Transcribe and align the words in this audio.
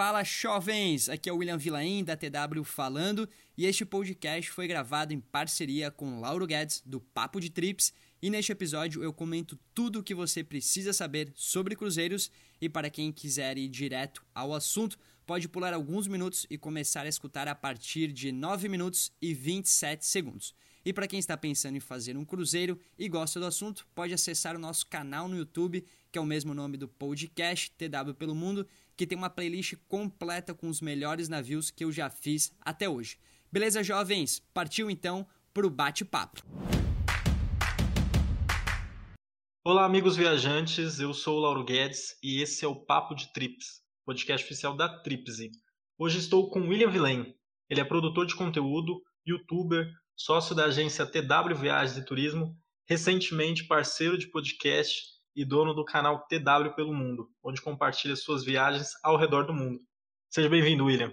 Fala 0.00 0.24
jovens, 0.24 1.10
aqui 1.10 1.28
é 1.28 1.32
o 1.32 1.36
William 1.36 1.58
Vilain 1.58 2.02
da 2.02 2.16
TW 2.16 2.64
falando 2.64 3.28
e 3.54 3.66
este 3.66 3.84
podcast 3.84 4.50
foi 4.50 4.66
gravado 4.66 5.12
em 5.12 5.20
parceria 5.20 5.90
com 5.90 6.22
Lauro 6.22 6.46
Guedes 6.46 6.82
do 6.86 7.02
Papo 7.02 7.38
de 7.38 7.50
Trips 7.50 7.92
e 8.22 8.30
neste 8.30 8.50
episódio 8.50 9.04
eu 9.04 9.12
comento 9.12 9.58
tudo 9.74 9.98
o 9.98 10.02
que 10.02 10.14
você 10.14 10.42
precisa 10.42 10.94
saber 10.94 11.30
sobre 11.34 11.76
cruzeiros 11.76 12.30
e 12.62 12.66
para 12.66 12.88
quem 12.88 13.12
quiser 13.12 13.58
ir 13.58 13.68
direto 13.68 14.24
ao 14.34 14.54
assunto, 14.54 14.98
pode 15.26 15.46
pular 15.46 15.74
alguns 15.74 16.06
minutos 16.06 16.46
e 16.48 16.56
começar 16.56 17.02
a 17.02 17.08
escutar 17.10 17.46
a 17.46 17.54
partir 17.54 18.10
de 18.10 18.32
9 18.32 18.70
minutos 18.70 19.12
e 19.20 19.34
27 19.34 20.06
segundos. 20.06 20.54
E 20.82 20.94
para 20.94 21.06
quem 21.06 21.18
está 21.18 21.36
pensando 21.36 21.76
em 21.76 21.80
fazer 21.80 22.16
um 22.16 22.24
cruzeiro 22.24 22.78
e 22.98 23.06
gosta 23.06 23.38
do 23.38 23.44
assunto, 23.44 23.86
pode 23.94 24.14
acessar 24.14 24.56
o 24.56 24.58
nosso 24.58 24.86
canal 24.86 25.28
no 25.28 25.36
YouTube, 25.36 25.84
que 26.10 26.18
é 26.18 26.22
o 26.22 26.24
mesmo 26.24 26.54
nome 26.54 26.78
do 26.78 26.88
podcast 26.88 27.70
TW 27.72 28.14
pelo 28.16 28.34
Mundo, 28.34 28.66
que 28.96 29.06
tem 29.06 29.16
uma 29.16 29.28
playlist 29.28 29.74
completa 29.86 30.54
com 30.54 30.70
os 30.70 30.80
melhores 30.80 31.28
navios 31.28 31.70
que 31.70 31.84
eu 31.84 31.92
já 31.92 32.08
fiz 32.08 32.50
até 32.62 32.88
hoje. 32.88 33.18
Beleza, 33.52 33.82
jovens? 33.82 34.40
Partiu 34.54 34.90
então 34.90 35.26
para 35.52 35.66
o 35.66 35.70
bate-papo. 35.70 36.42
Olá, 39.62 39.84
amigos 39.84 40.16
viajantes. 40.16 40.98
Eu 40.98 41.12
sou 41.12 41.36
o 41.36 41.40
Lauro 41.40 41.62
Guedes 41.62 42.16
e 42.22 42.40
esse 42.40 42.64
é 42.64 42.68
o 42.68 42.86
Papo 42.86 43.14
de 43.14 43.30
Trips, 43.34 43.82
podcast 44.06 44.46
oficial 44.46 44.74
da 44.74 44.88
Tripsy. 45.02 45.50
Hoje 45.98 46.18
estou 46.20 46.48
com 46.48 46.68
William 46.68 46.90
Villain. 46.90 47.34
Ele 47.68 47.82
é 47.82 47.84
produtor 47.84 48.24
de 48.24 48.34
conteúdo, 48.34 49.02
youtuber, 49.26 49.86
sócio 50.22 50.54
da 50.54 50.66
agência 50.66 51.06
TW 51.06 51.56
Viagens 51.58 51.96
e 51.96 52.04
Turismo, 52.04 52.54
recentemente 52.86 53.66
parceiro 53.66 54.18
de 54.18 54.26
podcast 54.26 55.02
e 55.34 55.46
dono 55.46 55.72
do 55.72 55.82
canal 55.82 56.26
TW 56.26 56.74
pelo 56.76 56.92
Mundo, 56.92 57.30
onde 57.42 57.62
compartilha 57.62 58.14
suas 58.14 58.44
viagens 58.44 58.90
ao 59.02 59.16
redor 59.16 59.46
do 59.46 59.54
mundo. 59.54 59.80
Seja 60.28 60.46
bem-vindo, 60.46 60.84
William. 60.84 61.10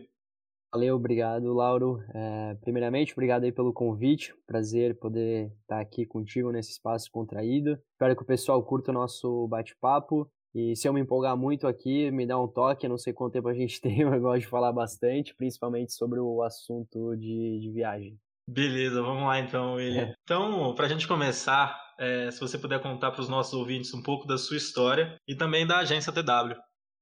Valeu, 0.73 0.97
obrigado, 0.97 1.53
Lauro. 1.53 2.03
É, 2.13 2.55
primeiramente, 2.55 3.13
obrigado 3.13 3.45
aí 3.45 3.51
pelo 3.53 3.71
convite. 3.71 4.35
Prazer 4.45 4.99
poder 4.99 5.53
estar 5.61 5.79
aqui 5.79 6.05
contigo 6.05 6.51
nesse 6.51 6.71
espaço 6.71 7.09
contraído. 7.09 7.79
Espero 7.93 8.13
que 8.13 8.23
o 8.23 8.27
pessoal 8.27 8.61
curta 8.61 8.91
o 8.91 8.93
nosso 8.93 9.47
bate-papo. 9.47 10.29
E 10.53 10.75
se 10.75 10.85
eu 10.85 10.91
me 10.91 10.99
empolgar 10.99 11.37
muito 11.37 11.65
aqui, 11.65 12.11
me 12.11 12.27
dá 12.27 12.37
um 12.37 12.47
toque. 12.47 12.89
Não 12.89 12.97
sei 12.97 13.13
quanto 13.13 13.31
tempo 13.31 13.47
a 13.47 13.53
gente 13.53 13.79
tem, 13.79 14.03
mas 14.03 14.15
eu 14.15 14.21
gosto 14.21 14.41
de 14.41 14.47
falar 14.47 14.73
bastante, 14.73 15.33
principalmente 15.33 15.93
sobre 15.93 16.19
o 16.19 16.43
assunto 16.43 17.15
de, 17.15 17.59
de 17.61 17.71
viagem. 17.71 18.19
Beleza, 18.49 19.01
vamos 19.01 19.23
lá 19.23 19.39
então, 19.39 19.73
William. 19.73 20.03
É. 20.03 20.15
Então, 20.23 20.73
para 20.73 20.85
a 20.85 20.89
gente 20.89 21.07
começar, 21.07 21.77
é, 21.99 22.31
se 22.31 22.39
você 22.39 22.57
puder 22.57 22.81
contar 22.81 23.11
para 23.11 23.21
os 23.21 23.27
nossos 23.27 23.53
ouvintes 23.53 23.93
um 23.93 24.01
pouco 24.01 24.25
da 24.25 24.37
sua 24.37 24.55
história 24.55 25.19
e 25.27 25.35
também 25.35 25.67
da 25.67 25.79
agência 25.79 26.13
TW. 26.13 26.55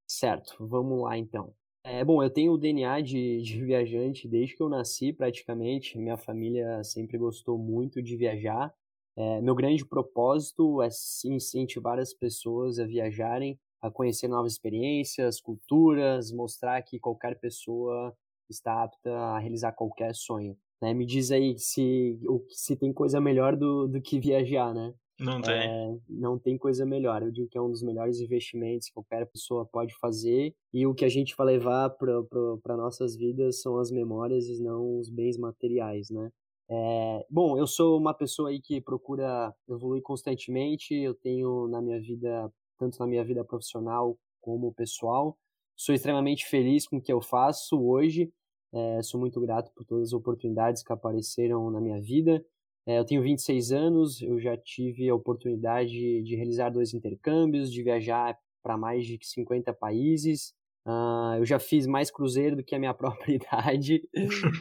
Certo, 0.08 0.56
vamos 0.68 1.04
lá 1.04 1.18
então. 1.18 1.54
É, 1.84 2.04
bom, 2.04 2.24
eu 2.24 2.32
tenho 2.32 2.54
o 2.54 2.58
DNA 2.58 3.02
de, 3.02 3.44
de 3.44 3.62
viajante 3.64 4.28
desde 4.28 4.56
que 4.56 4.64
eu 4.64 4.70
nasci, 4.70 5.14
praticamente. 5.14 6.00
Minha 6.00 6.18
família 6.18 6.84
sempre 6.84 7.16
gostou 7.16 7.60
muito 7.60 8.02
de 8.02 8.18
viajar. 8.18 8.74
É, 9.16 9.40
meu 9.40 9.54
grande 9.54 9.86
propósito 9.86 10.82
é 10.82 10.90
incentivar 11.26 12.00
as 12.00 12.12
pessoas 12.12 12.80
a 12.80 12.86
viajarem, 12.86 13.58
a 13.82 13.92
conhecer 13.92 14.28
novas 14.28 14.54
experiências, 14.54 15.40
culturas, 15.40 16.32
mostrar 16.32 16.82
que 16.82 17.00
qualquer 17.00 17.40
pessoa 17.40 18.16
está 18.50 18.84
apta 18.84 19.12
a 19.12 19.40
realizar 19.40 19.72
qualquer 19.74 20.14
sonho. 20.16 20.58
Né? 20.82 20.94
Me 20.94 21.06
diz 21.06 21.32
aí 21.32 21.58
se, 21.58 22.20
se 22.50 22.76
tem 22.76 22.94
coisa 22.94 23.20
melhor 23.20 23.56
do, 23.56 23.88
do 23.88 24.02
que 24.02 24.20
viajar, 24.20 24.74
né? 24.74 24.94
Não 25.20 25.42
tem. 25.42 25.54
É, 25.54 25.98
não 26.10 26.38
tem 26.38 26.58
coisa 26.58 26.86
melhor. 26.86 27.22
Eu 27.24 27.32
digo 27.32 27.48
que 27.48 27.58
é 27.58 27.62
um 27.62 27.70
dos 27.70 27.82
melhores 27.82 28.20
investimentos 28.20 28.88
que 28.88 28.94
qualquer 28.94 29.26
pessoa 29.28 29.66
pode 29.66 29.96
fazer. 29.96 30.54
E 30.74 30.86
o 30.86 30.94
que 30.94 31.06
a 31.06 31.10
gente 31.10 31.36
vai 31.38 31.48
levar 31.48 31.90
para 31.90 32.76
nossas 32.76 33.16
vidas 33.16 33.62
são 33.62 33.78
as 33.78 33.92
memórias 33.92 34.48
e 34.48 34.62
não 34.62 35.00
os 35.00 35.10
bens 35.10 35.38
materiais, 35.38 36.10
né? 36.10 36.30
É, 36.70 37.26
bom, 37.30 37.58
eu 37.58 37.68
sou 37.68 37.98
uma 37.98 38.14
pessoa 38.14 38.50
aí 38.50 38.60
que 38.60 38.82
procura 38.82 39.54
evoluir 39.70 40.02
constantemente. 40.02 40.94
Eu 40.94 41.14
tenho 41.14 41.68
na 41.68 41.82
minha 41.82 42.00
vida, 42.02 42.52
tanto 42.78 43.00
na 43.00 43.08
minha 43.08 43.24
vida 43.24 43.44
profissional 43.46 44.18
como 44.42 44.74
pessoal, 44.74 45.38
sou 45.76 45.96
extremamente 45.96 46.46
feliz 46.46 46.88
com 46.88 46.98
o 46.98 47.02
que 47.02 47.12
eu 47.12 47.22
faço 47.22 47.82
hoje. 47.82 48.32
É, 48.76 49.02
sou 49.02 49.20
muito 49.20 49.40
grato 49.40 49.72
por 49.74 49.86
todas 49.86 50.10
as 50.10 50.14
oportunidades 50.14 50.84
que 50.84 50.92
apareceram 50.92 51.72
na 51.72 51.80
minha 51.80 52.02
vida. 52.02 52.44
É, 52.86 53.00
eu 53.00 53.06
tenho 53.06 53.22
26 53.24 53.72
anos, 53.72 54.22
eu 54.22 54.38
já 54.40 54.58
tive 54.58 55.10
a 55.10 55.16
oportunidade 55.16 55.90
de 56.22 56.36
realizar 56.36 56.70
dois 56.70 56.94
intercâmbios, 56.94 57.72
de 57.72 57.82
viajar 57.82 58.38
para 58.62 58.78
mais 58.78 59.06
de 59.06 59.18
50 59.22 59.74
países. 59.74 60.54
Uh, 60.86 61.40
eu 61.40 61.46
já 61.46 61.58
fiz 61.58 61.88
mais 61.88 62.12
cruzeiro 62.12 62.58
do 62.58 62.64
que 62.64 62.76
a 62.76 62.80
minha 62.80 62.94
própria 62.94 63.34
idade. 63.34 64.08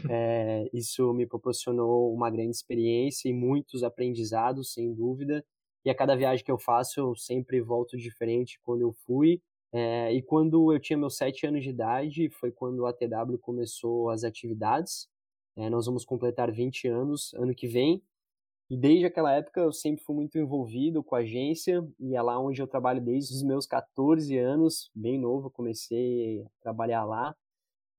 é, 0.09 0.71
isso 0.73 1.13
me 1.13 1.27
proporcionou 1.27 2.15
uma 2.15 2.31
grande 2.31 2.53
experiência 2.53 3.29
e 3.29 3.33
muitos 3.33 3.83
aprendizados, 3.83 4.73
sem 4.73 4.95
dúvida. 4.95 5.45
E 5.85 5.91
a 5.91 5.95
cada 5.95 6.17
viagem 6.17 6.45
que 6.45 6.53
eu 6.53 6.59
faço, 6.59 7.01
eu 7.01 7.17
sempre 7.17 7.61
volto 7.61 7.97
diferente 7.97 8.59
quando 8.63 8.83
eu 8.83 8.93
fui. 9.05 9.43
É, 9.77 10.13
e 10.13 10.23
quando 10.23 10.73
eu 10.73 10.79
tinha 10.79 10.97
meus 10.97 11.17
sete 11.17 11.49
anos 11.49 11.65
de 11.65 11.71
idade, 11.71 12.31
foi 12.31 12.53
quando 12.53 12.87
a 12.87 12.93
TW 12.93 13.37
começou 13.41 14.09
as 14.09 14.23
atividades. 14.23 15.09
É, 15.57 15.69
nós 15.69 15.87
vamos 15.87 16.05
completar 16.05 16.53
20 16.53 16.87
anos 16.87 17.35
ano 17.35 17.53
que 17.53 17.67
vem. 17.67 18.01
E 18.71 18.77
desde 18.77 19.05
aquela 19.07 19.33
época 19.33 19.61
eu 19.61 19.73
sempre 19.73 20.05
fui 20.05 20.15
muito 20.15 20.39
envolvido 20.39 21.03
com 21.03 21.17
a 21.17 21.19
agência 21.19 21.85
e 21.99 22.15
é 22.15 22.23
lá 22.23 22.39
onde 22.39 22.63
eu 22.63 22.69
trabalho 22.69 23.01
desde 23.01 23.35
os 23.35 23.43
meus 23.43 23.67
14 23.67 24.39
anos, 24.39 24.93
bem 24.95 25.19
novo, 25.19 25.51
comecei 25.51 26.43
a 26.43 26.47
trabalhar 26.61 27.05
lá. 27.05 27.37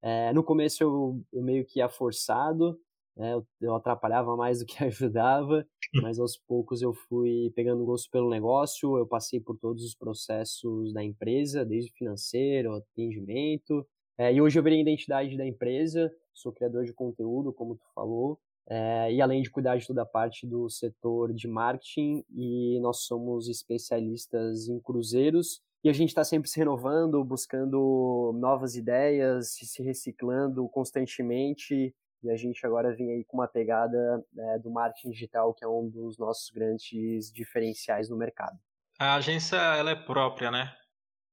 É, 0.02 0.32
no 0.34 0.44
começo 0.44 0.82
eu, 0.82 1.22
eu, 1.34 1.44
meio 1.44 1.66
que 1.66 1.80
ia 1.80 1.90
forçado, 1.90 2.80
né, 3.16 3.34
eu, 3.34 3.48
eu, 3.62 3.76
atrapalhava 3.76 4.36
mais 4.36 4.60
do 4.60 4.66
que 4.66 4.78
ajudava, 4.84 5.66
mas 6.02 6.20
aos 6.20 6.38
poucos 6.38 6.82
eu 6.82 6.94
fui 6.94 7.52
pegando 7.56 7.86
gosto 7.86 8.10
pelo 8.12 8.30
negócio, 8.30 8.98
eu 8.98 9.08
passei 9.08 9.40
por 9.40 9.58
todos 9.58 9.84
os 9.84 9.96
processos 9.96 10.94
da 10.94 11.04
empresa, 11.04 11.66
desde 11.66 11.92
financeiro, 11.94 12.74
atendimento, 12.74 13.86
é, 14.18 14.34
e 14.34 14.42
hoje 14.42 14.58
eu 14.58 14.64
virei 14.64 14.80
a 14.80 14.82
identidade 14.82 15.36
da 15.38 15.46
empresa, 15.46 16.12
sou 16.34 16.52
criador 16.52 16.86
de 16.86 16.94
conteúdo, 16.94 17.52
como 17.52 17.76
tu 17.76 17.86
falou, 17.94 18.40
é, 18.68 19.12
e 19.14 19.22
além 19.22 19.42
de 19.42 19.52
cuidar 19.52 19.78
de 19.78 19.86
toda 19.86 20.02
a 20.04 20.06
parte 20.06 20.48
do 20.48 20.70
setor 20.70 21.34
de 21.34 21.48
marketing, 21.48 22.24
e 22.34 22.80
nós 22.80 23.02
somos 23.02 23.50
especialistas 23.50 24.68
em 24.68 24.80
cruzeiros, 24.80 25.62
e 25.84 25.90
a 25.90 25.94
gente 25.94 26.10
está 26.10 26.24
sempre 26.24 26.50
se 26.50 26.58
renovando, 26.58 27.24
buscando 27.24 28.34
novas 28.40 28.76
ideias, 28.76 29.54
se 29.54 29.84
reciclando 29.84 30.68
constantemente, 30.70 31.94
e 32.24 32.30
a 32.30 32.36
gente 32.36 32.66
agora 32.66 32.96
vem 32.96 33.12
aí 33.12 33.24
com 33.24 33.38
uma 33.38 33.48
pegada 33.48 34.24
né, 34.34 34.60
do 34.60 34.72
marketing 34.72 35.12
digital, 35.12 35.54
que 35.54 35.64
é 35.64 35.68
um 35.68 35.90
dos 35.90 36.18
nossos 36.18 36.50
grandes 36.50 37.32
diferenciais 37.32 38.10
no 38.10 38.18
mercado. 38.18 38.58
A 39.00 39.16
agência 39.16 39.58
ela 39.58 39.92
é 39.92 39.96
própria, 39.96 40.50
né? 40.50 40.74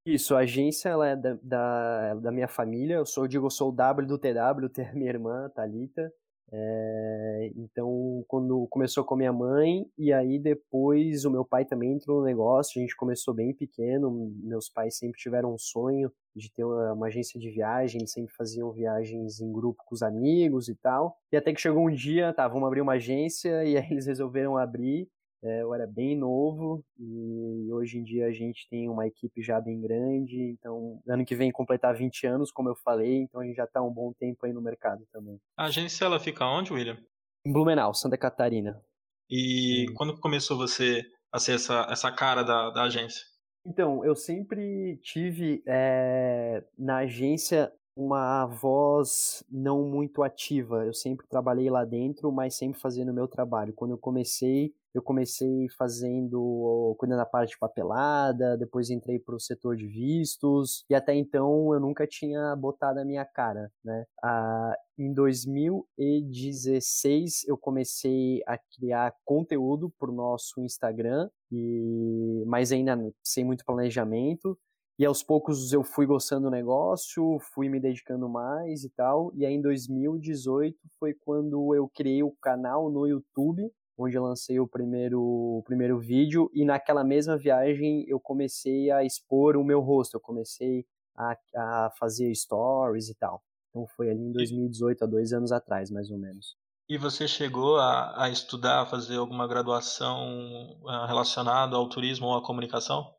Isso, 0.05 0.35
a 0.35 0.41
agência 0.41 0.89
ela 0.89 1.09
é 1.09 1.17
da, 1.17 1.39
da, 1.43 2.15
da 2.15 2.33
minha 2.33 2.49
família. 2.49 2.97
Eu 2.97 3.07
sou, 3.07 3.29
digo, 3.29 3.47
eu 3.47 3.51
sou 3.51 3.69
o 3.69 3.73
W 3.73 4.07
do 4.07 4.19
TW, 4.19 4.69
tem 4.73 4.89
a 4.89 4.95
minha 4.95 5.11
irmã, 5.11 5.49
Thalita. 5.55 6.13
É, 6.55 7.51
então, 7.57 8.25
quando 8.29 8.67
começou 8.69 9.05
com 9.05 9.15
a 9.15 9.17
minha 9.17 9.33
mãe, 9.33 9.87
e 9.97 10.13
aí 10.13 10.39
depois 10.39 11.25
o 11.25 11.31
meu 11.31 11.45
pai 11.45 11.65
também 11.65 11.93
entrou 11.93 12.19
no 12.19 12.27
negócio, 12.27 12.79
a 12.79 12.83
gente 12.83 12.95
começou 12.95 13.33
bem 13.33 13.55
pequeno, 13.55 14.31
meus 14.43 14.69
pais 14.69 14.99
sempre 14.99 15.19
tiveram 15.19 15.55
um 15.55 15.59
sonho 15.59 16.13
de 16.35 16.51
ter 16.53 16.65
uma, 16.65 16.93
uma, 16.93 17.07
agência 17.07 17.39
de 17.39 17.51
viagem, 17.51 18.01
eles 18.01 18.13
sempre 18.13 18.35
faziam 18.35 18.73
viagens 18.73 19.41
em 19.41 19.53
grupo 19.53 19.83
com 19.85 19.95
os 19.95 20.03
amigos 20.03 20.69
e 20.69 20.75
tal, 20.75 21.17
e 21.31 21.37
até 21.37 21.53
que 21.53 21.61
chegou 21.61 21.87
um 21.87 21.93
dia, 21.93 22.33
tá, 22.33 22.49
vamos 22.49 22.67
abrir 22.67 22.81
uma 22.81 22.95
agência, 22.95 23.65
e 23.65 23.77
aí 23.77 23.91
eles 23.91 24.07
resolveram 24.07 24.57
abrir, 24.57 25.09
é, 25.45 25.63
eu 25.63 25.75
era 25.75 25.89
bem 25.89 26.17
novo 26.17 26.85
e 26.97 27.69
hoje 27.73 27.99
em 27.99 28.05
dia 28.05 28.27
a 28.27 28.33
gente 28.33 28.69
tem 28.71 28.89
uma 28.89 29.09
equipe 29.09 29.43
já 29.43 29.61
bem 29.61 29.81
grande. 29.81 30.41
Então, 30.41 31.03
ano 31.09 31.25
que 31.25 31.35
vem 31.35 31.51
completar 31.51 31.97
20 31.97 32.27
anos, 32.29 32.53
como 32.53 32.69
eu 32.69 32.77
falei, 32.77 33.23
então 33.23 33.41
a 33.41 33.45
gente 33.45 33.57
já 33.57 33.65
está 33.65 33.83
um 33.83 33.93
bom 33.93 34.13
tempo 34.13 34.47
aí 34.47 34.53
no 34.53 34.63
mercado 34.63 35.05
também. 35.13 35.41
A 35.57 35.65
agência 35.65 36.05
ela 36.05 36.21
fica 36.21 36.47
onde, 36.47 36.73
William? 36.73 36.97
Em 37.45 37.53
Blumenau, 37.53 37.93
Santa 37.93 38.17
Catarina. 38.17 38.81
E 39.29 39.87
hum. 39.91 39.95
quando 39.95 40.21
começou 40.21 40.57
você 40.57 41.03
a 41.33 41.41
ser 41.41 41.57
essa, 41.57 41.89
essa 41.91 42.13
cara 42.13 42.45
da, 42.45 42.71
da 42.71 42.85
agência? 42.85 43.27
Então, 43.65 44.05
eu 44.05 44.15
sempre 44.15 44.97
tive 45.03 45.63
é, 45.67 46.65
na 46.77 46.99
agência 46.99 47.73
uma 47.95 48.47
voz 48.47 49.45
não 49.51 49.85
muito 49.85 50.23
ativa. 50.23 50.85
Eu 50.85 50.95
sempre 50.95 51.27
trabalhei 51.29 51.71
lá 51.71 51.85
dentro, 51.85 52.33
mas 52.33 52.57
sempre 52.57 52.81
fazendo 52.81 53.11
o 53.11 53.15
meu 53.15 53.29
trabalho. 53.29 53.73
Quando 53.73 53.93
eu 53.93 53.99
comecei, 53.99 54.75
eu 54.95 55.03
comecei 55.03 55.69
fazendo, 55.79 56.95
cuidando 56.99 57.19
da 57.19 57.27
parte 57.27 57.51
de 57.51 57.59
papelada, 57.59 58.57
depois 58.57 58.91
entrei 58.91 59.19
para 59.19 59.35
o 59.35 59.41
setor 59.41 59.77
de 59.77 59.87
vistos, 59.87 60.85
e 60.91 60.95
até 60.95 61.15
então 61.15 61.73
eu 61.73 61.81
nunca 61.81 62.07
tinha 62.07 62.55
botado 62.57 63.01
a 63.01 63.05
minha 63.05 63.25
cara, 63.25 63.71
né? 63.85 64.05
Ah, 64.23 64.75
em 64.99 65.13
2016 65.13 67.45
eu 67.49 67.57
comecei 67.57 68.43
a 68.47 68.59
criar 68.59 69.15
conteúdo 69.25 69.91
para 69.99 70.11
o 70.11 70.15
nosso 70.15 70.61
Instagram, 70.61 71.29
e, 71.51 72.45
mas 72.47 72.73
ainda 72.73 72.97
sem 73.23 73.45
muito 73.45 73.65
planejamento, 73.65 74.59
E 74.99 75.05
aos 75.07 75.23
poucos 75.23 75.73
eu 75.73 75.83
fui 75.83 76.07
gostando 76.07 76.49
do 76.49 76.51
negócio, 76.51 77.39
fui 77.55 77.69
me 77.69 77.81
dedicando 77.81 78.29
mais 78.29 78.85
e 78.85 78.91
tal. 78.91 79.33
E 79.35 79.45
aí 79.45 79.55
em 79.55 79.61
2018 79.63 80.77
foi 80.99 81.15
quando 81.15 81.75
eu 81.75 81.89
criei 81.89 82.23
o 82.23 82.31
canal 82.41 82.91
no 82.91 83.07
YouTube, 83.07 83.71
onde 83.97 84.17
eu 84.17 84.23
lancei 84.23 84.59
o 84.59 84.67
primeiro, 84.67 85.21
o 85.21 85.63
primeiro 85.65 85.99
vídeo. 85.99 86.51
E 86.55 86.65
naquela 86.65 87.05
mesma 87.05 87.37
viagem 87.37 88.05
eu 88.09 88.19
comecei 88.19 88.91
a 88.91 89.05
expor 89.05 89.57
o 89.57 89.65
meu 89.65 89.81
rosto, 89.81 90.17
eu 90.17 90.21
comecei 90.21 90.87
a, 91.17 91.37
a 91.57 91.91
fazer 91.99 92.35
stories 92.35 93.09
e 93.09 93.15
tal. 93.15 93.43
Então 93.71 93.87
foi 93.87 94.11
ali 94.11 94.21
em 94.21 94.33
2018, 94.33 95.05
há 95.05 95.07
dois 95.07 95.33
anos 95.33 95.53
atrás, 95.53 95.91
mais 95.91 96.11
ou 96.11 96.19
menos. 96.19 96.57
E 96.89 96.99
você 96.99 97.27
chegou 97.27 97.79
a, 97.79 98.25
a 98.25 98.29
estudar, 98.29 98.83
a 98.83 98.87
fazer 98.87 99.17
alguma 99.17 99.49
graduação 99.49 100.77
uh, 100.83 101.07
relacionada 101.07 101.75
ao 101.77 101.89
turismo 101.89 102.27
ou 102.27 102.37
à 102.37 102.43
comunicação? 102.43 103.15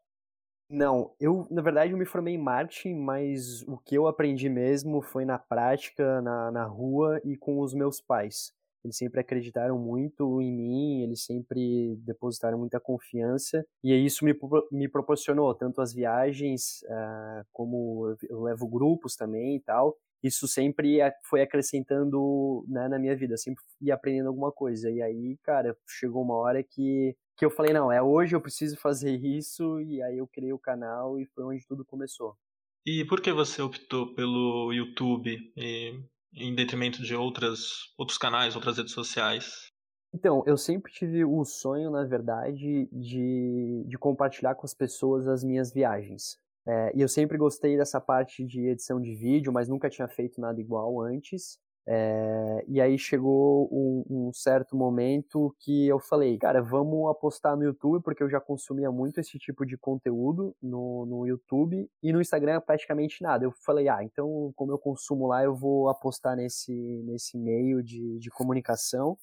Não, 0.69 1.13
eu 1.19 1.47
na 1.49 1.61
verdade 1.61 1.91
eu 1.91 1.97
me 1.97 2.05
formei 2.05 2.35
em 2.35 2.37
marketing, 2.37 2.95
mas 2.95 3.61
o 3.63 3.77
que 3.77 3.95
eu 3.95 4.07
aprendi 4.07 4.49
mesmo 4.49 5.01
foi 5.01 5.25
na 5.25 5.37
prática, 5.37 6.21
na, 6.21 6.51
na 6.51 6.65
rua 6.65 7.19
e 7.23 7.37
com 7.37 7.59
os 7.59 7.73
meus 7.73 7.99
pais. 8.01 8.53
Eles 8.83 8.97
sempre 8.97 9.19
acreditaram 9.19 9.77
muito 9.77 10.41
em 10.41 10.51
mim, 10.51 11.01
eles 11.03 11.23
sempre 11.23 11.95
depositaram 11.97 12.57
muita 12.57 12.79
confiança 12.79 13.65
e 13.83 13.93
isso 13.93 14.25
me, 14.25 14.33
me 14.71 14.87
proporcionou 14.87 15.53
tanto 15.55 15.81
as 15.81 15.93
viagens 15.93 16.83
uh, 16.83 17.45
como 17.51 18.15
eu 18.29 18.41
levo 18.43 18.67
grupos 18.67 19.15
também 19.15 19.55
e 19.55 19.59
tal 19.61 19.97
isso 20.23 20.47
sempre 20.47 20.99
foi 21.23 21.41
acrescentando 21.41 22.63
né, 22.67 22.87
na 22.87 22.97
minha 22.97 23.15
vida, 23.15 23.35
sempre 23.35 23.61
ia 23.81 23.93
aprendendo 23.93 24.29
alguma 24.29 24.51
coisa. 24.51 24.89
E 24.89 25.01
aí, 25.01 25.37
cara, 25.43 25.77
chegou 25.85 26.23
uma 26.23 26.35
hora 26.35 26.63
que, 26.63 27.13
que 27.37 27.43
eu 27.43 27.51
falei, 27.51 27.73
não, 27.73 27.91
é 27.91 28.01
hoje 28.01 28.33
eu 28.33 28.41
preciso 28.41 28.77
fazer 28.77 29.17
isso, 29.21 29.81
e 29.81 30.01
aí 30.01 30.17
eu 30.17 30.27
criei 30.27 30.53
o 30.53 30.59
canal 30.59 31.19
e 31.19 31.25
foi 31.25 31.43
onde 31.43 31.67
tudo 31.67 31.83
começou. 31.83 32.37
E 32.85 33.05
por 33.05 33.21
que 33.21 33.31
você 33.31 33.61
optou 33.61 34.13
pelo 34.13 34.71
YouTube 34.73 35.51
e, 35.55 35.99
em 36.35 36.55
detrimento 36.55 37.01
de 37.01 37.15
outras, 37.15 37.93
outros 37.97 38.17
canais, 38.17 38.55
outras 38.55 38.77
redes 38.77 38.93
sociais? 38.93 39.67
Então, 40.13 40.43
eu 40.45 40.57
sempre 40.57 40.91
tive 40.91 41.25
o 41.25 41.43
sonho, 41.43 41.89
na 41.89 42.03
verdade, 42.03 42.87
de, 42.91 43.83
de 43.87 43.97
compartilhar 43.97 44.53
com 44.55 44.65
as 44.65 44.73
pessoas 44.73 45.27
as 45.27 45.43
minhas 45.43 45.73
viagens. 45.73 46.37
É, 46.67 46.95
e 46.95 47.01
eu 47.01 47.09
sempre 47.09 47.37
gostei 47.37 47.77
dessa 47.77 47.99
parte 47.99 48.45
de 48.45 48.67
edição 48.67 49.01
de 49.01 49.13
vídeo, 49.15 49.51
mas 49.51 49.67
nunca 49.67 49.89
tinha 49.89 50.07
feito 50.07 50.39
nada 50.39 50.61
igual 50.61 51.01
antes. 51.01 51.57
É, 51.85 52.63
e 52.67 52.79
aí 52.79 52.97
chegou 52.97 53.67
um, 53.69 54.29
um, 54.29 54.33
certo 54.33 54.73
momento 54.75 55.53
que 55.59 55.85
eu 55.85 55.99
falei, 55.99 56.37
cara, 56.37 56.61
vamos 56.61 57.09
apostar 57.09 57.57
no 57.57 57.63
YouTube, 57.63 58.01
porque 58.01 58.23
eu 58.23 58.29
já 58.29 58.39
consumia 58.39 58.89
muito 58.89 59.19
esse 59.19 59.37
tipo 59.37 59.65
de 59.65 59.77
conteúdo 59.77 60.55
no, 60.61 61.05
no 61.05 61.27
YouTube 61.27 61.89
e 62.01 62.13
no 62.13 62.21
Instagram 62.21 62.61
praticamente 62.61 63.21
nada. 63.21 63.43
Eu 63.43 63.51
falei, 63.65 63.89
ah, 63.89 64.01
então 64.01 64.53
como 64.55 64.71
eu 64.71 64.79
consumo 64.79 65.27
lá, 65.27 65.43
eu 65.43 65.53
vou 65.53 65.89
apostar 65.89 66.37
nesse, 66.37 66.73
nesse 67.05 67.37
meio 67.37 67.83
de, 67.83 68.17
de 68.17 68.29
comunicação 68.29 69.17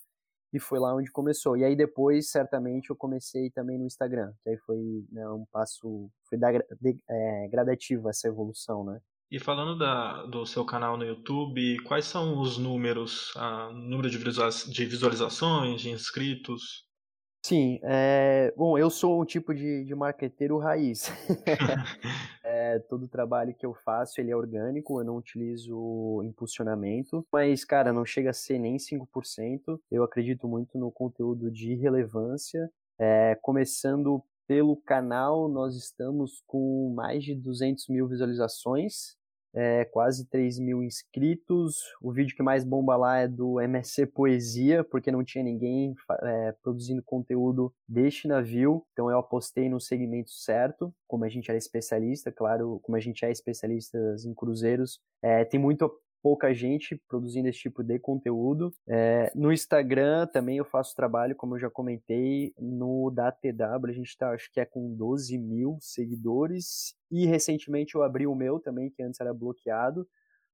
e 0.52 0.58
foi 0.58 0.78
lá 0.78 0.94
onde 0.94 1.10
começou. 1.10 1.56
E 1.56 1.64
aí 1.64 1.76
depois, 1.76 2.30
certamente, 2.30 2.90
eu 2.90 2.96
comecei 2.96 3.50
também 3.50 3.78
no 3.78 3.86
Instagram, 3.86 4.32
que 4.42 4.50
aí 4.50 4.56
foi 4.58 5.04
né, 5.10 5.26
um 5.30 5.46
passo, 5.50 6.10
foi 6.28 6.38
da, 6.38 6.50
de, 6.52 6.98
é, 7.08 7.48
gradativo 7.48 8.08
essa 8.08 8.28
evolução, 8.28 8.84
né? 8.84 9.00
E 9.30 9.38
falando 9.38 9.78
da, 9.78 10.24
do 10.24 10.44
seu 10.44 10.64
canal 10.64 10.96
no 10.96 11.04
YouTube, 11.04 11.78
quais 11.84 12.04
são 12.04 12.40
os 12.40 12.58
números, 12.58 13.32
a 13.36 13.70
número 13.70 14.10
de, 14.10 14.18
de 14.18 14.86
visualizações, 14.86 15.80
de 15.80 15.90
inscritos? 15.90 16.84
Sim, 17.46 17.78
é, 17.84 18.52
bom, 18.56 18.76
eu 18.76 18.90
sou 18.90 19.22
um 19.22 19.24
tipo 19.24 19.54
de, 19.54 19.84
de 19.84 19.94
marqueteiro 19.94 20.58
raiz. 20.58 21.12
é, 22.42 22.80
todo 22.80 23.04
o 23.04 23.08
trabalho 23.08 23.54
que 23.54 23.64
eu 23.64 23.72
faço, 23.72 24.20
ele 24.20 24.32
é 24.32 24.36
orgânico, 24.36 25.00
eu 25.00 25.04
não 25.04 25.16
utilizo 25.16 26.22
impulsionamento, 26.24 27.24
mas, 27.32 27.64
cara, 27.64 27.92
não 27.92 28.04
chega 28.04 28.30
a 28.30 28.34
ser 28.34 28.58
nem 28.58 28.78
5%. 28.78 29.80
Eu 29.92 30.02
acredito 30.02 30.48
muito 30.48 30.76
no 30.76 30.90
conteúdo 30.90 31.52
de 31.52 31.76
relevância. 31.76 32.68
É, 32.98 33.38
começando 33.40 34.20
pelo 34.48 34.76
canal, 34.76 35.48
nós 35.48 35.76
estamos 35.76 36.42
com 36.48 36.92
mais 36.96 37.22
de 37.22 37.36
200 37.36 37.86
mil 37.88 38.08
visualizações 38.08 39.19
é, 39.54 39.84
quase 39.84 40.26
3 40.28 40.58
mil 40.58 40.82
inscritos. 40.82 41.76
O 42.00 42.12
vídeo 42.12 42.36
que 42.36 42.42
mais 42.42 42.64
bomba 42.64 42.96
lá 42.96 43.18
é 43.18 43.28
do 43.28 43.60
MSC 43.60 44.06
Poesia, 44.06 44.84
porque 44.84 45.10
não 45.10 45.24
tinha 45.24 45.44
ninguém 45.44 45.94
é, 46.22 46.52
produzindo 46.62 47.02
conteúdo 47.02 47.72
deste 47.88 48.28
navio. 48.28 48.84
Então 48.92 49.10
eu 49.10 49.18
apostei 49.18 49.68
no 49.68 49.80
segmento 49.80 50.30
certo, 50.30 50.94
como 51.06 51.24
a 51.24 51.28
gente 51.28 51.50
era 51.50 51.58
especialista, 51.58 52.30
claro, 52.30 52.80
como 52.82 52.96
a 52.96 53.00
gente 53.00 53.24
é 53.24 53.30
especialista 53.30 53.98
em 54.24 54.34
cruzeiros. 54.34 55.00
É, 55.22 55.44
tem 55.44 55.60
muito 55.60 55.84
pouca 56.22 56.52
gente 56.54 57.00
produzindo 57.08 57.48
esse 57.48 57.58
tipo 57.58 57.82
de 57.82 57.98
conteúdo. 57.98 58.72
É, 58.88 59.30
no 59.34 59.52
Instagram 59.52 60.26
também 60.26 60.58
eu 60.58 60.64
faço 60.64 60.94
trabalho, 60.94 61.36
como 61.36 61.54
eu 61.54 61.60
já 61.60 61.70
comentei, 61.70 62.52
no 62.58 63.10
da 63.10 63.32
TW, 63.32 63.86
a 63.88 63.92
gente 63.92 64.08
está, 64.08 64.30
acho 64.32 64.50
que 64.52 64.60
é 64.60 64.64
com 64.64 64.94
12 64.94 65.38
mil 65.38 65.78
seguidores. 65.80 66.94
E 67.10 67.26
recentemente 67.26 67.94
eu 67.94 68.02
abri 68.02 68.26
o 68.26 68.34
meu 68.34 68.60
também, 68.60 68.90
que 68.90 69.02
antes 69.02 69.20
era 69.20 69.34
bloqueado, 69.34 70.06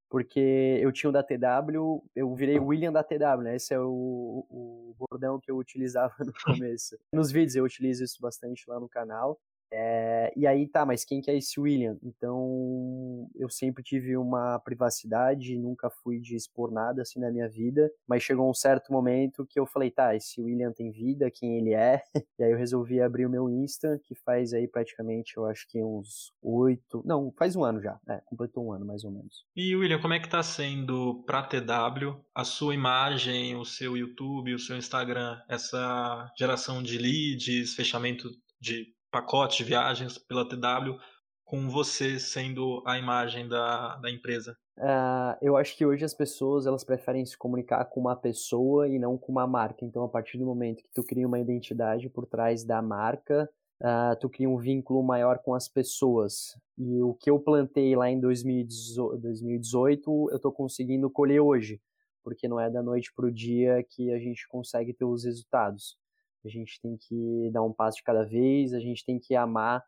porque 0.09 0.79
eu 0.81 0.93
tinha 0.93 1.11
o 1.11 1.13
da 1.13 1.23
TW, 1.23 2.03
eu 2.15 2.35
virei 2.35 2.59
William 2.59 2.93
da 2.93 3.03
TW, 3.03 3.43
né? 3.43 3.57
Esse 3.57 3.75
é 3.75 3.81
o, 3.81 4.47
o 4.49 4.95
bordão 4.99 5.41
que 5.41 5.51
eu 5.51 5.57
utilizava 5.57 6.15
no 6.25 6.33
começo. 6.45 6.97
Nos 7.13 7.31
vídeos 7.31 7.57
eu 7.57 7.65
utilizo 7.65 8.05
isso 8.05 8.19
bastante 8.21 8.65
lá 8.69 8.79
no 8.79 8.89
canal. 8.89 9.39
É, 9.73 10.33
e 10.37 10.47
aí 10.47 10.67
tá, 10.67 10.87
mas 10.87 11.05
quem 11.05 11.21
que 11.21 11.31
é 11.31 11.37
esse 11.37 11.59
William? 11.59 11.97
Então 12.03 13.29
eu 13.35 13.49
sempre 13.49 13.83
tive 13.83 14.17
uma 14.17 14.59
privacidade, 14.59 15.59
nunca 15.59 15.91
fui 15.91 16.21
de 16.21 16.37
expor 16.37 16.71
nada 16.71 17.03
assim 17.03 17.21
na 17.21 17.31
minha 17.31 17.49
vida, 17.49 17.91
mas 18.07 18.23
chegou 18.23 18.49
um 18.49 18.55
certo 18.55 18.93
momento 18.93 19.47
que 19.47 19.59
eu 19.59 19.67
falei, 19.67 19.91
tá, 19.91 20.15
esse 20.15 20.41
William 20.41 20.73
tem 20.73 20.91
vida, 20.91 21.31
quem 21.31 21.59
ele 21.59 21.75
é? 21.75 22.03
E 22.39 22.45
aí 22.45 22.53
eu 22.53 22.59
resolvi 22.59 23.01
abrir 23.01 23.25
o 23.25 23.31
meu 23.31 23.49
Insta, 23.49 23.99
que 24.05 24.15
faz 24.15 24.53
aí 24.53 24.69
praticamente, 24.69 25.37
eu 25.39 25.47
acho 25.47 25.67
que 25.69 25.83
uns 25.83 26.35
oito, 26.43 27.03
não, 27.05 27.33
faz 27.33 27.57
um 27.57 27.65
ano 27.65 27.81
já, 27.81 27.99
é, 28.07 28.21
completou 28.27 28.67
um 28.67 28.73
ano 28.73 28.85
mais 28.85 29.05
ou 29.05 29.11
menos. 29.11 29.47
E 29.57 29.75
William, 29.75 29.99
como 30.01 30.13
é 30.13 30.21
que 30.21 30.29
tá 30.29 30.43
sendo 30.43 31.23
pra 31.25 31.43
TW 31.43 32.21
a 32.35 32.45
sua 32.45 32.75
imagem, 32.75 33.57
o 33.57 33.65
seu 33.65 33.97
YouTube, 33.97 34.55
o 34.55 34.59
seu 34.59 34.77
Instagram, 34.77 35.41
essa 35.49 36.31
geração 36.39 36.83
de 36.83 36.99
leads, 36.99 37.75
fechamento 37.75 38.29
de 38.61 38.96
pacotes 39.11 39.59
de 39.59 39.65
viagens 39.65 40.19
pela 40.19 40.49
TW 40.49 40.99
com 41.45 41.71
você 41.71 42.19
sendo 42.19 42.83
a 42.85 42.99
imagem 42.99 43.49
da, 43.49 43.97
da 43.97 44.11
empresa? 44.11 44.57
Uh, 44.79 45.33
eu 45.41 45.57
acho 45.57 45.75
que 45.77 45.87
hoje 45.87 46.05
as 46.05 46.13
pessoas 46.13 46.67
elas 46.67 46.85
preferem 46.85 47.25
se 47.25 47.39
comunicar 47.39 47.85
com 47.87 48.01
uma 48.01 48.17
pessoa 48.17 48.87
e 48.89 48.99
não 48.99 49.17
com 49.17 49.33
uma 49.33 49.47
marca. 49.47 49.85
Então, 49.85 50.03
a 50.03 50.09
partir 50.09 50.37
do 50.37 50.45
momento 50.45 50.83
que 50.83 50.91
tu 50.93 51.03
cria 51.03 51.27
uma 51.27 51.39
identidade 51.39 52.11
por 52.11 52.27
trás 52.27 52.63
da 52.65 52.83
marca, 52.83 53.49
uh, 53.83 54.17
tu 54.21 54.29
cria 54.29 54.51
um 54.51 54.59
vínculo 54.59 55.03
maior 55.03 55.39
com 55.39 55.55
as 55.55 55.67
pessoas. 55.69 56.59
E 56.77 57.01
o 57.01 57.15
que 57.15 57.31
eu 57.31 57.39
plantei 57.39 57.97
lá 57.97 58.11
em 58.11 58.21
2018, 58.21 60.29
eu 60.31 60.37
estou 60.37 60.53
conseguindo 60.53 61.09
colher 61.09 61.41
hoje, 61.41 61.81
porque 62.23 62.47
não 62.49 62.61
é 62.61 62.69
da 62.69 62.83
noite 62.83 63.15
para 63.15 63.27
o 63.27 63.33
dia 63.33 63.83
que 63.89 64.13
a 64.13 64.19
gente 64.19 64.47
consegue 64.49 64.93
ter 64.93 65.07
os 65.07 65.25
resultados. 65.25 65.97
A 66.47 66.49
gente 66.49 66.81
tem 66.81 66.97
que 66.97 67.51
dar 67.53 67.63
um 67.63 67.73
passo 67.73 67.99
de 67.99 68.05
cada 68.05 68.25
vez, 68.25 68.73
a 68.73 68.81
gente 68.81 69.05
tem 69.05 69.19
que 69.19 69.35
amar 69.35 69.85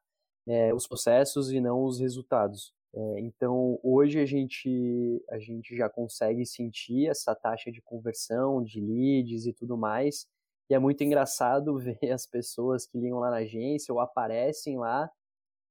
é, 0.46 0.74
os 0.74 0.86
processos 0.86 1.52
e 1.52 1.60
não 1.60 1.84
os 1.84 2.00
resultados. 2.00 2.72
É, 2.94 3.20
então, 3.20 3.78
hoje 3.82 4.18
a 4.18 4.26
gente, 4.26 5.22
a 5.30 5.38
gente 5.38 5.76
já 5.76 5.88
consegue 5.88 6.44
sentir 6.46 7.06
essa 7.08 7.34
taxa 7.34 7.70
de 7.70 7.82
conversão, 7.82 8.62
de 8.62 8.80
leads 8.80 9.46
e 9.46 9.52
tudo 9.52 9.76
mais. 9.76 10.26
E 10.70 10.74
é 10.74 10.78
muito 10.78 11.02
engraçado 11.04 11.76
ver 11.78 12.10
as 12.12 12.26
pessoas 12.26 12.86
que 12.86 12.98
ligam 12.98 13.18
lá 13.18 13.30
na 13.30 13.38
agência 13.38 13.92
ou 13.92 14.00
aparecem 14.00 14.78
lá. 14.78 15.10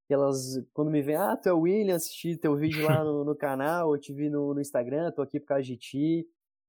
E 0.10 0.14
elas, 0.14 0.64
quando 0.74 0.90
me 0.90 1.02
veem, 1.02 1.18
ah, 1.18 1.36
tu 1.36 1.50
é 1.50 1.54
o 1.54 1.62
William, 1.62 1.96
assisti 1.96 2.38
teu 2.38 2.56
vídeo 2.56 2.86
lá 2.86 3.04
no, 3.04 3.26
no 3.26 3.36
canal, 3.36 3.94
eu 3.94 4.00
te 4.00 4.14
vi 4.14 4.30
no, 4.30 4.54
no 4.54 4.62
Instagram, 4.62 5.12
tô 5.12 5.22
aqui 5.22 5.40
por 5.40 5.48
causa 5.48 5.64
de 5.64 5.76
ti. 5.76 6.28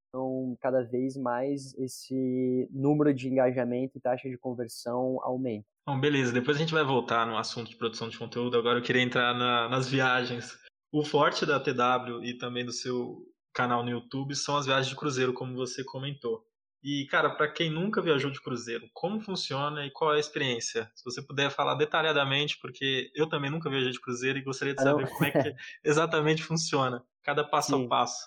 Então, 0.08 0.56
cada 0.60 0.82
vez 0.82 1.16
mais 1.16 1.74
esse 1.74 2.66
número 2.70 3.12
de 3.12 3.28
engajamento 3.28 3.98
e 3.98 4.00
taxa 4.00 4.28
de 4.28 4.38
conversão 4.38 5.18
aumenta. 5.22 5.66
Bom, 5.86 6.00
beleza. 6.00 6.32
Depois 6.32 6.56
a 6.56 6.60
gente 6.60 6.72
vai 6.72 6.84
voltar 6.84 7.26
no 7.26 7.36
assunto 7.36 7.68
de 7.68 7.76
produção 7.76 8.08
de 8.08 8.18
conteúdo. 8.18 8.56
Agora 8.56 8.78
eu 8.78 8.82
queria 8.82 9.02
entrar 9.02 9.34
na, 9.34 9.68
nas 9.68 9.88
viagens. 9.88 10.58
O 10.90 11.04
forte 11.04 11.44
da 11.44 11.60
TW 11.60 12.24
e 12.24 12.36
também 12.38 12.64
do 12.64 12.72
seu 12.72 13.22
canal 13.52 13.82
no 13.82 13.90
YouTube 13.90 14.34
são 14.34 14.56
as 14.56 14.66
viagens 14.66 14.88
de 14.88 14.96
cruzeiro, 14.96 15.34
como 15.34 15.54
você 15.54 15.84
comentou. 15.84 16.42
E, 16.82 17.06
cara, 17.06 17.30
para 17.30 17.50
quem 17.50 17.70
nunca 17.70 18.00
viajou 18.00 18.30
de 18.30 18.40
cruzeiro, 18.40 18.88
como 18.94 19.20
funciona 19.20 19.84
e 19.84 19.90
qual 19.90 20.12
é 20.12 20.16
a 20.16 20.20
experiência? 20.20 20.90
Se 20.94 21.04
você 21.04 21.20
puder 21.20 21.50
falar 21.50 21.74
detalhadamente, 21.74 22.58
porque 22.60 23.10
eu 23.14 23.28
também 23.28 23.50
nunca 23.50 23.68
viajei 23.68 23.90
de 23.90 24.00
cruzeiro 24.00 24.38
e 24.38 24.42
gostaria 24.42 24.74
de 24.74 24.82
saber 24.82 25.08
como 25.08 25.24
é 25.24 25.30
que 25.30 25.54
exatamente 25.84 26.42
funciona, 26.42 27.04
cada 27.22 27.44
passo 27.44 27.76
Sim. 27.76 27.84
a 27.84 27.88
passo. 27.88 28.26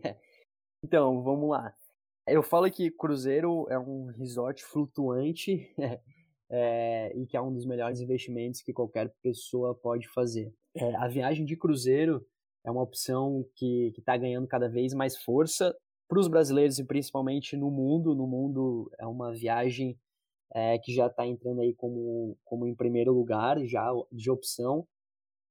Então, 0.84 1.22
vamos 1.22 1.48
lá. 1.48 1.74
Eu 2.26 2.42
falo 2.42 2.70
que 2.70 2.90
cruzeiro 2.90 3.66
é 3.70 3.78
um 3.78 4.04
resort 4.08 4.62
flutuante 4.62 5.74
é, 6.50 7.10
e 7.16 7.24
que 7.24 7.38
é 7.38 7.40
um 7.40 7.50
dos 7.50 7.64
melhores 7.64 8.00
investimentos 8.00 8.60
que 8.60 8.70
qualquer 8.70 9.10
pessoa 9.22 9.74
pode 9.74 10.06
fazer. 10.08 10.52
É, 10.74 10.94
a 10.96 11.08
viagem 11.08 11.46
de 11.46 11.56
cruzeiro 11.56 12.22
é 12.62 12.70
uma 12.70 12.82
opção 12.82 13.46
que 13.54 13.94
está 13.96 14.14
ganhando 14.14 14.46
cada 14.46 14.68
vez 14.68 14.92
mais 14.92 15.16
força 15.16 15.74
para 16.06 16.20
os 16.20 16.28
brasileiros 16.28 16.78
e 16.78 16.84
principalmente 16.84 17.56
no 17.56 17.70
mundo. 17.70 18.14
No 18.14 18.26
mundo 18.26 18.92
é 18.98 19.06
uma 19.06 19.32
viagem 19.32 19.98
é, 20.52 20.78
que 20.78 20.92
já 20.92 21.06
está 21.06 21.26
entrando 21.26 21.62
aí 21.62 21.72
como, 21.72 22.36
como 22.44 22.66
em 22.66 22.74
primeiro 22.74 23.10
lugar 23.10 23.58
já 23.64 23.90
de 24.12 24.30
opção 24.30 24.86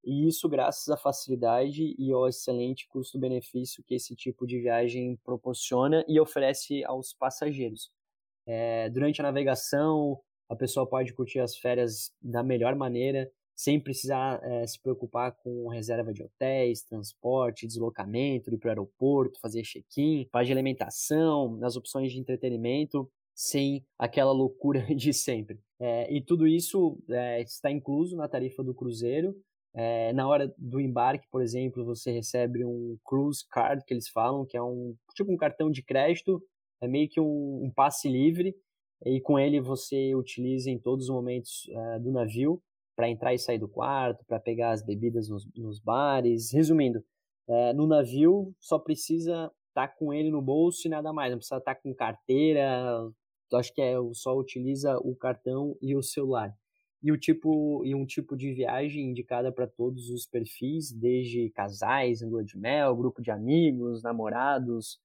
e 0.03 0.27
isso 0.27 0.49
graças 0.49 0.89
à 0.89 0.97
facilidade 0.97 1.95
e 1.97 2.11
ao 2.11 2.27
excelente 2.27 2.87
custo-benefício 2.87 3.83
que 3.83 3.95
esse 3.95 4.15
tipo 4.15 4.45
de 4.45 4.59
viagem 4.59 5.17
proporciona 5.23 6.03
e 6.07 6.19
oferece 6.19 6.83
aos 6.83 7.13
passageiros. 7.13 7.91
É, 8.45 8.89
durante 8.89 9.21
a 9.21 9.23
navegação, 9.23 10.19
a 10.49 10.55
pessoa 10.55 10.87
pode 10.87 11.13
curtir 11.13 11.39
as 11.39 11.57
férias 11.57 12.13
da 12.21 12.43
melhor 12.43 12.75
maneira, 12.75 13.31
sem 13.55 13.79
precisar 13.79 14.41
é, 14.43 14.65
se 14.67 14.81
preocupar 14.81 15.31
com 15.31 15.67
reserva 15.67 16.11
de 16.11 16.23
hotéis, 16.23 16.83
transporte, 16.83 17.67
deslocamento, 17.67 18.53
ir 18.53 18.57
para 18.57 18.67
o 18.67 18.71
aeroporto, 18.71 19.39
fazer 19.39 19.61
check-in, 19.61 20.27
parte 20.31 20.47
de 20.47 20.53
alimentação, 20.53 21.55
nas 21.57 21.75
opções 21.75 22.11
de 22.11 22.19
entretenimento, 22.19 23.09
sem 23.33 23.85
aquela 23.97 24.31
loucura 24.31 24.85
de 24.93 25.13
sempre. 25.13 25.59
É, 25.79 26.11
e 26.13 26.21
tudo 26.21 26.47
isso 26.47 26.97
é, 27.09 27.41
está 27.41 27.71
incluso 27.71 28.15
na 28.15 28.27
tarifa 28.27 28.63
do 28.63 28.73
cruzeiro, 28.73 29.35
é, 29.75 30.13
na 30.13 30.27
hora 30.27 30.53
do 30.57 30.79
embarque, 30.79 31.27
por 31.31 31.41
exemplo, 31.41 31.83
você 31.83 32.11
recebe 32.11 32.63
um 32.63 32.97
cruise 33.03 33.43
card, 33.49 33.83
que 33.85 33.93
eles 33.93 34.07
falam, 34.07 34.45
que 34.45 34.55
é 34.55 34.61
um 34.61 34.95
tipo 35.15 35.31
um 35.31 35.37
cartão 35.37 35.71
de 35.71 35.81
crédito, 35.81 36.41
é 36.81 36.87
meio 36.87 37.09
que 37.09 37.19
um, 37.19 37.63
um 37.65 37.71
passe 37.71 38.07
livre, 38.07 38.55
e 39.05 39.19
com 39.19 39.39
ele 39.39 39.59
você 39.59 40.13
utiliza 40.15 40.69
em 40.69 40.77
todos 40.79 41.05
os 41.05 41.15
momentos 41.15 41.67
uh, 41.69 41.99
do 41.99 42.11
navio 42.11 42.61
para 42.95 43.09
entrar 43.09 43.33
e 43.33 43.39
sair 43.39 43.57
do 43.57 43.67
quarto, 43.67 44.23
para 44.25 44.39
pegar 44.39 44.71
as 44.71 44.83
bebidas 44.83 45.27
nos, 45.27 45.47
nos 45.55 45.79
bares. 45.79 46.51
Resumindo, 46.53 47.03
uh, 47.47 47.73
no 47.75 47.87
navio 47.87 48.53
só 48.59 48.77
precisa 48.77 49.51
estar 49.69 49.87
tá 49.87 49.95
com 49.97 50.13
ele 50.13 50.29
no 50.29 50.41
bolso 50.41 50.87
e 50.87 50.89
nada 50.89 51.11
mais, 51.11 51.31
não 51.31 51.39
precisa 51.39 51.57
estar 51.57 51.73
tá 51.73 51.81
com 51.81 51.93
carteira, 51.95 53.09
acho 53.53 53.73
que 53.73 53.81
é, 53.81 53.95
só 54.13 54.37
utiliza 54.37 54.97
o 54.99 55.15
cartão 55.15 55.75
e 55.81 55.95
o 55.95 56.03
celular 56.03 56.55
e 57.03 57.11
o 57.11 57.17
tipo 57.17 57.83
e 57.85 57.93
um 57.93 58.05
tipo 58.05 58.37
de 58.37 58.53
viagem 58.53 59.09
indicada 59.09 59.51
para 59.51 59.67
todos 59.67 60.09
os 60.09 60.25
perfis, 60.25 60.89
desde 60.89 61.49
casais 61.49 62.21
em 62.21 62.29
lua 62.29 62.43
de 62.43 62.57
mel, 62.57 62.95
grupo 62.95 63.21
de 63.21 63.29
amigos, 63.29 64.01
namorados, 64.01 64.99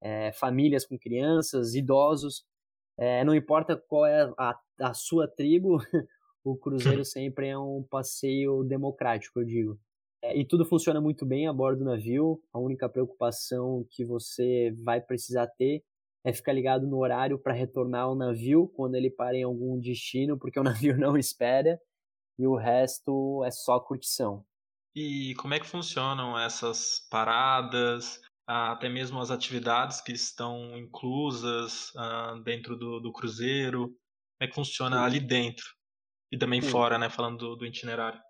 é, 0.00 0.32
famílias 0.32 0.84
com 0.84 0.98
crianças, 0.98 1.74
idosos. 1.76 2.44
É, 2.98 3.24
não 3.24 3.34
importa 3.34 3.76
qual 3.76 4.04
é 4.04 4.32
a, 4.36 4.58
a 4.80 4.94
sua 4.94 5.28
tribo, 5.28 5.78
o 6.44 6.56
cruzeiro 6.56 7.04
sempre 7.06 7.48
é 7.48 7.58
um 7.58 7.84
passeio 7.88 8.64
democrático, 8.64 9.40
eu 9.40 9.44
digo. 9.44 9.78
É, 10.22 10.36
e 10.36 10.44
tudo 10.44 10.64
funciona 10.64 11.00
muito 11.00 11.24
bem 11.24 11.46
a 11.46 11.52
bordo 11.52 11.80
do 11.80 11.84
navio. 11.84 12.42
A 12.52 12.58
única 12.58 12.88
preocupação 12.88 13.86
que 13.90 14.04
você 14.04 14.72
vai 14.82 15.00
precisar 15.00 15.46
ter 15.46 15.84
é 16.24 16.32
ficar 16.32 16.52
ligado 16.52 16.86
no 16.86 16.98
horário 16.98 17.38
para 17.38 17.52
retornar 17.52 18.04
ao 18.04 18.16
navio 18.16 18.66
quando 18.68 18.94
ele 18.94 19.10
para 19.10 19.36
em 19.36 19.42
algum 19.42 19.78
destino, 19.78 20.38
porque 20.38 20.58
o 20.58 20.64
navio 20.64 20.96
não 20.96 21.16
espera, 21.16 21.78
e 22.38 22.46
o 22.46 22.56
resto 22.56 23.44
é 23.44 23.50
só 23.50 23.78
curtição. 23.78 24.44
E 24.96 25.34
como 25.34 25.54
é 25.54 25.60
que 25.60 25.66
funcionam 25.66 26.38
essas 26.38 27.06
paradas, 27.10 28.20
até 28.46 28.88
mesmo 28.88 29.20
as 29.20 29.30
atividades 29.30 30.00
que 30.00 30.12
estão 30.12 30.76
inclusas 30.78 31.90
uh, 31.90 32.40
dentro 32.42 32.76
do, 32.76 33.00
do, 33.00 33.12
cruzeiro? 33.12 33.88
Como 33.88 34.42
é 34.42 34.46
que 34.46 34.54
funciona 34.54 34.98
Sim. 34.98 35.02
ali 35.02 35.20
dentro? 35.20 35.64
E 36.32 36.38
também 36.38 36.62
Sim. 36.62 36.70
fora, 36.70 36.98
né, 36.98 37.10
falando 37.10 37.38
do, 37.38 37.56
do 37.56 37.66
itinerário. 37.66 38.20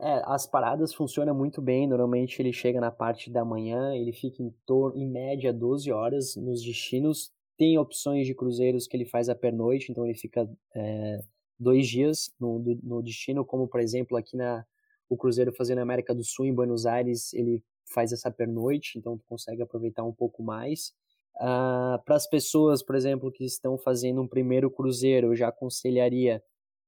É, 0.00 0.22
as 0.24 0.46
paradas 0.46 0.94
funcionam 0.94 1.34
muito 1.34 1.60
bem. 1.60 1.86
Normalmente 1.86 2.40
ele 2.40 2.52
chega 2.52 2.80
na 2.80 2.90
parte 2.90 3.30
da 3.30 3.44
manhã, 3.44 3.94
ele 3.94 4.12
fica 4.12 4.42
em, 4.42 4.50
torno, 4.64 4.96
em 4.98 5.06
média 5.06 5.52
12 5.52 5.92
horas 5.92 6.36
nos 6.36 6.62
destinos. 6.62 7.30
Tem 7.56 7.76
opções 7.78 8.26
de 8.26 8.34
cruzeiros 8.34 8.86
que 8.86 8.96
ele 8.96 9.04
faz 9.04 9.28
a 9.28 9.34
pernoite, 9.34 9.90
então 9.90 10.06
ele 10.06 10.16
fica 10.16 10.48
é, 10.74 11.20
dois 11.58 11.86
dias 11.88 12.32
no, 12.40 12.58
no 12.82 13.02
destino, 13.02 13.44
como 13.44 13.68
por 13.68 13.80
exemplo 13.80 14.16
aqui 14.16 14.36
na 14.36 14.64
o 15.08 15.16
cruzeiro 15.16 15.52
fazendo 15.52 15.78
América 15.80 16.14
do 16.14 16.22
Sul 16.22 16.44
em 16.44 16.54
Buenos 16.54 16.84
Aires, 16.84 17.32
ele 17.32 17.64
faz 17.94 18.12
essa 18.12 18.30
pernoite, 18.30 18.98
então 18.98 19.16
tu 19.16 19.24
consegue 19.26 19.62
aproveitar 19.62 20.04
um 20.04 20.12
pouco 20.12 20.42
mais. 20.42 20.92
Uh, 21.36 21.96
Para 22.04 22.16
as 22.16 22.28
pessoas, 22.28 22.82
por 22.82 22.94
exemplo, 22.94 23.32
que 23.32 23.44
estão 23.44 23.78
fazendo 23.78 24.20
um 24.20 24.28
primeiro 24.28 24.70
cruzeiro, 24.70 25.28
eu 25.28 25.36
já 25.36 25.48
aconselharia 25.48 26.42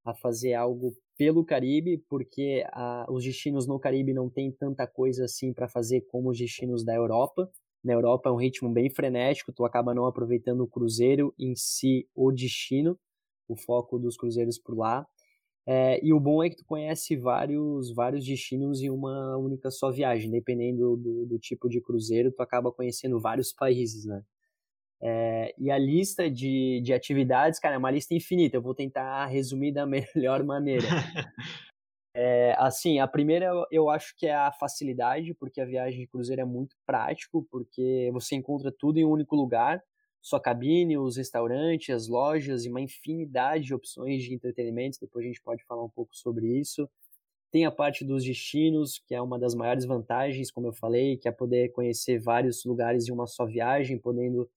a 0.05 0.15
fazer 0.15 0.53
algo 0.53 0.95
pelo 1.21 1.45
Caribe, 1.45 1.99
porque 2.09 2.65
a, 2.73 3.05
os 3.11 3.23
destinos 3.23 3.67
no 3.67 3.79
Caribe 3.79 4.15
não 4.15 4.31
tem 4.31 4.51
tanta 4.51 4.87
coisa 4.87 5.27
assim 5.27 5.53
para 5.53 5.69
fazer 5.69 6.01
como 6.09 6.31
os 6.31 6.39
destinos 6.39 6.83
da 6.83 6.95
Europa. 6.95 7.47
Na 7.85 7.93
Europa 7.93 8.31
é 8.31 8.33
um 8.33 8.37
ritmo 8.37 8.71
bem 8.71 8.89
frenético, 8.89 9.53
tu 9.53 9.67
acaba 9.67 9.93
não 9.93 10.07
aproveitando 10.07 10.63
o 10.63 10.67
cruzeiro 10.67 11.35
em 11.39 11.55
si, 11.55 12.09
o 12.15 12.33
destino, 12.33 12.99
o 13.47 13.55
foco 13.55 13.99
dos 13.99 14.17
cruzeiros 14.17 14.59
por 14.59 14.75
lá. 14.75 15.07
É, 15.67 16.03
e 16.03 16.11
o 16.11 16.19
bom 16.19 16.43
é 16.43 16.49
que 16.49 16.57
tu 16.57 16.65
conhece 16.65 17.15
vários, 17.19 17.93
vários 17.93 18.25
destinos 18.25 18.81
em 18.81 18.89
uma 18.89 19.37
única 19.37 19.71
só 19.71 19.91
viagem. 19.91 20.31
Dependendo 20.31 20.97
do, 20.97 21.27
do 21.27 21.39
tipo 21.39 21.69
de 21.69 21.83
cruzeiro, 21.83 22.33
tu 22.33 22.43
acaba 22.43 22.73
conhecendo 22.73 23.21
vários 23.21 23.53
países, 23.53 24.07
né? 24.07 24.23
É, 25.03 25.55
e 25.57 25.71
a 25.71 25.79
lista 25.79 26.31
de, 26.31 26.81
de 26.83 26.93
atividades, 26.93 27.59
cara, 27.59 27.75
é 27.75 27.79
uma 27.79 27.91
lista 27.91 28.15
infinita. 28.15 28.57
Eu 28.57 28.63
vou 28.63 28.75
tentar 28.75 29.27
resumir 29.27 29.73
da 29.73 29.87
melhor 30.15 30.45
maneira. 30.45 30.87
É, 32.13 32.57
assim, 32.59 32.99
a 32.99 33.07
primeira 33.07 33.53
eu 33.71 33.89
acho 33.89 34.17
que 34.17 34.27
é 34.27 34.35
a 34.35 34.51
facilidade, 34.51 35.33
porque 35.33 35.61
a 35.61 35.65
viagem 35.65 36.01
de 36.01 36.07
cruzeiro 36.09 36.43
é 36.43 36.45
muito 36.45 36.77
prático, 36.85 37.47
porque 37.49 38.11
você 38.13 38.35
encontra 38.35 38.73
tudo 38.73 38.99
em 38.99 39.05
um 39.05 39.11
único 39.11 39.37
lugar, 39.37 39.81
sua 40.21 40.41
cabine, 40.41 40.99
os 40.99 41.17
restaurantes, 41.17 41.95
as 41.95 42.09
lojas 42.09 42.65
e 42.65 42.69
uma 42.69 42.81
infinidade 42.81 43.65
de 43.65 43.75
opções 43.75 44.23
de 44.25 44.35
entretenimento. 44.35 44.99
Depois 45.01 45.25
a 45.25 45.29
gente 45.29 45.41
pode 45.41 45.65
falar 45.65 45.85
um 45.85 45.89
pouco 45.89 46.15
sobre 46.15 46.47
isso. 46.59 46.89
Tem 47.51 47.65
a 47.65 47.71
parte 47.71 48.05
dos 48.05 48.25
destinos, 48.25 49.01
que 49.07 49.15
é 49.15 49.23
uma 49.23 49.39
das 49.39 49.55
maiores 49.55 49.85
vantagens, 49.85 50.51
como 50.51 50.69
eu 50.69 50.73
falei, 50.73 51.17
que 51.17 51.29
é 51.29 51.33
poder 51.33 51.71
conhecer 51.73 52.19
vários 52.19 52.65
lugares 52.65 53.09
em 53.09 53.13
uma 53.13 53.27
só 53.27 53.47
viagem, 53.47 53.99
podendo 53.99 54.49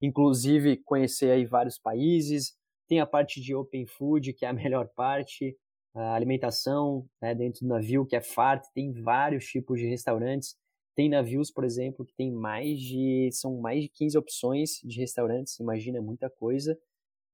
inclusive 0.00 0.78
conhecer 0.78 1.30
aí 1.30 1.44
vários 1.44 1.78
países. 1.78 2.54
Tem 2.88 3.00
a 3.00 3.06
parte 3.06 3.40
de 3.40 3.54
open 3.54 3.86
food, 3.86 4.32
que 4.32 4.44
é 4.44 4.48
a 4.48 4.52
melhor 4.54 4.88
parte, 4.94 5.56
a 5.94 6.14
alimentação 6.14 7.06
né, 7.20 7.34
dentro 7.34 7.60
do 7.60 7.68
navio, 7.68 8.06
que 8.06 8.16
é 8.16 8.20
farto, 8.20 8.68
tem 8.74 8.92
vários 8.92 9.46
tipos 9.46 9.78
de 9.78 9.86
restaurantes. 9.86 10.56
Tem 10.94 11.08
navios, 11.08 11.50
por 11.50 11.64
exemplo, 11.64 12.04
que 12.04 12.14
tem 12.14 12.32
mais 12.32 12.80
de 12.80 13.30
são 13.32 13.60
mais 13.60 13.84
de 13.84 13.88
15 13.88 14.18
opções 14.18 14.80
de 14.84 15.00
restaurantes, 15.00 15.58
imagina 15.60 15.98
é 15.98 16.00
muita 16.00 16.28
coisa. 16.28 16.78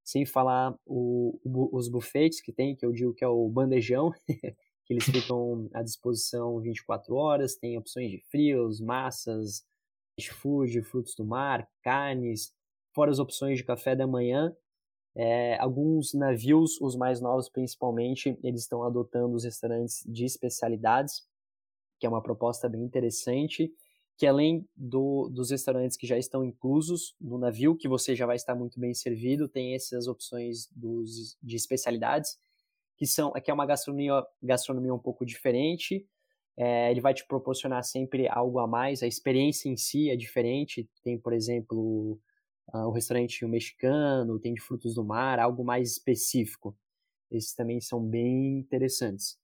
Sem 0.05 0.25
falar 0.25 0.75
o, 0.87 1.39
o, 1.45 1.77
os 1.77 1.89
buffets 1.89 2.41
que 2.41 2.53
tem, 2.53 2.77
que 2.77 2.87
eu 2.87 2.93
digo 2.93 3.13
que 3.13 3.25
é 3.25 3.29
o 3.29 3.49
bandejão, 3.49 4.13
que 4.87 4.95
eles 4.95 5.05
ficam 5.05 5.69
à 5.75 5.83
disposição 5.83 6.61
24 6.61 7.15
horas, 7.17 7.57
tem 7.57 7.77
opções 7.77 8.11
de 8.11 8.21
frios, 8.31 8.81
massas, 8.81 9.65
food, 10.25 10.81
frutos 10.83 11.15
do 11.15 11.25
mar, 11.27 11.69
carnes, 11.83 12.53
fora 12.97 13.11
as 13.11 13.19
opções 13.19 13.59
de 13.59 13.65
café 13.65 13.95
da 13.95 14.07
manhã. 14.07 14.57
É, 15.15 15.59
alguns 15.59 16.15
navios, 16.15 16.81
os 16.81 16.97
mais 16.97 17.21
novos 17.21 17.47
principalmente, 17.47 18.39
eles 18.43 18.63
estão 18.63 18.83
adotando 18.83 19.37
os 19.37 19.45
restaurantes 19.45 20.03
de 20.07 20.25
especialidades, 20.25 21.23
que 22.01 22.07
é 22.07 22.09
uma 22.09 22.23
proposta 22.23 22.71
bem 22.71 22.83
interessante, 22.83 23.71
que 24.17 24.27
além 24.27 24.67
do, 24.75 25.29
dos 25.29 25.51
restaurantes 25.51 25.95
que 25.95 26.07
já 26.07 26.17
estão 26.17 26.43
inclusos 26.43 27.15
no 27.21 27.37
navio, 27.37 27.77
que 27.77 27.87
você 27.87 28.17
já 28.17 28.25
vai 28.25 28.37
estar 28.37 28.55
muito 28.55 28.81
bem 28.81 28.95
servido, 28.95 29.47
tem 29.47 29.75
essas 29.75 30.07
opções 30.07 30.67
dos, 30.75 31.37
de 31.43 31.55
especialidades, 31.55 32.39
que 32.97 33.07
são 33.07 33.31
que 33.33 33.51
é 33.51 33.55
uma 33.55 33.67
gastronomia, 33.67 34.25
gastronomia 34.43 34.95
um 34.95 34.99
pouco 34.99 35.27
diferente, 35.27 36.07
é, 36.57 36.91
ele 36.91 37.03
vai 37.03 37.13
te 37.13 37.27
proporcionar 37.27 37.85
sempre 37.85 38.27
algo 38.27 38.59
a 38.59 38.67
mais, 38.67 39.03
a 39.03 39.07
experiência 39.07 39.69
em 39.69 39.77
si 39.77 40.09
é 40.09 40.17
diferente. 40.17 40.89
Tem, 41.03 41.19
por 41.19 41.35
exemplo, 41.35 42.19
uh, 42.73 42.87
o 42.87 42.93
restaurante 42.93 43.45
mexicano, 43.47 44.39
tem 44.39 44.55
de 44.55 44.61
frutos 44.61 44.95
do 44.95 45.05
mar, 45.05 45.39
algo 45.39 45.65
mais 45.65 45.93
específico. 45.93 46.77
Esses 47.31 47.55
também 47.55 47.81
são 47.81 48.05
bem 48.05 48.59
interessantes. 48.59 49.39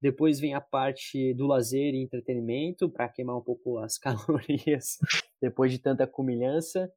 Depois 0.00 0.40
vem 0.40 0.52
a 0.52 0.60
parte 0.60 1.32
do 1.34 1.46
lazer 1.46 1.94
e 1.94 2.02
entretenimento, 2.02 2.90
para 2.90 3.08
queimar 3.08 3.36
um 3.36 3.42
pouco 3.42 3.78
as 3.78 3.96
calorias 3.98 4.98
depois 5.40 5.70
de 5.70 5.78
tanta 5.78 6.06
comilhança. 6.06 6.92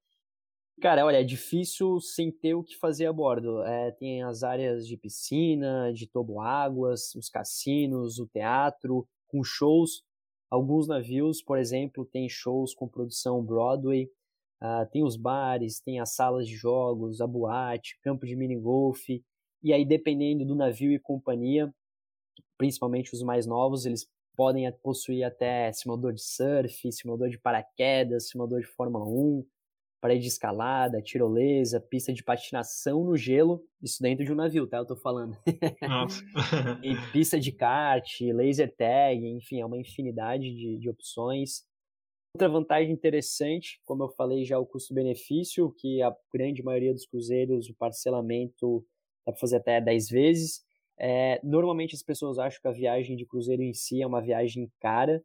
Cara, 0.81 1.05
olha, 1.05 1.21
é 1.21 1.23
difícil 1.23 2.01
sem 2.01 2.31
ter 2.31 2.53
o 2.53 2.63
que 2.63 2.75
fazer 2.75 3.05
a 3.05 3.13
bordo. 3.13 3.63
É, 3.63 3.91
tem 3.91 4.23
as 4.23 4.43
áreas 4.43 4.85
de 4.85 4.97
piscina, 4.97 5.93
de 5.93 6.05
toboáguas, 6.07 7.15
os 7.15 7.29
cassinos, 7.29 8.19
o 8.19 8.27
teatro, 8.27 9.07
com 9.27 9.43
shows. 9.43 10.03
Alguns 10.49 10.87
navios, 10.87 11.41
por 11.41 11.57
exemplo, 11.57 12.05
têm 12.05 12.27
shows 12.27 12.73
com 12.73 12.89
produção 12.89 13.43
Broadway. 13.43 14.09
Uh, 14.65 14.89
tem 14.91 15.03
os 15.03 15.15
bares, 15.15 15.79
tem 15.79 15.99
as 15.99 16.15
salas 16.15 16.47
de 16.47 16.55
jogos, 16.55 17.21
a 17.21 17.27
boate, 17.27 17.99
campo 18.01 18.25
de 18.25 18.35
mini 18.35 18.55
golf. 18.55 19.07
E 19.61 19.71
aí, 19.71 19.85
dependendo 19.85 20.43
do 20.43 20.55
navio 20.55 20.91
e 20.91 20.99
companhia, 20.99 21.71
principalmente 22.57 23.13
os 23.13 23.21
mais 23.21 23.45
novos, 23.45 23.85
eles 23.85 24.09
podem 24.35 24.71
possuir 24.83 25.23
até 25.23 25.71
simulador 25.71 26.13
de 26.13 26.23
surf, 26.23 26.91
simulador 26.91 27.29
de 27.29 27.37
paraquedas, 27.37 28.29
simulador 28.29 28.59
de 28.59 28.67
Fórmula 28.67 29.05
1, 29.05 29.45
parede 30.01 30.21
de 30.21 30.27
escalada, 30.27 31.01
tirolesa, 31.01 31.79
pista 31.79 32.11
de 32.11 32.23
patinação 32.23 33.03
no 33.03 33.15
gelo, 33.15 33.63
isso 33.81 34.01
dentro 34.01 34.25
de 34.25 34.31
um 34.31 34.35
navio, 34.35 34.67
tá? 34.67 34.77
Eu 34.77 34.85
tô 34.85 34.95
falando. 34.95 35.37
Nossa. 35.81 36.23
e 36.83 36.95
pista 37.11 37.39
de 37.39 37.51
kart, 37.51 38.21
laser 38.21 38.73
tag, 38.75 39.25
enfim, 39.25 39.61
é 39.61 39.65
uma 39.65 39.77
infinidade 39.77 40.43
de, 40.43 40.77
de 40.77 40.89
opções. 40.89 41.63
Outra 42.35 42.49
vantagem 42.49 42.91
interessante, 42.91 43.79
como 43.85 44.03
eu 44.03 44.09
falei 44.09 44.43
já, 44.43 44.59
o 44.59 44.65
custo-benefício, 44.65 45.73
que 45.77 46.01
a 46.01 46.13
grande 46.33 46.61
maioria 46.61 46.91
dos 46.91 47.05
cruzeiros, 47.05 47.69
o 47.69 47.75
parcelamento 47.75 48.85
dá 49.25 49.31
para 49.31 49.39
fazer 49.39 49.55
até 49.55 49.79
10 49.79 50.09
vezes. 50.09 50.61
É, 50.99 51.39
normalmente 51.41 51.95
as 51.95 52.03
pessoas 52.03 52.37
acham 52.37 52.59
que 52.61 52.67
a 52.67 52.73
viagem 52.73 53.15
de 53.15 53.25
cruzeiro 53.25 53.63
em 53.63 53.73
si 53.73 54.01
é 54.01 54.05
uma 54.05 54.21
viagem 54.21 54.69
cara, 54.81 55.23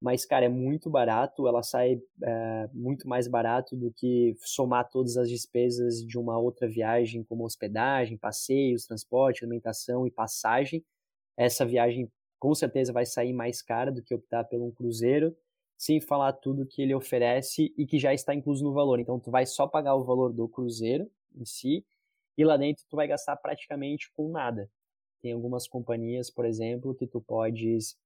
mas, 0.00 0.24
cara, 0.24 0.44
é 0.44 0.48
muito 0.48 0.88
barato, 0.88 1.48
ela 1.48 1.64
sai 1.64 2.00
é, 2.22 2.68
muito 2.72 3.08
mais 3.08 3.26
barato 3.26 3.74
do 3.74 3.92
que 3.92 4.36
somar 4.38 4.88
todas 4.88 5.16
as 5.16 5.28
despesas 5.28 6.06
de 6.06 6.16
uma 6.16 6.38
outra 6.38 6.68
viagem, 6.68 7.24
como 7.24 7.44
hospedagem, 7.44 8.16
passeios, 8.16 8.86
transporte, 8.86 9.44
alimentação 9.44 10.06
e 10.06 10.12
passagem. 10.12 10.84
Essa 11.36 11.66
viagem 11.66 12.08
com 12.38 12.54
certeza 12.54 12.92
vai 12.92 13.04
sair 13.04 13.32
mais 13.32 13.60
cara 13.62 13.90
do 13.90 14.00
que 14.00 14.14
optar 14.14 14.44
por 14.44 14.62
um 14.62 14.70
cruzeiro 14.70 15.36
sem 15.82 16.00
falar 16.00 16.32
tudo 16.34 16.64
que 16.64 16.80
ele 16.80 16.94
oferece 16.94 17.74
e 17.76 17.84
que 17.84 17.98
já 17.98 18.14
está 18.14 18.32
incluso 18.32 18.62
no 18.62 18.72
valor. 18.72 19.00
Então, 19.00 19.18
tu 19.18 19.32
vai 19.32 19.44
só 19.44 19.66
pagar 19.66 19.96
o 19.96 20.04
valor 20.04 20.32
do 20.32 20.48
cruzeiro 20.48 21.10
em 21.34 21.44
si 21.44 21.84
e 22.38 22.44
lá 22.44 22.56
dentro 22.56 22.84
tu 22.88 22.94
vai 22.94 23.08
gastar 23.08 23.36
praticamente 23.38 24.08
com 24.12 24.28
nada. 24.30 24.70
Tem 25.20 25.32
algumas 25.32 25.66
companhias, 25.66 26.30
por 26.30 26.44
exemplo, 26.44 26.94
que 26.94 27.04
tu 27.04 27.20
podes 27.20 27.98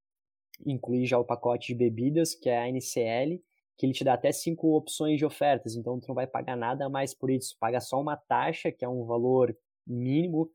incluir 0.64 1.04
já 1.04 1.18
o 1.18 1.24
pacote 1.24 1.66
de 1.66 1.74
bebidas, 1.74 2.34
que 2.34 2.48
é 2.48 2.56
a 2.56 2.66
NCL, 2.66 3.42
que 3.76 3.84
ele 3.84 3.92
te 3.92 4.02
dá 4.02 4.14
até 4.14 4.32
cinco 4.32 4.74
opções 4.74 5.18
de 5.18 5.26
ofertas, 5.26 5.76
então 5.76 6.00
tu 6.00 6.08
não 6.08 6.14
vai 6.14 6.26
pagar 6.26 6.56
nada 6.56 6.88
mais 6.88 7.12
por 7.12 7.30
isso, 7.30 7.58
paga 7.60 7.78
só 7.78 8.00
uma 8.00 8.16
taxa, 8.16 8.72
que 8.72 8.86
é 8.86 8.88
um 8.88 9.04
valor 9.04 9.54
mínimo, 9.86 10.50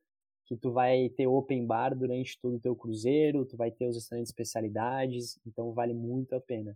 que 0.47 0.57
tu 0.57 0.71
vai 0.71 1.07
ter 1.09 1.27
open 1.27 1.67
bar 1.67 1.95
durante 1.95 2.39
todo 2.41 2.55
o 2.55 2.59
teu 2.59 2.75
cruzeiro, 2.75 3.45
tu 3.45 3.55
vai 3.55 3.69
ter 3.69 3.87
os 3.87 3.95
restaurantes 3.95 4.29
de 4.29 4.33
especialidades, 4.33 5.39
então 5.45 5.71
vale 5.71 5.93
muito 5.93 6.35
a 6.35 6.41
pena. 6.41 6.75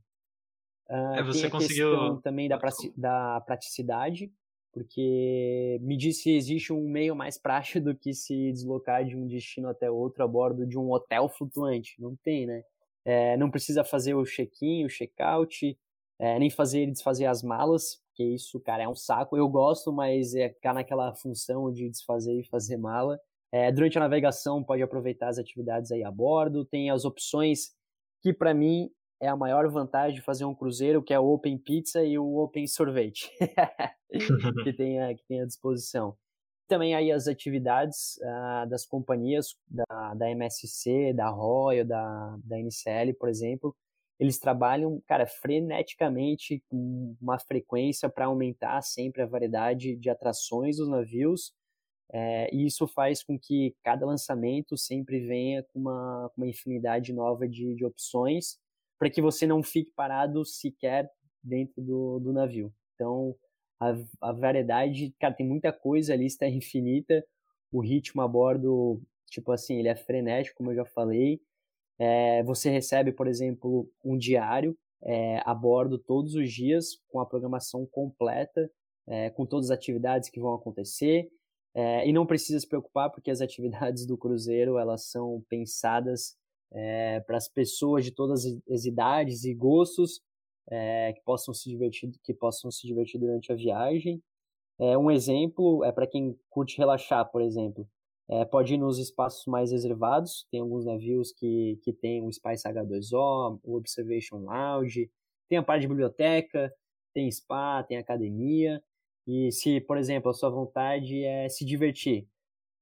Uh, 0.89 1.15
é, 1.15 1.23
você 1.23 1.49
conseguiu 1.49 2.17
também 2.21 2.47
da, 2.47 2.59
da 2.95 3.41
praticidade, 3.41 4.31
porque 4.71 5.79
me 5.81 5.95
diz 5.97 6.21
se 6.21 6.31
existe 6.31 6.71
um 6.73 6.87
meio 6.87 7.15
mais 7.15 7.37
prático 7.37 7.79
do 7.85 7.95
que 7.95 8.13
se 8.13 8.51
deslocar 8.51 9.05
de 9.05 9.15
um 9.15 9.25
destino 9.25 9.69
até 9.69 9.89
outro 9.89 10.23
a 10.23 10.27
bordo 10.27 10.65
de 10.65 10.77
um 10.77 10.91
hotel 10.91 11.29
flutuante. 11.29 11.95
Não 11.99 12.15
tem, 12.17 12.45
né? 12.45 12.63
É, 13.05 13.37
não 13.37 13.51
precisa 13.51 13.83
fazer 13.83 14.15
o 14.15 14.23
check-in, 14.23 14.83
o 14.83 14.89
check-out, 14.89 15.77
é, 16.19 16.39
nem 16.39 16.49
fazer 16.49 16.83
e 16.83 16.91
desfazer 16.91 17.25
as 17.25 17.43
malas, 17.43 18.01
que 18.15 18.23
isso, 18.23 18.59
cara, 18.59 18.83
é 18.83 18.87
um 18.87 18.95
saco. 18.95 19.37
Eu 19.37 19.47
gosto, 19.47 19.91
mas 19.91 20.33
é 20.33 20.49
ficar 20.49 20.73
naquela 20.73 21.13
função 21.13 21.71
de 21.71 21.89
desfazer 21.89 22.33
e 22.39 22.47
fazer 22.47 22.77
mala. 22.77 23.19
É, 23.51 23.71
durante 23.71 23.97
a 23.97 24.01
navegação, 24.01 24.63
pode 24.63 24.81
aproveitar 24.81 25.27
as 25.29 25.37
atividades 25.37 25.91
aí 25.91 26.03
a 26.03 26.11
bordo. 26.11 26.65
Tem 26.65 26.89
as 26.89 27.05
opções 27.05 27.73
que, 28.21 28.33
para 28.33 28.53
mim, 28.53 28.89
é 29.19 29.27
a 29.27 29.35
maior 29.35 29.67
vantagem 29.69 30.15
de 30.15 30.21
fazer 30.21 30.45
um 30.45 30.55
cruzeiro, 30.55 31.01
que 31.01 31.13
é 31.13 31.19
o 31.19 31.31
Open 31.31 31.57
Pizza 31.57 32.03
e 32.03 32.17
o 32.17 32.37
Open 32.37 32.67
Sorvete, 32.67 33.31
que, 34.63 34.73
tem 34.73 35.01
a, 35.01 35.15
que 35.15 35.23
tem 35.25 35.41
à 35.41 35.45
disposição. 35.45 36.15
Também 36.67 36.95
aí 36.95 37.11
as 37.11 37.27
atividades 37.27 38.17
uh, 38.17 38.67
das 38.67 38.85
companhias, 38.85 39.55
da, 39.67 40.13
da 40.15 40.29
MSC, 40.31 41.13
da 41.13 41.29
Royal, 41.29 41.85
da, 41.85 42.37
da 42.43 42.57
NCL, 42.57 43.13
por 43.19 43.29
exemplo, 43.29 43.75
eles 44.19 44.39
trabalham, 44.39 45.01
cara, 45.05 45.27
freneticamente, 45.27 46.63
com 46.69 47.15
uma 47.21 47.37
frequência 47.37 48.09
para 48.09 48.25
aumentar 48.25 48.81
sempre 48.81 49.21
a 49.21 49.27
variedade 49.27 49.95
de 49.95 50.09
atrações 50.09 50.77
dos 50.77 50.89
navios, 50.89 51.53
é, 52.11 52.53
e 52.53 52.65
isso 52.65 52.87
faz 52.87 53.23
com 53.23 53.37
que 53.37 53.75
cada 53.83 54.05
lançamento 54.05 54.77
sempre 54.77 55.19
venha 55.25 55.63
com 55.63 55.79
uma, 55.79 56.31
uma 56.37 56.47
infinidade 56.47 57.11
nova 57.11 57.47
de, 57.47 57.75
de 57.75 57.85
opções, 57.85 58.57
para 58.97 59.09
que 59.09 59.21
você 59.21 59.45
não 59.45 59.61
fique 59.61 59.91
parado 59.95 60.45
sequer 60.45 61.09
dentro 61.43 61.81
do, 61.81 62.19
do 62.19 62.33
navio. 62.33 62.73
Então, 62.93 63.35
a, 63.79 63.93
a 64.21 64.31
variedade, 64.31 65.13
cara, 65.19 65.33
tem 65.33 65.47
muita 65.47 65.71
coisa, 65.71 66.13
a 66.13 66.17
lista 66.17 66.45
é 66.45 66.49
infinita, 66.49 67.23
o 67.71 67.81
ritmo 67.81 68.21
a 68.21 68.27
bordo, 68.27 69.01
tipo 69.29 69.51
assim, 69.51 69.77
ele 69.77 69.89
é 69.89 69.95
frenético, 69.95 70.57
como 70.57 70.71
eu 70.71 70.75
já 70.75 70.85
falei. 70.85 71.39
É, 71.99 72.43
você 72.43 72.69
recebe, 72.69 73.11
por 73.11 73.27
exemplo, 73.27 73.89
um 74.03 74.17
diário 74.17 74.77
é, 75.03 75.41
a 75.45 75.53
bordo 75.53 75.97
todos 75.97 76.35
os 76.35 76.51
dias, 76.51 76.97
com 77.07 77.19
a 77.19 77.25
programação 77.25 77.85
completa, 77.85 78.69
é, 79.07 79.29
com 79.29 79.45
todas 79.45 79.69
as 79.69 79.77
atividades 79.77 80.29
que 80.29 80.39
vão 80.39 80.53
acontecer. 80.53 81.29
É, 81.73 82.07
e 82.07 82.13
não 82.13 82.25
precisa 82.25 82.59
se 82.59 82.67
preocupar, 82.67 83.11
porque 83.11 83.29
as 83.29 83.41
atividades 83.41 84.05
do 84.07 84.17
cruzeiro, 84.17 84.77
elas 84.77 85.09
são 85.09 85.43
pensadas 85.49 86.37
é, 86.71 87.19
para 87.21 87.37
as 87.37 87.47
pessoas 87.47 88.03
de 88.03 88.11
todas 88.11 88.45
as 88.69 88.85
idades 88.85 89.43
e 89.43 89.53
gostos 89.53 90.21
é, 90.69 91.13
que 91.13 91.21
possam 91.21 91.53
se 91.53 91.69
divertir 91.69 92.11
que 92.23 92.33
possam 92.33 92.71
se 92.71 92.85
divertir 92.87 93.19
durante 93.19 93.51
a 93.51 93.55
viagem. 93.55 94.21
É, 94.79 94.97
um 94.97 95.09
exemplo 95.09 95.83
é 95.83 95.91
para 95.91 96.07
quem 96.07 96.37
curte 96.49 96.77
relaxar 96.77 97.31
por 97.31 97.41
exemplo 97.41 97.87
é, 98.27 98.43
pode 98.43 98.73
ir 98.73 98.77
nos 98.77 98.99
espaços 98.99 99.45
mais 99.45 99.71
reservados 99.71 100.45
tem 100.51 100.59
alguns 100.59 100.85
navios 100.85 101.31
que, 101.31 101.79
que 101.81 101.93
tem 101.93 102.21
o 102.21 102.31
Spice 102.31 102.67
H2O 102.67 103.59
o 103.63 103.77
Observation 103.77 104.37
Lounge 104.37 105.09
tem 105.47 105.57
a 105.57 105.63
parte 105.63 105.83
de 105.83 105.87
biblioteca 105.87 106.73
tem 107.13 107.31
spa 107.31 107.83
tem 107.83 107.97
academia 107.97 108.83
e 109.25 109.49
se 109.51 109.79
por 109.79 109.97
exemplo 109.97 110.29
a 110.29 110.33
sua 110.33 110.49
vontade 110.49 111.23
é 111.23 111.47
se 111.47 111.63
divertir 111.63 112.27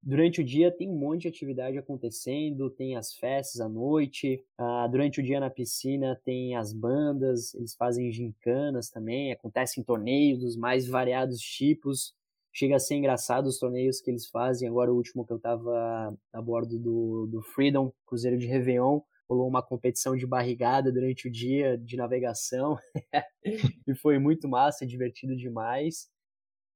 Durante 0.06 0.42
o 0.42 0.44
dia 0.44 0.70
tem 0.70 0.90
um 0.90 0.98
monte 0.98 1.22
de 1.22 1.28
atividade 1.30 1.78
acontecendo, 1.78 2.70
tem 2.70 2.98
as 2.98 3.14
festas 3.14 3.62
à 3.62 3.70
noite, 3.70 4.44
uh, 4.60 4.92
durante 4.92 5.22
o 5.22 5.24
dia 5.24 5.40
na 5.40 5.50
piscina 5.50 6.20
tem 6.26 6.58
as 6.58 6.74
bandas, 6.74 7.54
eles 7.54 7.74
fazem 7.74 8.12
gincanas 8.12 8.90
também, 8.90 9.32
acontecem 9.32 9.82
torneios 9.82 10.40
dos 10.42 10.58
mais 10.58 10.86
variados 10.86 11.40
tipos. 11.40 12.14
Chega 12.52 12.76
a 12.76 12.80
ser 12.80 12.96
engraçado 12.96 13.48
os 13.48 13.58
torneios 13.58 14.02
que 14.02 14.12
eles 14.12 14.28
fazem. 14.28 14.68
Agora, 14.68 14.92
o 14.92 14.96
último 14.96 15.26
que 15.26 15.32
eu 15.32 15.38
estava 15.38 16.14
a 16.34 16.42
bordo 16.42 16.78
do, 16.78 17.26
do 17.28 17.42
Freedom, 17.42 17.92
Cruzeiro 18.06 18.38
de 18.38 18.46
Réveillon, 18.46 19.00
rolou 19.28 19.48
uma 19.48 19.64
competição 19.64 20.18
de 20.18 20.28
barrigada 20.28 20.92
durante 20.92 21.30
o 21.30 21.32
dia 21.32 21.78
de 21.78 21.96
navegação 21.96 22.78
e 23.88 23.96
foi 23.96 24.20
muito 24.20 24.50
massa, 24.50 24.86
divertido 24.86 25.36
demais. 25.36 26.13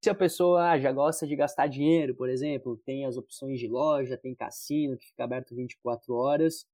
Se 0.02 0.10
a 0.10 0.16
pessoa 0.16 0.72
ah, 0.72 0.80
já 0.80 0.92
gosta 0.92 1.26
de 1.26 1.36
gastar 1.36 1.68
dinheiro, 1.68 2.16
por 2.16 2.30
exemplo, 2.30 2.78
tem 2.86 3.06
as 3.06 3.18
opções 3.18 3.60
de 3.60 3.68
loja, 3.68 4.18
tem 4.18 4.36
cassino 4.36 4.98
que 4.98 5.08
fica 5.08 5.24
aberto 5.24 5.56
24 5.56 6.14
horas. 6.14 6.68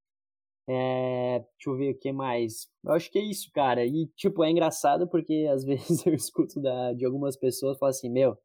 É, 0.67 1.39
deixa 1.39 1.69
eu 1.69 1.75
ver 1.77 1.91
o 1.93 1.99
que 1.99 2.11
mais. 2.11 2.69
Eu 2.83 2.93
acho 2.93 3.11
que 3.11 3.19
é 3.19 3.21
isso, 3.23 3.51
cara. 3.53 3.85
E, 3.85 4.07
tipo, 4.15 4.43
é 4.43 4.49
engraçado 4.51 5.07
porque 5.07 5.47
às 5.51 5.63
vezes 5.63 6.05
eu 6.05 6.13
escuto 6.13 6.61
da, 6.61 6.93
de 6.93 7.05
algumas 7.05 7.35
pessoas 7.37 7.77
falar 7.77 7.91
assim: 7.91 8.09
Meu, 8.09 8.37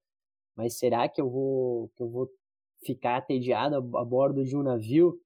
mas 0.57 0.79
será 0.79 1.09
que 1.09 1.21
eu 1.21 1.31
vou, 1.31 1.91
que 1.97 2.03
eu 2.03 2.11
vou 2.11 2.31
ficar 2.85 3.19
atediado 3.19 3.77
a, 3.77 4.01
a 4.03 4.05
bordo 4.05 4.45
de 4.45 4.57
um 4.57 4.63
navio? 4.63 5.21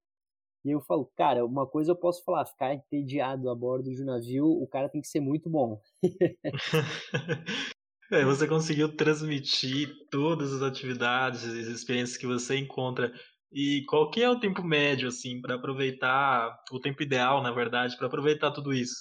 E 0.65 0.71
eu 0.71 0.81
falo, 0.81 1.07
cara, 1.17 1.45
uma 1.47 1.67
coisa 1.67 1.93
eu 1.93 1.97
posso 1.97 2.25
falar: 2.25 2.47
ficar 2.47 2.75
entediado 2.75 3.51
a 3.51 3.55
bordo 3.55 3.91
de 3.91 4.03
um 4.03 4.07
navio, 4.07 4.47
o 4.47 4.67
cara 4.67 4.88
tem 4.88 5.01
que 5.01 5.09
ser 5.09 5.21
muito 5.21 5.51
bom. 5.51 5.81
É, 8.12 8.27
você 8.27 8.46
conseguiu 8.46 8.94
transmitir 8.94 9.88
todas 10.11 10.53
as 10.53 10.61
atividades, 10.61 11.44
as 11.44 11.66
experiências 11.66 12.18
que 12.18 12.27
você 12.27 12.59
encontra. 12.59 13.11
E 13.51 13.87
qual 13.88 14.11
que 14.11 14.22
é 14.22 14.29
o 14.29 14.38
tempo 14.38 14.62
médio, 14.62 15.09
assim, 15.09 15.40
para 15.40 15.55
aproveitar, 15.55 16.62
o 16.70 16.79
tempo 16.79 17.03
ideal, 17.03 17.42
na 17.42 17.51
verdade, 17.51 17.96
para 17.96 18.09
aproveitar 18.09 18.51
tudo 18.51 18.75
isso? 18.75 18.94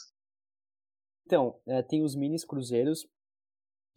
Então, 1.25 1.59
é, 1.67 1.81
tem 1.83 2.01
os 2.03 2.15
minis 2.15 2.45
cruzeiros 2.45 3.05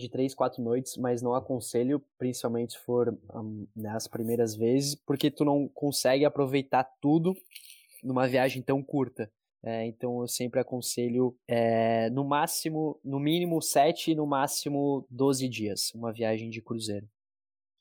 de 0.01 0.09
três, 0.09 0.35
quatro 0.35 0.61
noites, 0.61 0.97
mas 0.97 1.23
não 1.23 1.33
aconselho, 1.33 2.05
principalmente 2.19 2.73
se 2.73 2.81
for 2.81 3.17
um, 3.33 3.69
nas 3.77 4.09
primeiras 4.09 4.57
vezes, 4.57 4.97
porque 4.97 5.31
tu 5.31 5.45
não 5.45 5.69
consegue 5.69 6.25
aproveitar 6.25 6.83
tudo 7.01 7.37
numa 8.03 8.27
viagem 8.27 8.61
tão 8.63 8.83
curta. 8.83 9.31
É, 9.67 9.87
então 9.87 10.21
eu 10.21 10.29
sempre 10.29 10.61
aconselho 10.61 11.35
é, 11.49 12.11
no 12.11 12.23
máximo, 12.23 13.01
no 13.03 13.19
mínimo 13.19 13.63
7 13.63 14.11
e 14.11 14.15
no 14.15 14.27
máximo 14.27 15.07
12 15.09 15.49
dias, 15.49 15.91
uma 15.95 16.13
viagem 16.13 16.51
de 16.51 16.61
cruzeiro. 16.61 17.09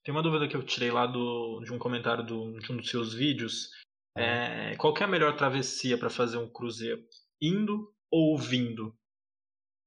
Tem 0.01 0.13
uma 0.13 0.23
dúvida 0.23 0.47
que 0.47 0.55
eu 0.55 0.63
tirei 0.63 0.91
lá 0.91 1.05
do, 1.05 1.61
de 1.61 1.73
um 1.73 1.79
comentário 1.79 2.25
do, 2.25 2.57
de 2.59 2.71
um 2.71 2.77
dos 2.77 2.89
seus 2.89 3.13
vídeos. 3.13 3.71
É, 4.17 4.75
qual 4.77 4.93
é 4.97 5.03
a 5.03 5.07
melhor 5.07 5.35
travessia 5.35 5.97
para 5.97 6.09
fazer 6.09 6.37
um 6.37 6.49
cruzeiro? 6.49 7.03
Indo 7.41 7.93
ou 8.09 8.37
vindo? 8.37 8.95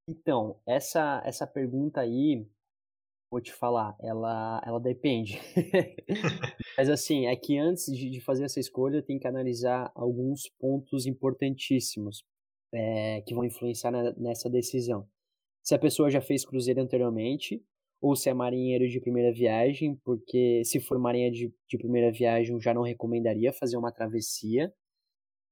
Então, 0.07 0.59
essa, 0.65 1.21
essa 1.25 1.47
pergunta 1.47 2.01
aí 2.01 2.47
vou 3.29 3.41
te 3.41 3.53
falar, 3.53 3.95
ela, 4.01 4.61
ela 4.65 4.79
depende. 4.79 5.39
Mas 6.77 6.89
assim, 6.89 7.27
é 7.27 7.35
que 7.35 7.57
antes 7.57 7.85
de, 7.85 8.21
fazer 8.21 8.45
essa 8.45 8.59
escolha, 8.59 9.01
tem 9.01 9.19
que 9.19 9.27
analisar 9.27 9.91
alguns 9.95 10.49
pontos 10.59 11.05
importantíssimos. 11.05 12.23
é, 12.73 13.21
que 13.21 13.33
vão 13.33 13.45
influenciar 13.45 13.91
na, 13.91 14.13
nessa 14.17 14.49
decisão. 14.49 15.07
Se 15.63 15.75
a 15.75 15.79
pessoa 15.79 16.09
já 16.09 16.21
fez 16.21 16.45
cruzeiro 16.45 16.81
anteriormente, 16.81 17.63
ou 18.01 18.15
se 18.15 18.29
é 18.29 18.33
marinheiro 18.33 18.87
de 18.87 18.99
primeira 18.99 19.33
viagem, 19.33 19.95
porque 20.03 20.63
se 20.65 20.79
for 20.79 20.99
marinheiro 20.99 21.35
de, 21.35 21.53
de 21.69 21.77
primeira 21.77 22.11
viagem, 22.11 22.53
eu 22.53 22.61
já 22.61 22.73
não 22.73 22.83
recomendaria 22.83 23.51
fazer 23.53 23.77
uma 23.77 23.91
travessia, 23.91 24.71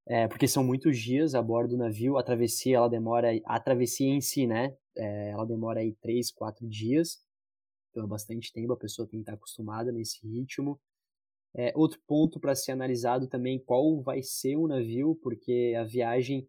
é, 0.08 0.28
porque 0.28 0.48
são 0.48 0.64
muitos 0.64 1.00
dias 1.00 1.34
a 1.34 1.42
bordo 1.42 1.72
do 1.72 1.78
navio. 1.78 2.18
A 2.18 2.24
travessia, 2.24 2.78
ela 2.78 2.90
demora, 2.90 3.30
a 3.46 3.60
travessia 3.60 4.08
em 4.08 4.22
si, 4.22 4.46
né? 4.46 4.76
É, 4.98 5.32
ela 5.32 5.46
demora 5.46 5.80
aí 5.80 5.94
três, 5.94 6.32
quatro 6.32 6.68
dias, 6.68 7.25
é 8.04 8.08
bastante 8.08 8.52
tempo. 8.52 8.74
A 8.74 8.78
pessoa 8.78 9.08
tem 9.08 9.20
que 9.20 9.24
estar 9.24 9.34
acostumada 9.34 9.92
nesse 9.92 10.26
ritmo. 10.28 10.80
É, 11.56 11.72
outro 11.76 12.00
ponto 12.06 12.40
para 12.40 12.54
ser 12.54 12.74
analisado 12.74 13.28
também 13.28 13.58
qual 13.58 14.02
vai 14.02 14.22
ser 14.22 14.58
o 14.58 14.68
navio, 14.68 15.18
porque 15.22 15.74
a 15.80 15.86
viagem 15.86 16.48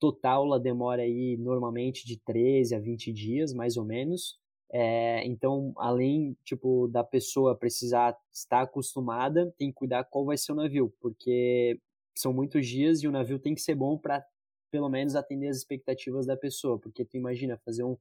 total 0.00 0.46
ela 0.46 0.60
demora 0.60 1.02
aí 1.02 1.36
normalmente 1.36 2.06
de 2.06 2.18
13 2.18 2.74
a 2.74 2.78
20 2.78 3.12
dias, 3.12 3.52
mais 3.52 3.76
ou 3.76 3.84
menos. 3.84 4.38
É, 4.72 5.24
então, 5.26 5.72
além 5.76 6.36
tipo 6.44 6.88
da 6.88 7.04
pessoa 7.04 7.56
precisar 7.56 8.16
estar 8.32 8.62
acostumada, 8.62 9.52
tem 9.58 9.68
que 9.68 9.74
cuidar 9.74 10.04
qual 10.04 10.24
vai 10.24 10.36
ser 10.36 10.52
o 10.52 10.56
navio, 10.56 10.92
porque 11.00 11.78
são 12.16 12.32
muitos 12.32 12.66
dias 12.66 13.02
e 13.02 13.08
o 13.08 13.12
navio 13.12 13.38
tem 13.38 13.54
que 13.54 13.60
ser 13.60 13.74
bom 13.74 13.96
para 13.96 14.24
pelo 14.70 14.88
menos 14.88 15.14
atender 15.14 15.48
as 15.48 15.58
expectativas 15.58 16.26
da 16.26 16.36
pessoa, 16.36 16.78
porque 16.78 17.04
tu 17.04 17.16
imagina 17.16 17.56
fazer 17.64 17.84
um, 17.84 17.96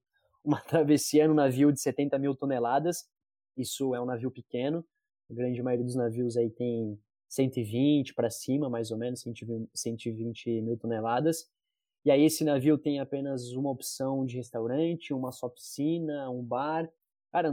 uma 0.46 0.62
travessia 0.68 1.28
no 1.28 1.34
navio 1.34 1.72
de 1.72 1.82
70 1.82 2.18
mil 2.20 2.36
toneladas, 2.36 3.06
isso 3.58 3.96
é 3.96 4.02
um 4.02 4.06
navio 4.06 4.32
pequeno, 4.32 4.86
a 5.30 5.34
grande 5.34 5.62
maioria 5.62 5.86
dos 5.86 5.96
navios 5.96 6.38
aí 6.38 6.50
tem 6.50 7.00
120 7.28 8.14
para 8.14 8.30
cima, 8.30 8.70
mais 8.70 8.92
ou 8.92 8.98
menos, 8.98 9.24
120 9.74 10.62
mil 10.62 10.78
toneladas, 10.78 11.50
e 12.06 12.12
aí 12.12 12.24
esse 12.24 12.44
navio 12.44 12.78
tem 12.78 13.00
apenas 13.00 13.52
uma 13.54 13.72
opção 13.72 14.28
de 14.28 14.38
restaurante, 14.38 15.12
uma 15.12 15.32
só 15.32 15.50
piscina, 15.50 16.30
um 16.30 16.44
bar. 16.44 16.88
Cara, 17.32 17.52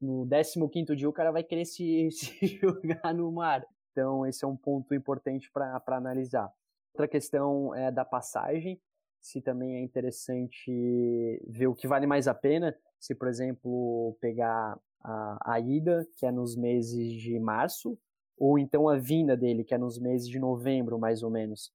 no 0.00 0.26
15 0.26 0.96
dia 0.96 1.08
o 1.08 1.12
cara 1.12 1.30
vai 1.30 1.44
querer 1.44 1.66
se, 1.66 2.08
se 2.10 2.46
jogar 2.46 3.12
no 3.12 3.30
mar. 3.30 3.62
Então 3.92 4.26
esse 4.26 4.42
é 4.42 4.48
um 4.48 4.56
ponto 4.56 4.94
importante 4.94 5.50
para 5.52 5.82
analisar. 5.88 6.50
Outra 6.94 7.06
questão 7.06 7.74
é 7.74 7.92
da 7.92 8.04
passagem, 8.04 8.80
se 9.20 9.40
também 9.40 9.76
é 9.76 9.80
interessante 9.80 11.42
ver 11.46 11.66
o 11.66 11.74
que 11.74 11.86
vale 11.86 12.06
mais 12.06 12.26
a 12.26 12.34
pena, 12.34 12.74
se 12.98 13.14
por 13.14 13.28
exemplo 13.28 14.16
pegar 14.20 14.78
a, 15.02 15.54
a 15.54 15.60
ida, 15.60 16.06
que 16.16 16.26
é 16.26 16.30
nos 16.30 16.56
meses 16.56 17.12
de 17.12 17.38
março, 17.38 17.98
ou 18.38 18.58
então 18.58 18.88
a 18.88 18.96
vinda 18.96 19.36
dele, 19.36 19.64
que 19.64 19.74
é 19.74 19.78
nos 19.78 19.98
meses 19.98 20.26
de 20.26 20.38
novembro, 20.38 20.98
mais 20.98 21.22
ou 21.22 21.30
menos. 21.30 21.72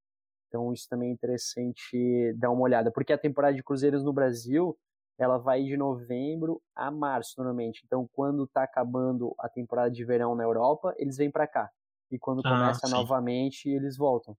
Então 0.48 0.74
isso 0.74 0.88
também 0.90 1.10
é 1.10 1.14
interessante 1.14 2.34
dar 2.38 2.52
uma 2.52 2.62
olhada, 2.62 2.92
porque 2.92 3.14
a 3.14 3.18
temporada 3.18 3.56
de 3.56 3.64
cruzeiros 3.64 4.04
no 4.04 4.14
Brasil, 4.14 4.78
ela 5.18 5.38
vai 5.38 5.64
de 5.64 5.78
novembro 5.78 6.62
a 6.76 6.90
março 6.90 7.36
normalmente. 7.38 7.84
Então 7.86 8.10
quando 8.14 8.46
está 8.46 8.64
acabando 8.64 9.36
a 9.40 9.48
temporada 9.48 9.92
de 9.92 10.04
verão 10.04 10.34
na 10.36 10.44
Europa, 10.44 10.96
eles 10.98 11.18
vêm 11.18 11.30
para 11.30 11.48
cá. 11.48 11.70
E 12.12 12.18
quando 12.18 12.42
ah, 12.46 12.50
começa 12.50 12.88
sim. 12.88 12.94
novamente, 12.94 13.70
eles 13.70 13.98
voltam. 13.98 14.38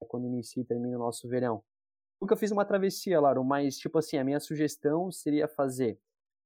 É 0.00 0.06
quando 0.06 0.26
inicia 0.26 0.62
e 0.62 0.66
termina 0.66 0.96
o 0.96 1.00
nosso 1.00 1.28
verão. 1.28 1.62
Nunca 2.20 2.36
fiz 2.36 2.50
uma 2.50 2.64
travessia, 2.64 3.20
Laro, 3.20 3.44
mas 3.44 3.78
tipo 3.78 3.98
assim, 3.98 4.18
a 4.18 4.24
minha 4.24 4.40
sugestão 4.40 5.10
seria 5.10 5.46
fazer 5.48 5.98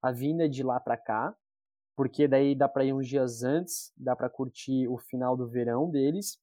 a 0.03 0.11
vinda 0.13 0.49
de 0.49 0.63
lá 0.63 0.79
para 0.79 0.97
cá, 0.97 1.35
porque 1.97 2.29
daí 2.29 2.55
dá 2.55 2.69
para 2.69 2.85
ir 2.85 2.93
uns 2.93 3.07
dias 3.07 3.43
antes, 3.43 3.93
dá 3.97 4.15
para 4.15 4.29
curtir 4.29 4.89
o 4.89 4.99
final 4.99 5.37
do 5.37 5.49
verão 5.49 5.91
deles 5.91 6.41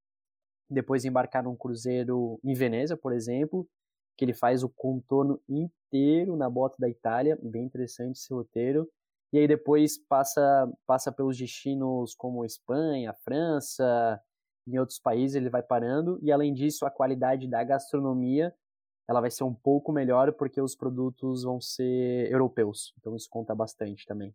depois 0.70 1.04
embarcar 1.04 1.44
num 1.44 1.56
cruzeiro 1.56 2.40
em 2.44 2.54
Veneza, 2.54 2.96
por 2.96 3.12
exemplo, 3.12 3.68
que 4.16 4.24
ele 4.24 4.34
faz 4.34 4.64
o 4.64 4.70
contorno 4.70 5.42
inteiro 5.50 6.36
na 6.36 6.50
bota 6.50 6.76
da 6.78 6.88
Itália, 6.88 7.38
bem 7.42 7.66
interessante 7.66 8.18
esse 8.18 8.32
roteiro. 8.34 8.88
E 9.34 9.40
aí 9.40 9.48
depois 9.48 9.98
passa 9.98 10.72
passa 10.86 11.12
pelos 11.12 11.38
destinos 11.38 12.14
como 12.16 12.46
Espanha, 12.46 13.14
França, 13.24 14.22
em 14.68 14.78
outros 14.78 15.00
países 15.00 15.36
ele 15.36 15.50
vai 15.50 15.64
parando 15.64 16.20
e 16.22 16.32
além 16.32 16.54
disso 16.54 16.86
a 16.86 16.92
qualidade 16.92 17.48
da 17.48 17.64
gastronomia 17.64 18.54
ela 19.10 19.22
vai 19.22 19.32
ser 19.32 19.44
um 19.44 19.54
pouco 19.54 19.92
melhor 19.92 20.32
porque 20.34 20.62
os 20.62 20.76
produtos 20.76 21.44
vão 21.44 21.60
ser 21.60 22.32
europeus. 22.32 22.94
Então 23.00 23.16
isso 23.16 23.28
conta 23.28 23.56
bastante 23.56 24.06
também. 24.06 24.32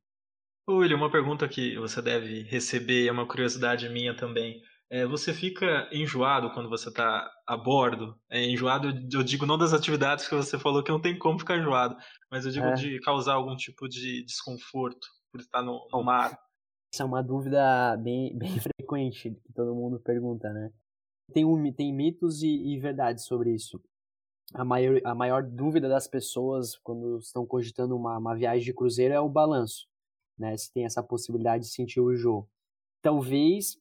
Ô, 0.67 0.79
William, 0.79 0.97
uma 0.97 1.13
pergunta 1.13 1.47
que 1.47 1.79
você 1.79 2.03
deve 2.03 2.43
receber, 2.43 3.07
é 3.07 3.13
uma 3.13 3.29
curiosidade 3.29 3.89
minha 3.89 4.17
também. 4.17 4.61
É, 4.91 5.07
você 5.07 5.33
fica 5.33 5.89
enjoado 5.93 6.51
quando 6.53 6.69
você 6.69 6.89
está 6.89 7.31
a 7.47 7.57
bordo? 7.57 8.19
É, 8.29 8.45
enjoado, 8.45 8.89
eu 9.13 9.23
digo 9.23 9.47
não 9.47 9.57
das 9.57 9.73
atividades 9.73 10.27
que 10.27 10.35
você 10.35 10.59
falou 10.59 10.83
que 10.83 10.91
não 10.91 11.01
tem 11.01 11.17
como 11.17 11.39
ficar 11.39 11.57
enjoado, 11.57 11.97
mas 12.29 12.45
eu 12.45 12.51
digo 12.51 12.67
é. 12.67 12.75
de 12.75 12.99
causar 13.01 13.35
algum 13.35 13.55
tipo 13.55 13.89
de 13.89 14.25
desconforto 14.25 15.07
por 15.31 15.41
estar 15.41 15.63
no, 15.63 15.87
no 15.93 16.03
mar. 16.03 16.37
Essa 16.93 17.05
é 17.05 17.07
uma 17.07 17.23
dúvida 17.23 17.97
bem, 17.99 18.35
bem 18.37 18.59
frequente 18.59 19.31
que 19.31 19.53
todo 19.53 19.75
mundo 19.75 20.01
pergunta, 20.01 20.53
né? 20.53 20.71
Tem, 21.33 21.45
um, 21.45 21.73
tem 21.73 21.93
mitos 21.93 22.43
e, 22.43 22.75
e 22.75 22.79
verdades 22.81 23.25
sobre 23.25 23.55
isso. 23.55 23.81
A 24.53 24.65
maior, 24.65 25.01
a 25.05 25.15
maior 25.15 25.43
dúvida 25.43 25.89
das 25.89 26.07
pessoas 26.07 26.77
quando 26.77 27.19
estão 27.19 27.47
cogitando 27.47 27.97
uma, 27.97 28.19
uma 28.19 28.37
viagem 28.37 28.65
de 28.65 28.75
cruzeiro 28.75 29.15
é 29.15 29.21
o 29.21 29.29
balanço, 29.29 29.89
né? 30.39 30.57
Se 30.57 30.73
tem 30.73 30.85
essa 30.85 31.03
possibilidade 31.03 31.65
de 31.65 31.71
sentir 31.71 32.01
o 32.01 32.15
jogo. 32.15 32.49
Talvez 33.01 33.79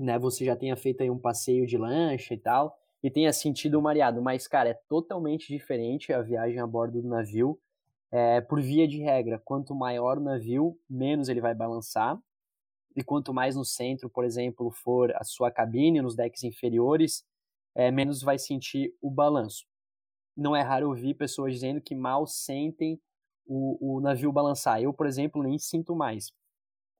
né, 0.00 0.18
você 0.18 0.44
já 0.44 0.56
tenha 0.56 0.76
feito 0.76 1.02
aí 1.02 1.10
um 1.10 1.18
passeio 1.18 1.66
de 1.66 1.76
lancha 1.76 2.32
e 2.32 2.38
tal, 2.38 2.76
e 3.02 3.10
tenha 3.10 3.32
sentido 3.32 3.78
o 3.78 3.82
mareado, 3.82 4.22
mas, 4.22 4.48
cara, 4.48 4.70
é 4.70 4.74
totalmente 4.88 5.48
diferente 5.48 6.12
a 6.12 6.22
viagem 6.22 6.58
a 6.58 6.66
bordo 6.66 7.02
do 7.02 7.08
navio, 7.08 7.60
é, 8.10 8.40
por 8.40 8.60
via 8.60 8.88
de 8.88 8.98
regra, 8.98 9.38
quanto 9.44 9.74
maior 9.74 10.18
o 10.18 10.22
navio, 10.22 10.76
menos 10.88 11.28
ele 11.28 11.40
vai 11.40 11.54
balançar, 11.54 12.18
e 12.96 13.04
quanto 13.04 13.32
mais 13.32 13.54
no 13.54 13.64
centro, 13.64 14.10
por 14.10 14.24
exemplo, 14.24 14.70
for 14.70 15.14
a 15.14 15.22
sua 15.22 15.50
cabine, 15.50 16.02
nos 16.02 16.16
decks 16.16 16.42
inferiores, 16.42 17.24
é, 17.74 17.90
menos 17.90 18.22
vai 18.22 18.38
sentir 18.38 18.92
o 19.00 19.10
balanço. 19.10 19.69
Não 20.36 20.54
é 20.54 20.62
raro 20.62 20.88
ouvir 20.88 21.14
pessoas 21.14 21.54
dizendo 21.54 21.80
que 21.80 21.94
mal 21.94 22.26
sentem 22.26 23.00
o, 23.46 23.96
o 23.96 24.00
navio 24.00 24.32
balançar. 24.32 24.80
Eu, 24.80 24.92
por 24.92 25.06
exemplo, 25.06 25.42
nem 25.42 25.58
sinto 25.58 25.94
mais. 25.94 26.32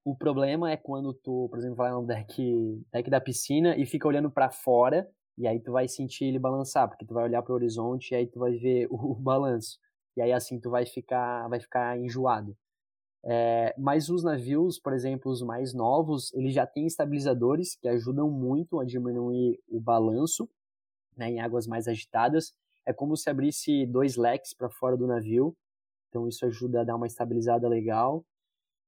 O 0.05 0.17
problema 0.17 0.71
é 0.71 0.77
quando 0.77 1.13
tu, 1.13 1.49
por 1.49 1.59
exemplo, 1.59 1.77
vai 1.77 1.91
no 1.93 2.07
deck, 2.07 2.83
deck 2.93 3.11
da 3.11 3.21
piscina 3.21 3.77
e 3.77 3.87
fica 3.87 4.09
olhando 4.09 4.31
para 4.31 4.51
fora 4.51 5.09
e 5.37 5.47
aí 5.47 5.59
tu 5.61 5.73
vai 5.73 5.89
sentir 5.89 6.27
ele 6.27 6.39
balançar, 6.39 6.89
porque 6.89 7.05
tu 7.07 7.15
vai 7.15 7.25
olhar 7.25 7.43
para 7.43 7.53
o 7.53 7.55
horizonte 7.55 8.11
e 8.11 8.15
aí 8.15 8.27
tu 8.27 8.39
vai 8.39 8.53
ver 8.59 8.87
o, 8.93 9.13
o, 9.13 9.15
balanço. 9.15 9.79
E 10.17 10.21
aí 10.21 10.33
assim 10.33 10.61
tu 10.61 10.71
vai 10.71 10.85
ficar, 10.85 11.49
vai 11.49 11.61
ficar 11.61 11.99
enjoado. 11.99 12.57
É, 13.25 13.75
mas 13.79 14.09
os 14.09 14.25
navios, 14.25 14.79
por 14.79 14.93
exemplo, 14.93 15.31
os 15.31 15.43
mais 15.43 15.75
novos, 15.75 16.33
eles 16.35 16.55
já 16.55 16.67
têm 16.67 16.87
estabilizadores 16.87 17.77
que 17.77 17.89
ajudam 17.89 18.31
muito 18.31 18.81
a 18.81 18.85
diminuir 18.85 19.59
o 19.69 19.79
balanço 19.79 20.49
né, 21.17 21.31
em 21.31 21.41
águas 21.41 21.67
mais 21.67 21.87
agitadas. 21.87 22.55
É 22.87 22.93
como 22.93 23.17
se 23.17 23.31
abrisse 23.31 23.87
dois 23.87 24.17
leques 24.17 24.55
para 24.55 24.71
fora 24.71 24.97
do 24.97 25.07
navio, 25.07 25.57
então 26.09 26.29
isso 26.29 26.45
ajuda 26.47 26.81
a 26.81 26.85
dar 26.85 26.97
uma 26.97 27.07
estabilizada 27.07 27.69
legal. 27.69 28.25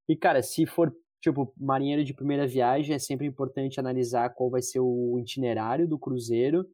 E, 0.09 0.17
cara, 0.17 0.43
se 0.43 0.67
for, 0.67 0.95
tipo, 1.21 1.53
marinheiro 1.57 2.05
de 2.05 2.15
primeira 2.15 2.47
viagem, 2.47 2.95
é 2.95 2.99
sempre 2.99 3.27
importante 3.27 3.79
analisar 3.81 4.31
qual 4.31 4.51
vai 4.51 4.63
ser 4.63 4.81
o 4.81 5.19
itinerário 5.19 5.87
do 5.89 5.99
cruzeiro, 5.99 6.69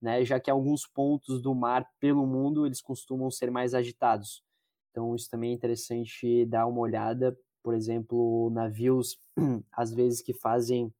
né? 0.00 0.24
Já 0.24 0.40
que 0.40 0.50
alguns 0.50 0.86
pontos 0.86 1.42
do 1.42 1.54
mar 1.54 1.86
pelo 2.00 2.26
mundo, 2.26 2.66
eles 2.66 2.80
costumam 2.80 3.30
ser 3.30 3.50
mais 3.50 3.74
agitados. 3.74 4.42
Então, 4.90 5.14
isso 5.14 5.28
também 5.30 5.50
é 5.52 5.54
interessante 5.54 6.44
dar 6.46 6.66
uma 6.66 6.80
olhada. 6.80 7.36
Por 7.62 7.74
exemplo, 7.74 8.50
navios, 8.50 9.18
às 9.72 9.92
vezes, 9.92 10.22
que 10.22 10.32
fazem 10.32 10.92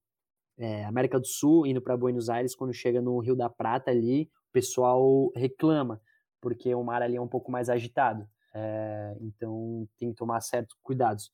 é, 0.59 0.85
América 0.85 1.19
do 1.19 1.27
Sul, 1.27 1.67
indo 1.67 1.81
para 1.81 1.97
Buenos 1.97 2.29
Aires, 2.29 2.55
quando 2.55 2.73
chega 2.73 3.01
no 3.01 3.19
Rio 3.19 3.35
da 3.35 3.49
Prata 3.49 3.91
ali, 3.91 4.31
pessoal 4.53 5.31
reclama, 5.35 6.01
porque 6.41 6.75
o 6.75 6.83
mar 6.83 7.03
ali 7.03 7.17
é 7.17 7.21
um 7.21 7.29
pouco 7.29 7.51
mais 7.51 7.69
agitado. 7.69 8.29
É, 8.55 9.17
então, 9.21 9.89
tem 9.99 10.11
que 10.11 10.17
tomar 10.17 10.41
certos 10.41 10.77
cuidados. 10.83 11.33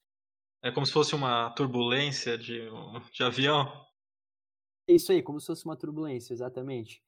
É 0.62 0.70
como 0.70 0.84
se 0.84 0.92
fosse 0.92 1.14
uma 1.14 1.50
turbulência 1.50 2.36
de, 2.36 2.68
de 3.12 3.22
avião. 3.22 3.70
Isso 4.88 5.12
aí, 5.12 5.22
como 5.22 5.40
se 5.40 5.46
fosse 5.46 5.64
uma 5.64 5.76
turbulência, 5.76 6.32
exatamente. 6.32 7.02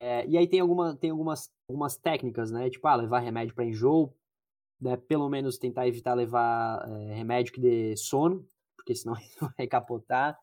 É, 0.00 0.26
e 0.26 0.36
aí 0.36 0.46
tem, 0.46 0.60
alguma, 0.60 0.96
tem 0.96 1.10
algumas, 1.10 1.50
algumas 1.68 1.96
técnicas, 1.96 2.50
né? 2.50 2.68
Tipo, 2.68 2.86
ah, 2.88 2.96
levar 2.96 3.20
remédio 3.20 3.54
para 3.54 3.64
enjoo, 3.64 4.14
né? 4.80 4.96
pelo 4.96 5.28
menos 5.28 5.56
tentar 5.56 5.88
evitar 5.88 6.14
levar 6.14 6.86
é, 6.88 7.14
remédio 7.14 7.52
que 7.52 7.60
dê 7.60 7.96
sono, 7.96 8.46
porque 8.76 8.94
senão 8.94 9.14
vai 9.56 9.66
capotar. 9.66 10.38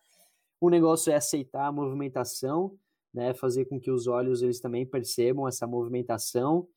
O 0.59 0.69
negócio 0.69 1.11
é 1.11 1.15
aceitar 1.15 1.67
a 1.67 1.71
movimentação, 1.71 2.77
né? 3.13 3.33
Fazer 3.33 3.65
com 3.65 3.79
que 3.79 3.91
os 3.91 4.07
olhos 4.07 4.41
eles 4.41 4.59
também 4.59 4.85
percebam 4.85 5.47
essa 5.47 5.67
movimentação 5.67 6.67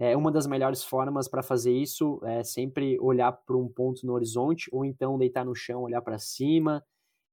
é, 0.00 0.16
uma 0.16 0.30
das 0.30 0.46
melhores 0.46 0.84
formas 0.84 1.26
para 1.26 1.42
fazer 1.42 1.72
isso 1.72 2.20
é 2.24 2.44
sempre 2.44 2.96
olhar 3.00 3.32
para 3.32 3.56
um 3.56 3.68
ponto 3.68 4.06
no 4.06 4.12
horizonte 4.12 4.68
ou 4.72 4.84
então 4.84 5.18
deitar 5.18 5.44
no 5.44 5.56
chão, 5.56 5.82
olhar 5.82 6.00
para 6.00 6.20
cima. 6.20 6.84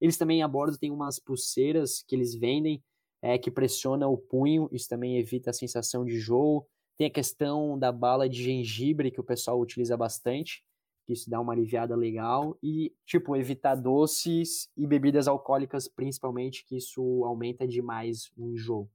Eles 0.01 0.17
também 0.17 0.41
a 0.41 0.47
bordo 0.47 0.75
têm 0.75 0.91
umas 0.91 1.19
pulseiras 1.19 2.03
que 2.07 2.15
eles 2.15 2.33
vendem 2.33 2.83
é, 3.21 3.37
que 3.37 3.51
pressiona 3.51 4.07
o 4.07 4.17
punho, 4.17 4.67
isso 4.71 4.89
também 4.89 5.17
evita 5.17 5.51
a 5.51 5.53
sensação 5.53 6.03
de 6.03 6.19
jogo. 6.19 6.67
Tem 6.97 7.05
a 7.05 7.11
questão 7.11 7.77
da 7.77 7.91
bala 7.91 8.27
de 8.27 8.43
gengibre 8.43 9.11
que 9.11 9.19
o 9.19 9.23
pessoal 9.23 9.59
utiliza 9.59 9.95
bastante, 9.95 10.63
que 11.05 11.13
isso 11.13 11.29
dá 11.29 11.39
uma 11.39 11.53
aliviada 11.53 11.95
legal. 11.95 12.57
E, 12.61 12.93
tipo, 13.05 13.35
evitar 13.35 13.75
doces 13.75 14.69
e 14.75 14.87
bebidas 14.87 15.27
alcoólicas, 15.27 15.87
principalmente, 15.87 16.65
que 16.65 16.77
isso 16.77 17.23
aumenta 17.23 17.67
demais 17.67 18.31
o 18.35 18.49
enjoo. 18.49 18.89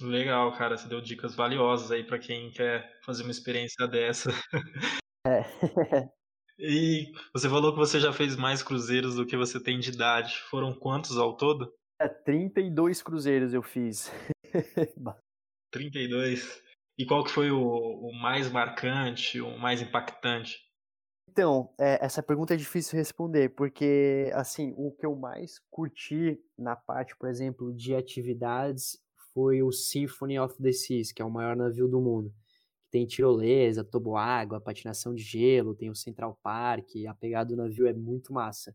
Legal, 0.00 0.52
cara. 0.56 0.76
Você 0.76 0.88
deu 0.88 1.00
dicas 1.00 1.34
valiosas 1.34 1.90
aí 1.90 2.04
para 2.04 2.18
quem 2.18 2.50
quer 2.50 2.98
fazer 3.04 3.22
uma 3.22 3.32
experiência 3.32 3.86
dessa. 3.86 4.30
É. 5.26 5.42
e 6.58 7.12
você 7.34 7.46
falou 7.46 7.74
que 7.74 7.78
você 7.78 8.00
já 8.00 8.10
fez 8.10 8.36
mais 8.36 8.62
cruzeiros 8.62 9.16
do 9.16 9.26
que 9.26 9.36
você 9.36 9.62
tem 9.62 9.78
de 9.78 9.90
idade. 9.90 10.40
Foram 10.48 10.72
quantos 10.72 11.18
ao 11.18 11.36
todo? 11.36 11.70
É, 12.00 12.08
32 12.08 13.02
cruzeiros 13.02 13.52
eu 13.52 13.62
fiz. 13.62 14.10
32. 15.70 16.62
E 16.98 17.04
qual 17.04 17.22
que 17.22 17.30
foi 17.30 17.50
o, 17.50 17.60
o 17.60 18.14
mais 18.14 18.50
marcante, 18.50 19.42
o 19.42 19.58
mais 19.58 19.82
impactante? 19.82 20.58
Então, 21.32 21.70
é, 21.78 22.04
essa 22.04 22.20
pergunta 22.20 22.54
é 22.54 22.56
difícil 22.56 22.98
responder, 22.98 23.50
porque, 23.50 24.32
assim, 24.34 24.74
o 24.76 24.90
que 24.90 25.06
eu 25.06 25.14
mais 25.14 25.60
curti 25.70 26.42
na 26.58 26.74
parte, 26.74 27.16
por 27.16 27.28
exemplo, 27.28 27.72
de 27.72 27.94
atividades 27.94 29.00
foi 29.32 29.62
o 29.62 29.70
Symphony 29.70 30.40
of 30.40 30.60
the 30.60 30.72
Seas, 30.72 31.12
que 31.12 31.22
é 31.22 31.24
o 31.24 31.30
maior 31.30 31.54
navio 31.54 31.86
do 31.86 32.00
mundo. 32.00 32.34
Tem 32.90 33.06
tirolesa, 33.06 33.84
toboágua, 33.84 34.60
patinação 34.60 35.14
de 35.14 35.22
gelo, 35.22 35.72
tem 35.72 35.88
o 35.88 35.94
Central 35.94 36.36
Park, 36.42 36.88
a 37.08 37.14
pegada 37.14 37.54
do 37.54 37.62
navio 37.62 37.86
é 37.86 37.92
muito 37.92 38.32
massa. 38.32 38.74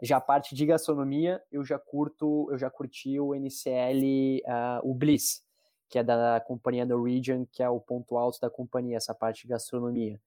Já 0.00 0.16
a 0.16 0.20
parte 0.20 0.54
de 0.54 0.64
gastronomia, 0.64 1.42
eu 1.52 1.62
já 1.62 1.78
curto, 1.78 2.48
eu 2.50 2.56
já 2.56 2.70
curti 2.70 3.20
o 3.20 3.34
NCL, 3.34 4.40
uh, 4.46 4.50
ah, 4.50 4.80
o 4.82 4.94
Bliss, 4.94 5.44
que 5.90 5.98
é 5.98 6.02
da 6.02 6.40
companhia 6.40 6.86
Norwegian, 6.86 7.44
que 7.52 7.62
é 7.62 7.68
o 7.68 7.78
ponto 7.78 8.16
alto 8.16 8.40
da 8.40 8.48
companhia, 8.48 8.96
essa 8.96 9.14
parte 9.14 9.42
de 9.42 9.48
gastronomia. 9.48 10.18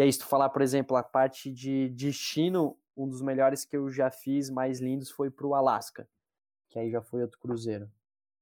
E 0.00 0.02
aí, 0.02 0.10
se 0.10 0.20
tu 0.20 0.26
falar, 0.26 0.48
por 0.48 0.62
exemplo, 0.62 0.96
a 0.96 1.02
parte 1.02 1.52
de 1.52 1.90
destino, 1.90 2.74
um 2.96 3.06
dos 3.06 3.20
melhores 3.20 3.66
que 3.66 3.76
eu 3.76 3.90
já 3.90 4.10
fiz, 4.10 4.48
mais 4.48 4.80
lindos, 4.80 5.10
foi 5.10 5.30
para 5.30 5.46
o 5.46 5.54
Alasca, 5.54 6.08
que 6.70 6.78
aí 6.78 6.90
já 6.90 7.02
foi 7.02 7.20
outro 7.20 7.38
cruzeiro. 7.38 7.86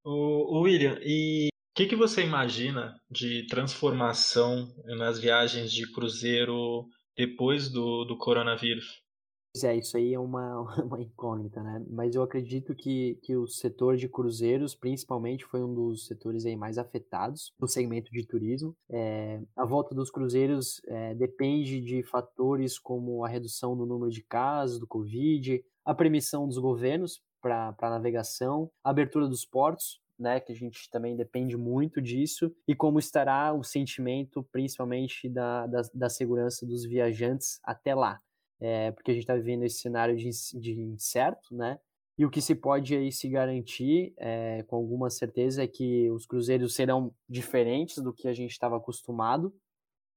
O, 0.05 0.61
William, 0.61 0.97
e 1.03 1.49
o 1.49 1.75
que, 1.75 1.87
que 1.87 1.97
você 1.97 2.23
imagina 2.23 2.95
de 3.11 3.45
transformação 3.49 4.73
nas 4.85 5.19
viagens 5.19 5.73
de 5.73 5.91
cruzeiro 5.93 6.89
depois 7.17 7.69
do, 7.69 8.05
do 8.05 8.17
coronavírus? 8.17 9.03
Pois 9.53 9.65
é, 9.65 9.77
isso 9.77 9.97
aí 9.97 10.15
é 10.15 10.19
uma, 10.19 10.61
uma 10.85 11.01
incógnita, 11.01 11.63
né? 11.63 11.85
Mas 11.89 12.15
eu 12.15 12.23
acredito 12.23 12.75
que, 12.75 13.19
que 13.23 13.37
o 13.37 13.47
setor 13.47 13.97
de 13.97 14.09
cruzeiros, 14.09 14.75
principalmente, 14.75 15.45
foi 15.45 15.63
um 15.63 15.75
dos 15.75 16.07
setores 16.07 16.45
aí 16.45 16.55
mais 16.55 16.79
afetados 16.79 17.53
no 17.59 17.67
segmento 17.67 18.11
de 18.13 18.27
turismo. 18.27 18.77
É, 18.91 19.41
a 19.57 19.65
volta 19.65 19.95
dos 19.95 20.11
cruzeiros 20.11 20.81
é, 20.87 21.15
depende 21.15 21.81
de 21.81 22.03
fatores 22.03 22.79
como 22.79 23.25
a 23.25 23.29
redução 23.29 23.77
do 23.77 23.87
número 23.87 24.11
de 24.11 24.23
casos 24.23 24.79
do 24.79 24.87
Covid, 24.87 25.65
a 25.85 25.95
permissão 25.95 26.47
dos 26.47 26.59
governos 26.59 27.23
para 27.41 27.75
a 27.81 27.91
navegação, 27.91 28.71
a 28.85 28.91
abertura 28.91 29.27
dos 29.27 29.45
portos, 29.45 30.01
né, 30.19 30.41
que 30.41 30.53
a 30.53 30.55
gente 30.55 30.91
também 30.91 31.17
depende 31.17 31.57
muito 31.57 32.03
disso, 32.03 32.53
e 32.67 32.75
como 32.75 32.99
estará 32.99 33.53
o 33.53 33.63
sentimento, 33.63 34.43
principalmente 34.51 35.29
da, 35.29 35.67
da, 35.67 35.83
da 35.95 36.09
segurança 36.09 36.67
dos 36.67 36.85
viajantes 36.85 37.61
até 37.63 37.95
lá 37.95 38.21
é, 38.61 38.91
porque 38.93 39.11
a 39.11 39.15
gente 39.15 39.23
está 39.23 39.35
vivendo 39.35 39.65
esse 39.65 39.81
cenário 39.81 40.17
de, 40.17 40.31
de 40.61 40.81
incerto, 40.81 41.55
né? 41.55 41.79
E 42.19 42.27
o 42.27 42.31
que 42.31 42.43
se 42.43 42.55
pode 42.55 42.97
aí 42.97 43.13
se 43.13 43.29
garantir 43.29 44.13
é, 44.19 44.65
com 44.65 44.75
alguma 44.75 45.09
certeza 45.09 45.63
é 45.63 45.69
que 45.69 46.11
os 46.11 46.27
cruzeiros 46.27 46.75
serão 46.75 47.15
diferentes 47.29 48.03
do 48.03 48.13
que 48.13 48.27
a 48.27 48.33
gente 48.33 48.51
estava 48.51 48.77
acostumado 48.77 49.55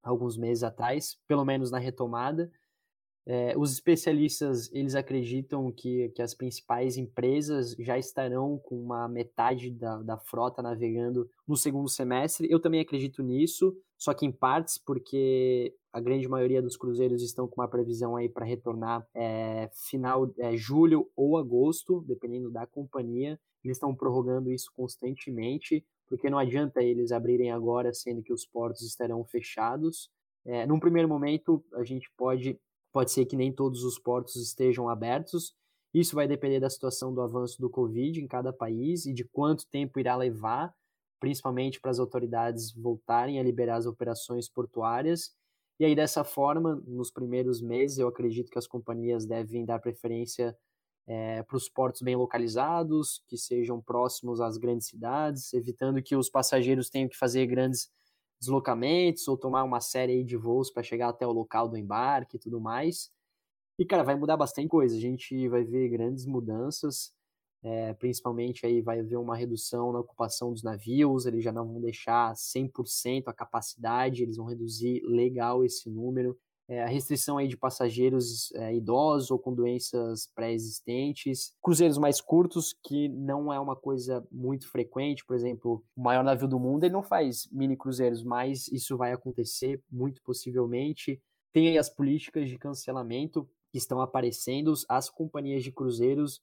alguns 0.02 0.36
meses 0.36 0.64
atrás, 0.64 1.16
pelo 1.28 1.44
menos 1.44 1.70
na 1.70 1.78
retomada. 1.78 2.50
É, 3.24 3.56
os 3.56 3.72
especialistas 3.72 4.68
eles 4.72 4.96
acreditam 4.96 5.70
que, 5.70 6.08
que 6.08 6.20
as 6.20 6.34
principais 6.34 6.96
empresas 6.96 7.70
já 7.78 7.96
estarão 7.96 8.58
com 8.58 8.74
uma 8.82 9.08
metade 9.08 9.70
da, 9.70 10.02
da 10.02 10.18
frota 10.18 10.60
navegando 10.60 11.30
no 11.46 11.56
segundo 11.56 11.88
semestre. 11.88 12.48
Eu 12.50 12.58
também 12.58 12.80
acredito 12.80 13.22
nisso, 13.22 13.76
só 14.02 14.14
que 14.14 14.26
em 14.26 14.32
partes, 14.32 14.78
porque 14.78 15.74
a 15.92 16.00
grande 16.00 16.26
maioria 16.26 16.60
dos 16.60 16.76
cruzeiros 16.76 17.22
estão 17.22 17.46
com 17.46 17.60
uma 17.60 17.68
previsão 17.68 18.16
aí 18.16 18.28
para 18.28 18.44
retornar 18.44 19.06
é, 19.14 19.70
final 19.90 20.32
é, 20.38 20.56
julho 20.56 21.08
ou 21.14 21.36
agosto, 21.36 22.02
dependendo 22.06 22.50
da 22.50 22.66
companhia. 22.66 23.38
Eles 23.62 23.76
estão 23.76 23.94
prorrogando 23.94 24.50
isso 24.50 24.72
constantemente, 24.74 25.84
porque 26.08 26.28
não 26.28 26.38
adianta 26.38 26.82
eles 26.82 27.12
abrirem 27.12 27.52
agora, 27.52 27.92
sendo 27.92 28.22
que 28.22 28.32
os 28.32 28.44
portos 28.44 28.82
estarão 28.82 29.24
fechados. 29.24 30.10
É, 30.44 30.66
num 30.66 30.80
primeiro 30.80 31.08
momento, 31.08 31.64
a 31.74 31.84
gente 31.84 32.10
pode 32.16 32.58
Pode 32.92 33.10
ser 33.10 33.24
que 33.24 33.36
nem 33.36 33.50
todos 33.50 33.84
os 33.84 33.98
portos 33.98 34.36
estejam 34.36 34.86
abertos. 34.88 35.54
Isso 35.94 36.14
vai 36.14 36.28
depender 36.28 36.60
da 36.60 36.68
situação 36.68 37.12
do 37.12 37.22
avanço 37.22 37.58
do 37.58 37.70
Covid 37.70 38.20
em 38.20 38.28
cada 38.28 38.52
país 38.52 39.06
e 39.06 39.14
de 39.14 39.24
quanto 39.24 39.66
tempo 39.68 39.98
irá 39.98 40.14
levar, 40.14 40.74
principalmente 41.22 41.80
para 41.80 41.92
as 41.92 42.00
autoridades 42.00 42.72
voltarem 42.72 43.38
a 43.38 43.44
liberar 43.44 43.76
as 43.76 43.86
operações 43.86 44.48
portuárias. 44.48 45.30
E 45.78 45.84
aí, 45.84 45.94
dessa 45.94 46.24
forma, 46.24 46.82
nos 46.84 47.12
primeiros 47.12 47.62
meses, 47.62 47.98
eu 47.98 48.08
acredito 48.08 48.50
que 48.50 48.58
as 48.58 48.66
companhias 48.66 49.24
devem 49.24 49.64
dar 49.64 49.78
preferência 49.78 50.58
é, 51.06 51.44
para 51.44 51.56
os 51.56 51.68
portos 51.68 52.02
bem 52.02 52.16
localizados, 52.16 53.22
que 53.28 53.36
sejam 53.36 53.80
próximos 53.80 54.40
às 54.40 54.56
grandes 54.56 54.88
cidades, 54.88 55.52
evitando 55.52 56.02
que 56.02 56.16
os 56.16 56.28
passageiros 56.28 56.90
tenham 56.90 57.08
que 57.08 57.16
fazer 57.16 57.46
grandes 57.46 57.88
deslocamentos 58.40 59.28
ou 59.28 59.38
tomar 59.38 59.62
uma 59.62 59.80
série 59.80 60.24
de 60.24 60.36
voos 60.36 60.72
para 60.72 60.82
chegar 60.82 61.10
até 61.10 61.24
o 61.24 61.30
local 61.30 61.68
do 61.68 61.76
embarque 61.76 62.36
e 62.36 62.40
tudo 62.40 62.60
mais. 62.60 63.12
E, 63.78 63.86
cara, 63.86 64.02
vai 64.02 64.16
mudar 64.16 64.36
bastante 64.36 64.66
coisa. 64.66 64.96
A 64.96 65.00
gente 65.00 65.48
vai 65.48 65.62
ver 65.62 65.88
grandes 65.88 66.26
mudanças, 66.26 67.14
é, 67.62 67.94
principalmente 67.94 68.66
aí 68.66 68.80
vai 68.80 69.00
haver 69.00 69.16
uma 69.16 69.36
redução 69.36 69.92
na 69.92 70.00
ocupação 70.00 70.52
dos 70.52 70.62
navios, 70.62 71.26
eles 71.26 71.44
já 71.44 71.52
não 71.52 71.66
vão 71.66 71.80
deixar 71.80 72.34
100% 72.34 73.24
a 73.26 73.32
capacidade, 73.32 74.22
eles 74.22 74.36
vão 74.36 74.46
reduzir 74.46 75.02
legal 75.04 75.64
esse 75.64 75.88
número 75.88 76.36
é, 76.68 76.82
a 76.82 76.86
restrição 76.86 77.38
aí 77.38 77.48
de 77.48 77.56
passageiros 77.56 78.52
é, 78.54 78.74
idosos 78.74 79.30
ou 79.30 79.38
com 79.38 79.52
doenças 79.52 80.26
pré-existentes, 80.34 81.54
cruzeiros 81.60 81.98
mais 81.98 82.20
curtos, 82.20 82.74
que 82.84 83.08
não 83.08 83.52
é 83.52 83.58
uma 83.58 83.76
coisa 83.76 84.26
muito 84.30 84.68
frequente, 84.68 85.24
por 85.24 85.34
exemplo, 85.34 85.84
o 85.96 86.02
maior 86.02 86.22
navio 86.24 86.48
do 86.48 86.58
mundo 86.58 86.84
ele 86.84 86.92
não 86.92 87.02
faz 87.02 87.48
mini 87.52 87.76
cruzeiros, 87.76 88.22
mas 88.22 88.68
isso 88.68 88.96
vai 88.96 89.12
acontecer 89.12 89.82
muito 89.90 90.22
possivelmente. 90.22 91.20
Tem 91.52 91.68
aí 91.68 91.76
as 91.76 91.90
políticas 91.90 92.48
de 92.48 92.56
cancelamento 92.56 93.46
que 93.70 93.78
estão 93.78 94.00
aparecendo, 94.00 94.72
as 94.88 95.10
companhias 95.10 95.62
de 95.62 95.72
cruzeiros 95.72 96.40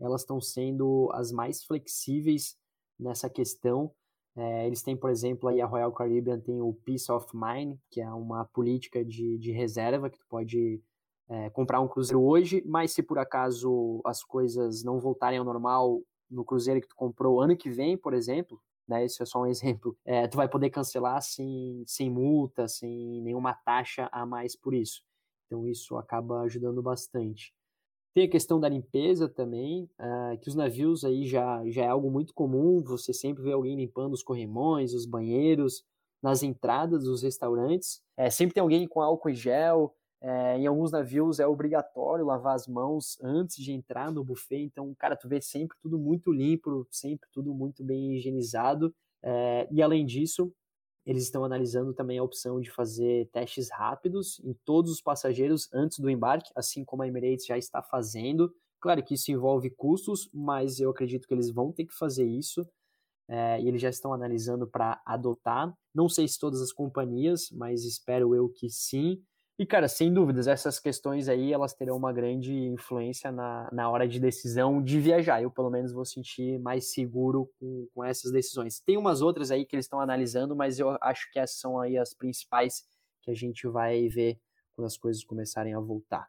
elas 0.00 0.22
estão 0.22 0.40
sendo 0.40 1.10
as 1.12 1.30
mais 1.30 1.64
flexíveis 1.64 2.56
nessa 2.98 3.28
questão. 3.28 3.92
É, 4.36 4.66
eles 4.66 4.82
têm, 4.82 4.96
por 4.96 5.10
exemplo, 5.10 5.48
aí 5.48 5.60
a 5.60 5.66
Royal 5.66 5.92
Caribbean 5.92 6.40
tem 6.40 6.60
o 6.60 6.72
Peace 6.84 7.10
of 7.10 7.26
Mind, 7.34 7.78
que 7.90 8.00
é 8.00 8.10
uma 8.10 8.44
política 8.46 9.04
de, 9.04 9.38
de 9.38 9.52
reserva 9.52 10.08
que 10.08 10.18
tu 10.18 10.26
pode 10.28 10.80
é, 11.28 11.50
comprar 11.50 11.80
um 11.80 11.88
cruzeiro 11.88 12.22
hoje, 12.22 12.62
mas 12.66 12.92
se 12.92 13.02
por 13.02 13.18
acaso 13.18 14.00
as 14.04 14.22
coisas 14.22 14.82
não 14.82 14.98
voltarem 14.98 15.38
ao 15.38 15.44
normal 15.44 16.02
no 16.30 16.44
cruzeiro 16.44 16.80
que 16.80 16.88
tu 16.88 16.96
comprou 16.96 17.40
ano 17.40 17.56
que 17.56 17.70
vem, 17.70 17.96
por 17.96 18.14
exemplo, 18.14 18.60
né, 18.88 19.04
esse 19.04 19.22
é 19.22 19.26
só 19.26 19.42
um 19.42 19.46
exemplo, 19.46 19.96
é, 20.04 20.26
tu 20.26 20.36
vai 20.36 20.48
poder 20.48 20.70
cancelar 20.70 21.22
sem, 21.22 21.84
sem 21.86 22.10
multa, 22.10 22.66
sem 22.66 23.20
nenhuma 23.22 23.54
taxa 23.54 24.08
a 24.12 24.26
mais 24.26 24.56
por 24.56 24.74
isso. 24.74 25.02
Então 25.46 25.66
isso 25.66 25.96
acaba 25.96 26.42
ajudando 26.42 26.82
bastante. 26.82 27.52
Tem 28.12 28.24
a 28.24 28.30
questão 28.30 28.58
da 28.58 28.68
limpeza 28.68 29.28
também, 29.28 29.84
uh, 30.00 30.38
que 30.40 30.48
os 30.48 30.54
navios 30.54 31.04
aí 31.04 31.26
já, 31.26 31.62
já 31.68 31.84
é 31.84 31.88
algo 31.88 32.10
muito 32.10 32.34
comum, 32.34 32.82
você 32.82 33.12
sempre 33.12 33.42
vê 33.42 33.52
alguém 33.52 33.76
limpando 33.76 34.14
os 34.14 34.22
corrimões, 34.22 34.94
os 34.94 35.06
banheiros, 35.06 35.84
nas 36.22 36.42
entradas 36.42 37.04
dos 37.04 37.22
restaurantes. 37.22 38.02
É, 38.16 38.28
sempre 38.28 38.54
tem 38.54 38.60
alguém 38.60 38.86
com 38.86 39.00
álcool 39.00 39.30
e 39.30 39.34
gel, 39.34 39.94
é, 40.22 40.58
em 40.58 40.66
alguns 40.66 40.92
navios 40.92 41.40
é 41.40 41.46
obrigatório 41.46 42.26
lavar 42.26 42.54
as 42.54 42.66
mãos 42.66 43.18
antes 43.22 43.56
de 43.56 43.72
entrar 43.72 44.12
no 44.12 44.22
buffet, 44.22 44.60
então, 44.62 44.94
cara, 44.98 45.16
tu 45.16 45.26
vê 45.28 45.40
sempre 45.40 45.78
tudo 45.80 45.98
muito 45.98 46.30
limpo, 46.30 46.86
sempre 46.90 47.26
tudo 47.32 47.54
muito 47.54 47.82
bem 47.82 48.16
higienizado. 48.16 48.94
É, 49.22 49.66
e 49.70 49.82
além 49.82 50.04
disso, 50.04 50.52
eles 51.10 51.24
estão 51.24 51.44
analisando 51.44 51.92
também 51.92 52.18
a 52.18 52.22
opção 52.22 52.60
de 52.60 52.70
fazer 52.70 53.28
testes 53.32 53.68
rápidos 53.68 54.38
em 54.44 54.54
todos 54.64 54.92
os 54.92 55.02
passageiros 55.02 55.68
antes 55.74 55.98
do 55.98 56.08
embarque, 56.08 56.52
assim 56.54 56.84
como 56.84 57.02
a 57.02 57.08
Emirates 57.08 57.46
já 57.46 57.58
está 57.58 57.82
fazendo. 57.82 58.54
Claro 58.80 59.02
que 59.02 59.14
isso 59.14 59.32
envolve 59.32 59.70
custos, 59.70 60.30
mas 60.32 60.78
eu 60.78 60.88
acredito 60.88 61.26
que 61.26 61.34
eles 61.34 61.50
vão 61.50 61.72
ter 61.72 61.84
que 61.84 61.92
fazer 61.92 62.24
isso. 62.24 62.64
É, 63.28 63.60
e 63.60 63.66
eles 63.66 63.82
já 63.82 63.90
estão 63.90 64.14
analisando 64.14 64.68
para 64.68 65.02
adotar. 65.04 65.74
Não 65.92 66.08
sei 66.08 66.28
se 66.28 66.38
todas 66.38 66.62
as 66.62 66.72
companhias, 66.72 67.50
mas 67.50 67.84
espero 67.84 68.32
eu 68.32 68.48
que 68.48 68.70
sim. 68.70 69.20
E, 69.60 69.66
cara, 69.66 69.88
sem 69.88 70.10
dúvidas, 70.10 70.46
essas 70.46 70.80
questões 70.80 71.28
aí, 71.28 71.52
elas 71.52 71.74
terão 71.74 71.94
uma 71.94 72.14
grande 72.14 72.50
influência 72.50 73.30
na, 73.30 73.68
na 73.70 73.90
hora 73.90 74.08
de 74.08 74.18
decisão 74.18 74.82
de 74.82 74.98
viajar. 74.98 75.42
Eu, 75.42 75.50
pelo 75.50 75.68
menos, 75.68 75.92
vou 75.92 76.06
sentir 76.06 76.58
mais 76.60 76.94
seguro 76.94 77.46
com, 77.60 77.86
com 77.92 78.02
essas 78.02 78.32
decisões. 78.32 78.80
Tem 78.80 78.96
umas 78.96 79.20
outras 79.20 79.50
aí 79.50 79.66
que 79.66 79.76
eles 79.76 79.84
estão 79.84 80.00
analisando, 80.00 80.56
mas 80.56 80.78
eu 80.78 80.96
acho 81.02 81.30
que 81.30 81.38
essas 81.38 81.60
são 81.60 81.78
aí 81.78 81.98
as 81.98 82.14
principais 82.14 82.86
que 83.20 83.30
a 83.30 83.34
gente 83.34 83.68
vai 83.68 84.08
ver 84.08 84.40
quando 84.74 84.86
as 84.86 84.96
coisas 84.96 85.22
começarem 85.22 85.74
a 85.74 85.78
voltar. 85.78 86.26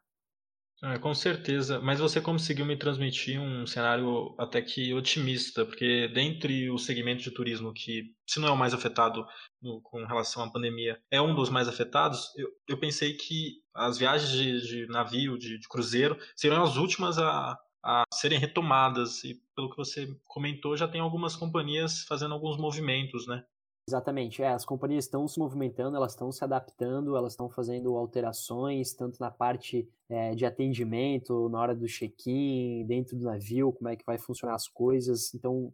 É, 0.83 0.97
com 0.97 1.13
certeza, 1.13 1.79
mas 1.79 1.99
você 1.99 2.19
conseguiu 2.19 2.65
me 2.65 2.75
transmitir 2.75 3.39
um 3.39 3.67
cenário 3.67 4.33
até 4.35 4.59
que 4.63 4.91
otimista, 4.95 5.63
porque 5.63 6.07
dentre 6.07 6.71
o 6.71 6.77
segmento 6.79 7.21
de 7.21 7.29
turismo 7.29 7.71
que, 7.71 8.15
se 8.27 8.39
não 8.39 8.47
é 8.47 8.51
o 8.51 8.57
mais 8.57 8.73
afetado 8.73 9.23
no, 9.61 9.79
com 9.81 10.03
relação 10.05 10.43
à 10.43 10.51
pandemia, 10.51 10.99
é 11.11 11.21
um 11.21 11.35
dos 11.35 11.51
mais 11.51 11.67
afetados, 11.67 12.33
eu, 12.35 12.49
eu 12.67 12.79
pensei 12.79 13.13
que 13.13 13.61
as 13.75 13.99
viagens 13.99 14.31
de, 14.31 14.61
de 14.61 14.87
navio, 14.87 15.37
de, 15.37 15.59
de, 15.59 15.67
cruzeiro, 15.67 16.17
seriam 16.35 16.63
as 16.63 16.75
últimas 16.77 17.19
a, 17.19 17.55
a 17.85 18.03
serem 18.11 18.39
retomadas, 18.39 19.23
e 19.23 19.39
pelo 19.55 19.69
que 19.69 19.77
você 19.77 20.07
comentou, 20.25 20.75
já 20.75 20.87
tem 20.87 20.99
algumas 20.99 21.35
companhias 21.35 22.05
fazendo 22.05 22.33
alguns 22.33 22.57
movimentos, 22.57 23.27
né? 23.27 23.43
Exatamente, 23.91 24.41
é, 24.41 24.47
as 24.47 24.63
companhias 24.63 25.03
estão 25.03 25.27
se 25.27 25.37
movimentando, 25.37 25.97
elas 25.97 26.13
estão 26.13 26.31
se 26.31 26.41
adaptando, 26.45 27.17
elas 27.17 27.33
estão 27.33 27.49
fazendo 27.49 27.97
alterações, 27.97 28.93
tanto 28.93 29.19
na 29.19 29.29
parte 29.29 29.85
é, 30.07 30.33
de 30.33 30.45
atendimento, 30.45 31.49
na 31.49 31.59
hora 31.59 31.75
do 31.75 31.85
check-in, 31.87 32.85
dentro 32.87 33.17
do 33.17 33.25
navio, 33.25 33.73
como 33.73 33.89
é 33.89 33.97
que 33.97 34.05
vai 34.05 34.17
funcionar 34.17 34.55
as 34.55 34.65
coisas. 34.65 35.33
Então, 35.33 35.73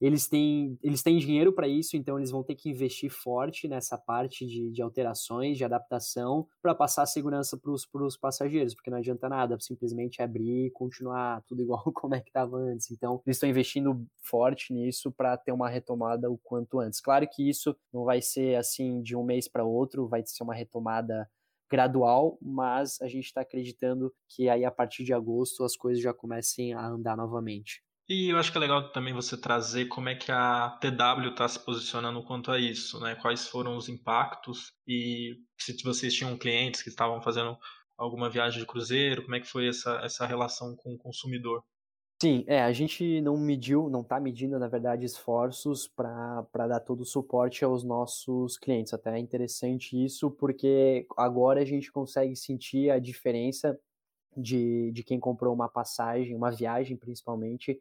eles 0.00 0.28
têm, 0.28 0.78
eles 0.82 1.02
têm 1.02 1.18
dinheiro 1.18 1.52
para 1.52 1.68
isso, 1.68 1.96
então 1.96 2.18
eles 2.18 2.30
vão 2.30 2.42
ter 2.42 2.54
que 2.54 2.68
investir 2.68 3.10
forte 3.10 3.68
nessa 3.68 3.96
parte 3.96 4.46
de, 4.46 4.70
de 4.70 4.82
alterações, 4.82 5.56
de 5.56 5.64
adaptação, 5.64 6.46
para 6.60 6.74
passar 6.74 7.06
segurança 7.06 7.56
para 7.56 8.04
os 8.04 8.16
passageiros, 8.16 8.74
porque 8.74 8.90
não 8.90 8.98
adianta 8.98 9.28
nada 9.28 9.56
simplesmente 9.60 10.20
abrir 10.20 10.66
e 10.66 10.70
continuar 10.70 11.42
tudo 11.46 11.62
igual 11.62 11.82
como 11.94 12.14
é 12.14 12.20
que 12.20 12.28
estava 12.28 12.56
antes. 12.56 12.90
Então, 12.90 13.20
eles 13.26 13.36
estão 13.36 13.48
investindo 13.48 14.06
forte 14.22 14.72
nisso 14.72 15.12
para 15.12 15.36
ter 15.36 15.52
uma 15.52 15.68
retomada 15.68 16.30
o 16.30 16.38
quanto 16.38 16.80
antes. 16.80 17.00
Claro 17.00 17.26
que 17.30 17.48
isso 17.48 17.76
não 17.92 18.04
vai 18.04 18.20
ser 18.20 18.56
assim 18.56 19.02
de 19.02 19.16
um 19.16 19.24
mês 19.24 19.48
para 19.48 19.64
outro, 19.64 20.08
vai 20.08 20.22
ser 20.26 20.42
uma 20.42 20.54
retomada 20.54 21.28
gradual, 21.70 22.38
mas 22.40 23.00
a 23.00 23.08
gente 23.08 23.24
está 23.24 23.40
acreditando 23.40 24.12
que 24.28 24.48
aí 24.48 24.64
a 24.64 24.70
partir 24.70 25.04
de 25.04 25.12
agosto 25.12 25.64
as 25.64 25.76
coisas 25.76 26.02
já 26.02 26.12
comecem 26.12 26.72
a 26.72 26.86
andar 26.86 27.16
novamente. 27.16 27.82
E 28.06 28.28
eu 28.28 28.36
acho 28.36 28.52
que 28.52 28.58
é 28.58 28.60
legal 28.60 28.92
também 28.92 29.14
você 29.14 29.34
trazer 29.34 29.86
como 29.86 30.10
é 30.10 30.14
que 30.14 30.30
a 30.30 30.78
TW 30.78 31.30
está 31.30 31.48
se 31.48 31.58
posicionando 31.58 32.22
quanto 32.22 32.50
a 32.50 32.58
isso, 32.58 33.00
né? 33.00 33.14
Quais 33.14 33.48
foram 33.48 33.76
os 33.76 33.88
impactos 33.88 34.72
e 34.86 35.36
se 35.58 35.82
vocês 35.82 36.12
tinham 36.14 36.36
clientes 36.36 36.82
que 36.82 36.90
estavam 36.90 37.22
fazendo 37.22 37.56
alguma 37.96 38.28
viagem 38.28 38.60
de 38.60 38.66
cruzeiro, 38.66 39.22
como 39.22 39.36
é 39.36 39.40
que 39.40 39.46
foi 39.46 39.68
essa, 39.68 40.00
essa 40.02 40.26
relação 40.26 40.76
com 40.76 40.92
o 40.94 40.98
consumidor? 40.98 41.62
Sim, 42.22 42.44
é, 42.46 42.62
a 42.62 42.72
gente 42.72 43.20
não 43.20 43.36
mediu, 43.36 43.90
não 43.90 44.00
está 44.00 44.20
medindo, 44.20 44.58
na 44.58 44.68
verdade, 44.68 45.04
esforços 45.04 45.88
para 45.88 46.46
dar 46.52 46.80
todo 46.80 47.00
o 47.00 47.06
suporte 47.06 47.64
aos 47.64 47.84
nossos 47.84 48.56
clientes. 48.56 48.94
Até 48.94 49.14
é 49.14 49.18
interessante 49.18 50.02
isso, 50.02 50.30
porque 50.30 51.06
agora 51.16 51.60
a 51.60 51.64
gente 51.64 51.90
consegue 51.92 52.36
sentir 52.36 52.90
a 52.90 52.98
diferença 52.98 53.78
de, 54.36 54.90
de 54.92 55.02
quem 55.02 55.20
comprou 55.20 55.54
uma 55.54 55.68
passagem, 55.68 56.34
uma 56.34 56.50
viagem 56.50 56.96
principalmente, 56.96 57.80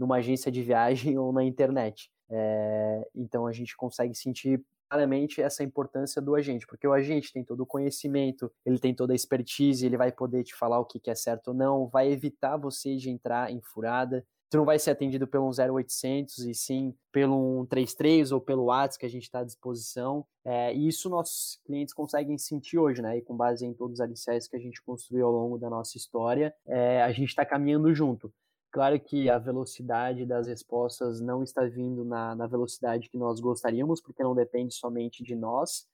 numa 0.00 0.16
agência 0.16 0.50
de 0.50 0.62
viagem 0.62 1.16
ou 1.20 1.32
na 1.32 1.44
internet. 1.44 2.10
É, 2.30 3.08
então 3.14 3.46
a 3.46 3.52
gente 3.52 3.76
consegue 3.76 4.14
sentir 4.14 4.64
claramente 4.88 5.40
essa 5.40 5.62
importância 5.62 6.20
do 6.20 6.34
agente, 6.34 6.66
porque 6.66 6.86
o 6.86 6.92
agente 6.92 7.32
tem 7.32 7.44
todo 7.44 7.60
o 7.60 7.66
conhecimento, 7.66 8.50
ele 8.64 8.78
tem 8.78 8.92
toda 8.92 9.12
a 9.12 9.16
expertise, 9.16 9.86
ele 9.86 9.96
vai 9.96 10.10
poder 10.10 10.42
te 10.42 10.54
falar 10.54 10.80
o 10.80 10.84
que 10.84 11.08
é 11.08 11.14
certo 11.14 11.48
ou 11.48 11.54
não, 11.54 11.86
vai 11.86 12.10
evitar 12.10 12.56
você 12.56 12.96
de 12.96 13.10
entrar 13.10 13.52
em 13.52 13.60
furada. 13.60 14.26
Tu 14.48 14.56
não 14.56 14.64
vai 14.64 14.80
ser 14.80 14.90
atendido 14.90 15.28
pelo 15.28 15.48
0800 15.48 16.38
e 16.38 16.54
sim 16.54 16.92
pelo 17.12 17.60
133 17.70 18.32
ou 18.32 18.40
pelo 18.40 18.64
WhatsApp 18.64 18.98
que 18.98 19.06
a 19.06 19.10
gente 19.10 19.22
está 19.22 19.40
à 19.40 19.44
disposição. 19.44 20.26
É, 20.44 20.74
e 20.74 20.88
isso 20.88 21.08
nossos 21.08 21.60
clientes 21.64 21.94
conseguem 21.94 22.36
sentir 22.36 22.76
hoje, 22.76 23.00
né? 23.00 23.16
E 23.16 23.22
com 23.22 23.36
base 23.36 23.64
em 23.64 23.72
todos 23.72 23.94
os 23.94 24.00
alicerces 24.00 24.48
que 24.48 24.56
a 24.56 24.60
gente 24.60 24.82
construiu 24.82 25.26
ao 25.26 25.32
longo 25.32 25.56
da 25.56 25.70
nossa 25.70 25.96
história, 25.96 26.52
é, 26.66 27.00
a 27.00 27.12
gente 27.12 27.28
está 27.28 27.46
caminhando 27.46 27.94
junto. 27.94 28.32
Claro 28.72 29.00
que 29.00 29.28
a 29.28 29.38
velocidade 29.38 30.24
das 30.24 30.46
respostas 30.46 31.20
não 31.20 31.42
está 31.42 31.64
vindo 31.64 32.04
na, 32.04 32.36
na 32.36 32.46
velocidade 32.46 33.08
que 33.08 33.18
nós 33.18 33.40
gostaríamos, 33.40 34.00
porque 34.00 34.22
não 34.22 34.34
depende 34.34 34.74
somente 34.74 35.24
de 35.24 35.34
nós. 35.34 35.88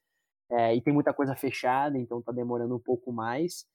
É, 0.51 0.75
e 0.75 0.81
tem 0.83 0.93
muita 0.93 1.13
coisa 1.13 1.35
fechada, 1.35 1.99
então 1.99 2.21
está 2.21 2.33
demorando 2.33 2.77
um 2.77 2.81
pouco 2.81 3.13
mais. 3.13 3.67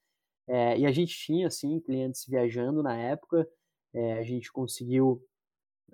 É, 0.47 0.77
e 0.77 0.85
a 0.85 0.91
gente 0.91 1.15
tinha, 1.15 1.49
sim, 1.49 1.79
clientes 1.79 2.25
viajando 2.27 2.83
na 2.83 2.95
época. 2.95 3.47
É, 3.93 4.19
a 4.19 4.23
gente 4.23 4.51
conseguiu 4.51 5.21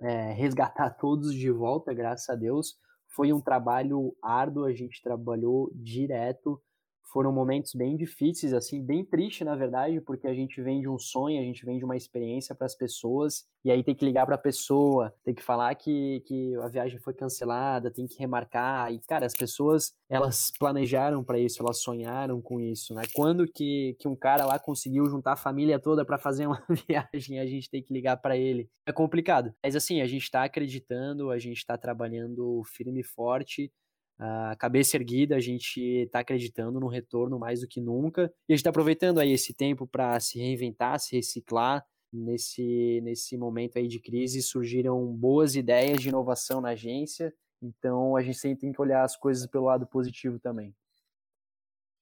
é, 0.00 0.32
resgatar 0.32 0.90
todos 1.00 1.34
de 1.34 1.50
volta, 1.50 1.94
graças 1.94 2.28
a 2.28 2.34
Deus. 2.34 2.76
Foi 3.08 3.32
um 3.32 3.40
trabalho 3.40 4.14
árduo, 4.22 4.64
a 4.64 4.72
gente 4.74 5.02
trabalhou 5.02 5.70
direto 5.74 6.62
foram 7.10 7.32
momentos 7.32 7.74
bem 7.74 7.96
difíceis, 7.96 8.52
assim, 8.52 8.84
bem 8.84 9.04
triste, 9.04 9.44
na 9.44 9.56
verdade, 9.56 10.00
porque 10.00 10.26
a 10.26 10.34
gente 10.34 10.60
vende 10.60 10.88
um 10.88 10.98
sonho, 10.98 11.40
a 11.40 11.44
gente 11.44 11.64
vende 11.64 11.84
uma 11.84 11.96
experiência 11.96 12.54
para 12.54 12.66
as 12.66 12.74
pessoas, 12.74 13.46
e 13.64 13.70
aí 13.70 13.82
tem 13.82 13.94
que 13.94 14.04
ligar 14.04 14.26
para 14.26 14.34
a 14.34 14.38
pessoa, 14.38 15.12
tem 15.24 15.34
que 15.34 15.42
falar 15.42 15.74
que, 15.74 16.22
que 16.26 16.54
a 16.56 16.68
viagem 16.68 16.98
foi 16.98 17.14
cancelada, 17.14 17.90
tem 17.90 18.06
que 18.06 18.18
remarcar, 18.18 18.92
e, 18.92 19.00
cara, 19.00 19.26
as 19.26 19.34
pessoas, 19.34 19.94
elas 20.08 20.52
planejaram 20.58 21.24
para 21.24 21.38
isso, 21.38 21.62
elas 21.62 21.78
sonharam 21.78 22.40
com 22.40 22.60
isso, 22.60 22.94
né? 22.94 23.02
Quando 23.14 23.46
que, 23.46 23.96
que 23.98 24.06
um 24.06 24.16
cara 24.16 24.44
lá 24.44 24.58
conseguiu 24.58 25.06
juntar 25.06 25.32
a 25.32 25.36
família 25.36 25.78
toda 25.78 26.04
para 26.04 26.18
fazer 26.18 26.46
uma 26.46 26.62
viagem, 26.88 27.40
a 27.40 27.46
gente 27.46 27.70
tem 27.70 27.82
que 27.82 27.92
ligar 27.92 28.16
para 28.18 28.36
ele. 28.36 28.68
É 28.86 28.92
complicado, 28.92 29.54
mas 29.62 29.74
assim, 29.74 30.00
a 30.00 30.06
gente 30.06 30.24
está 30.24 30.44
acreditando, 30.44 31.30
a 31.30 31.38
gente 31.38 31.58
está 31.58 31.76
trabalhando 31.76 32.62
firme 32.64 33.00
e 33.00 33.04
forte, 33.04 33.72
a 34.18 34.56
cabeça 34.56 34.96
erguida, 34.96 35.36
a 35.36 35.40
gente 35.40 35.80
está 35.80 36.20
acreditando 36.20 36.80
no 36.80 36.88
retorno 36.88 37.38
mais 37.38 37.60
do 37.60 37.68
que 37.68 37.80
nunca. 37.80 38.32
E 38.48 38.52
a 38.52 38.54
gente 38.54 38.60
está 38.60 38.70
aproveitando 38.70 39.18
aí 39.18 39.32
esse 39.32 39.54
tempo 39.54 39.86
para 39.86 40.18
se 40.18 40.38
reinventar, 40.38 40.98
se 40.98 41.14
reciclar. 41.16 41.84
Nesse, 42.10 43.02
nesse 43.02 43.36
momento 43.36 43.76
aí 43.76 43.86
de 43.86 44.00
crise 44.00 44.40
surgiram 44.40 45.06
boas 45.14 45.54
ideias 45.54 46.00
de 46.00 46.08
inovação 46.08 46.58
na 46.58 46.70
agência, 46.70 47.30
então 47.62 48.16
a 48.16 48.22
gente 48.22 48.38
sempre 48.38 48.60
tem 48.60 48.72
que 48.72 48.80
olhar 48.80 49.04
as 49.04 49.14
coisas 49.14 49.46
pelo 49.46 49.66
lado 49.66 49.86
positivo 49.86 50.38
também. 50.38 50.74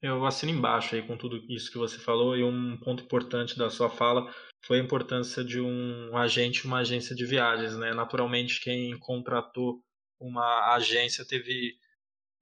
Eu 0.00 0.24
assino 0.24 0.52
embaixo 0.52 0.94
aí 0.94 1.02
com 1.04 1.16
tudo 1.16 1.42
isso 1.48 1.72
que 1.72 1.78
você 1.78 1.98
falou 1.98 2.36
e 2.36 2.44
um 2.44 2.76
ponto 2.76 3.02
importante 3.02 3.58
da 3.58 3.68
sua 3.68 3.90
fala 3.90 4.32
foi 4.64 4.78
a 4.78 4.82
importância 4.82 5.42
de 5.42 5.60
um 5.60 6.16
agente, 6.16 6.66
uma 6.66 6.78
agência 6.78 7.14
de 7.16 7.26
viagens, 7.26 7.76
né? 7.76 7.92
Naturalmente 7.92 8.60
quem 8.60 8.96
contratou 9.00 9.82
uma 10.20 10.74
agência 10.74 11.26
teve 11.26 11.76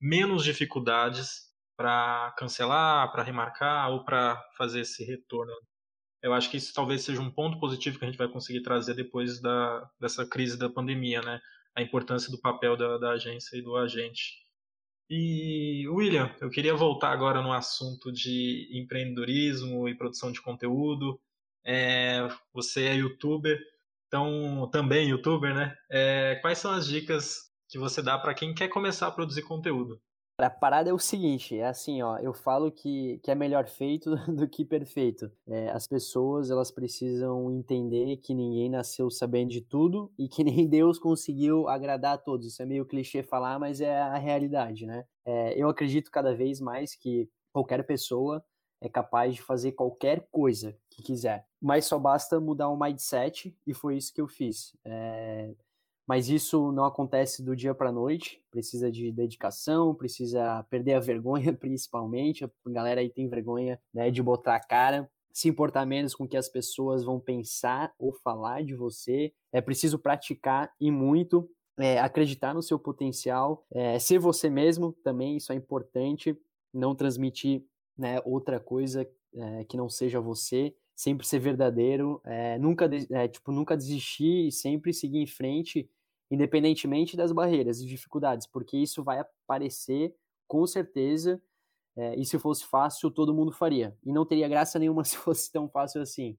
menos 0.05 0.45
dificuldades 0.45 1.51
para 1.75 2.35
cancelar, 2.37 3.11
para 3.11 3.23
remarcar 3.23 3.90
ou 3.90 4.05
para 4.05 4.37
fazer 4.55 4.81
esse 4.81 5.03
retorno. 5.03 5.55
Eu 6.23 6.35
acho 6.35 6.51
que 6.51 6.59
isso 6.59 6.75
talvez 6.75 7.03
seja 7.03 7.23
um 7.23 7.31
ponto 7.31 7.59
positivo 7.59 7.99
que 7.99 8.05
a 8.05 8.09
gente 8.09 8.19
vai 8.19 8.29
conseguir 8.29 8.61
trazer 8.61 8.93
depois 8.93 9.40
da, 9.40 9.90
dessa 9.99 10.27
crise 10.27 10.59
da 10.59 10.69
pandemia, 10.69 11.23
né? 11.23 11.40
A 11.75 11.81
importância 11.81 12.31
do 12.31 12.38
papel 12.38 12.77
da, 12.77 12.99
da 12.99 13.11
agência 13.12 13.57
e 13.57 13.62
do 13.62 13.77
agente. 13.79 14.45
E, 15.09 15.88
William, 15.88 16.35
eu 16.38 16.51
queria 16.51 16.75
voltar 16.75 17.11
agora 17.11 17.40
no 17.40 17.53
assunto 17.53 18.12
de 18.12 18.69
empreendedorismo 18.73 19.88
e 19.88 19.97
produção 19.97 20.31
de 20.31 20.40
conteúdo. 20.43 21.19
É, 21.64 22.29
você 22.53 22.88
é 22.88 22.95
youtuber, 22.95 23.59
então 24.07 24.69
também 24.71 25.09
youtuber, 25.09 25.55
né? 25.55 25.75
É, 25.90 26.37
quais 26.43 26.59
são 26.59 26.73
as 26.73 26.87
dicas 26.87 27.43
que 27.74 27.78
você 27.78 28.00
dá 28.00 28.16
para 28.16 28.32
quem 28.32 28.54
quer 28.54 28.68
começar 28.68 29.08
a 29.08 29.10
produzir 29.10 29.42
conteúdo? 29.42 30.00
A 30.38 30.48
parada 30.48 30.90
é 30.90 30.92
o 30.92 30.98
seguinte, 30.98 31.58
é 31.58 31.66
assim, 31.66 32.02
ó, 32.02 32.18
eu 32.18 32.32
falo 32.32 32.70
que, 32.70 33.18
que 33.18 33.32
é 33.32 33.34
melhor 33.34 33.66
feito 33.66 34.14
do 34.32 34.48
que 34.48 34.64
perfeito. 34.64 35.28
É, 35.44 35.70
as 35.70 35.88
pessoas, 35.88 36.50
elas 36.50 36.70
precisam 36.70 37.50
entender 37.50 38.18
que 38.18 38.32
ninguém 38.32 38.70
nasceu 38.70 39.10
sabendo 39.10 39.50
de 39.50 39.60
tudo 39.60 40.12
e 40.16 40.28
que 40.28 40.44
nem 40.44 40.68
Deus 40.68 41.00
conseguiu 41.00 41.68
agradar 41.68 42.14
a 42.14 42.18
todos. 42.18 42.46
Isso 42.46 42.62
é 42.62 42.64
meio 42.64 42.87
clichê 42.87 43.25
falar, 43.25 43.58
mas 43.58 43.81
é 43.81 44.00
a 44.00 44.18
realidade, 44.18 44.87
né? 44.87 45.04
É, 45.25 45.60
eu 45.60 45.68
acredito 45.68 46.12
cada 46.12 46.33
vez 46.33 46.60
mais 46.60 46.94
que 46.94 47.29
qualquer 47.52 47.85
pessoa 47.85 48.44
é 48.81 48.88
capaz 48.88 49.35
de 49.35 49.42
fazer 49.42 49.72
qualquer 49.72 50.29
coisa 50.31 50.77
que 50.90 51.02
quiser, 51.02 51.44
mas 51.60 51.87
só 51.87 51.98
basta 51.98 52.38
mudar 52.38 52.68
o 52.68 52.79
mindset 52.79 53.56
e 53.66 53.75
foi 53.75 53.96
isso 53.96 54.12
que 54.12 54.20
eu 54.20 54.29
fiz. 54.29 54.77
É, 54.85 55.54
mas 56.07 56.29
isso 56.29 56.71
não 56.73 56.85
acontece 56.85 57.42
do 57.42 57.57
dia 57.57 57.75
para 57.75 57.88
a 57.88 57.92
noite, 57.92 58.42
precisa 58.50 58.90
de 58.90 59.11
dedicação, 59.11 59.94
precisa 59.94 60.65
perder 60.71 60.94
a 60.94 61.00
vergonha 61.00 61.52
principalmente, 61.59 62.44
a 62.44 62.50
galera 62.67 63.00
aí 63.00 63.11
tem 63.11 63.29
vergonha 63.29 63.81
né, 63.92 64.11
de 64.11 64.23
botar 64.23 64.57
a 64.57 64.61
cara, 64.61 65.11
se 65.33 65.48
importar 65.48 65.85
menos 65.85 66.15
com 66.15 66.25
o 66.25 66.29
que 66.29 66.37
as 66.37 66.48
pessoas 66.48 67.02
vão 67.05 67.19
pensar 67.19 67.92
ou 67.98 68.13
falar 68.13 68.63
de 68.63 68.75
você, 68.75 69.33
é 69.52 69.61
preciso 69.61 69.98
praticar 69.98 70.73
e 70.81 70.90
muito, 70.90 71.50
é, 71.77 71.98
acreditar 71.98 72.55
no 72.55 72.63
seu 72.63 72.79
potencial, 72.79 73.67
é, 73.73 73.98
ser 73.98 74.19
você 74.19 74.48
mesmo 74.48 74.92
também, 75.02 75.37
isso 75.37 75.52
é 75.52 75.57
importante, 75.57 76.38
não 76.73 76.94
transmitir 76.94 77.65
né, 77.98 78.21
outra 78.25 78.61
coisa 78.61 79.09
é, 79.35 79.65
que 79.65 79.77
não 79.77 79.88
seja 79.88 80.21
você, 80.21 80.75
sempre 80.95 81.27
ser 81.27 81.38
verdadeiro, 81.40 82.21
é, 82.25 82.59
nunca, 82.59 82.88
é, 83.11 83.29
tipo, 83.29 83.51
nunca 83.53 83.77
desistir 83.77 84.49
e 84.49 84.53
sempre 84.53 84.92
seguir 84.92 85.19
em 85.19 85.27
frente, 85.27 85.88
independentemente 86.31 87.17
das 87.17 87.33
barreiras 87.33 87.81
e 87.81 87.87
dificuldades, 87.87 88.47
porque 88.47 88.77
isso 88.77 89.03
vai 89.03 89.19
aparecer 89.19 90.15
com 90.47 90.67
certeza, 90.67 91.42
é, 91.97 92.15
e 92.17 92.25
se 92.25 92.38
fosse 92.38 92.65
fácil, 92.67 93.11
todo 93.11 93.35
mundo 93.35 93.53
faria, 93.53 93.97
e 94.05 94.13
não 94.13 94.25
teria 94.27 94.49
graça 94.49 94.79
nenhuma 94.79 95.03
se 95.05 95.17
fosse 95.17 95.51
tão 95.51 95.69
fácil 95.69 96.01
assim. 96.03 96.37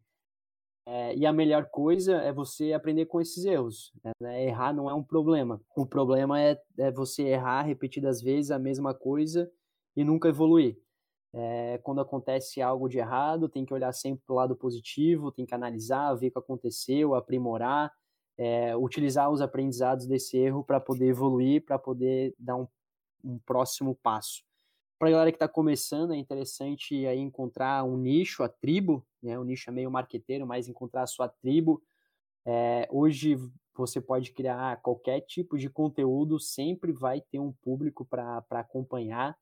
É, 0.87 1.15
e 1.15 1.25
a 1.25 1.33
melhor 1.33 1.65
coisa 1.71 2.17
é 2.17 2.31
você 2.31 2.71
aprender 2.71 3.07
com 3.07 3.19
esses 3.19 3.43
erros. 3.43 3.91
Né? 4.21 4.45
Errar 4.45 4.71
não 4.71 4.87
é 4.89 4.93
um 4.93 5.03
problema. 5.03 5.59
O 5.75 5.85
problema 5.85 6.39
é, 6.39 6.61
é 6.77 6.91
você 6.91 7.23
errar 7.23 7.63
repetidas 7.63 8.21
vezes 8.21 8.51
a 8.51 8.59
mesma 8.59 8.93
coisa 8.93 9.51
e 9.95 10.03
nunca 10.03 10.29
evoluir. 10.29 10.77
É, 11.37 11.77
quando 11.79 11.99
acontece 11.99 12.61
algo 12.61 12.87
de 12.87 12.97
errado, 12.97 13.49
tem 13.49 13.65
que 13.65 13.73
olhar 13.73 13.91
sempre 13.91 14.23
para 14.25 14.33
o 14.33 14.37
lado 14.37 14.55
positivo, 14.55 15.33
tem 15.33 15.45
que 15.45 15.53
analisar, 15.53 16.13
ver 16.13 16.27
o 16.27 16.31
que 16.31 16.39
aconteceu, 16.39 17.13
aprimorar, 17.13 17.91
é, 18.37 18.75
utilizar 18.77 19.29
os 19.29 19.41
aprendizados 19.41 20.07
desse 20.07 20.37
erro 20.37 20.63
para 20.63 20.79
poder 20.79 21.07
evoluir, 21.07 21.65
para 21.65 21.77
poder 21.77 22.33
dar 22.39 22.55
um, 22.55 22.65
um 23.21 23.37
próximo 23.39 23.99
passo. 24.01 24.43
Para 24.97 25.09
a 25.09 25.11
galera 25.11 25.31
que 25.31 25.35
está 25.35 25.47
começando, 25.47 26.13
é 26.13 26.17
interessante 26.17 27.05
aí 27.05 27.19
encontrar 27.19 27.83
um 27.83 27.97
nicho, 27.97 28.41
a 28.41 28.47
tribo, 28.47 29.05
né? 29.21 29.37
O 29.37 29.43
nicho 29.43 29.69
é 29.69 29.73
meio 29.73 29.91
marqueteiro, 29.91 30.47
mas 30.47 30.69
encontrar 30.69 31.03
a 31.03 31.07
sua 31.07 31.27
tribo. 31.27 31.83
É, 32.45 32.87
hoje 32.89 33.37
você 33.75 33.99
pode 33.99 34.31
criar 34.31 34.81
qualquer 34.81 35.19
tipo 35.19 35.57
de 35.57 35.69
conteúdo, 35.69 36.39
sempre 36.39 36.93
vai 36.93 37.19
ter 37.19 37.39
um 37.39 37.51
público 37.51 38.05
para 38.05 38.41
acompanhar. 38.51 39.37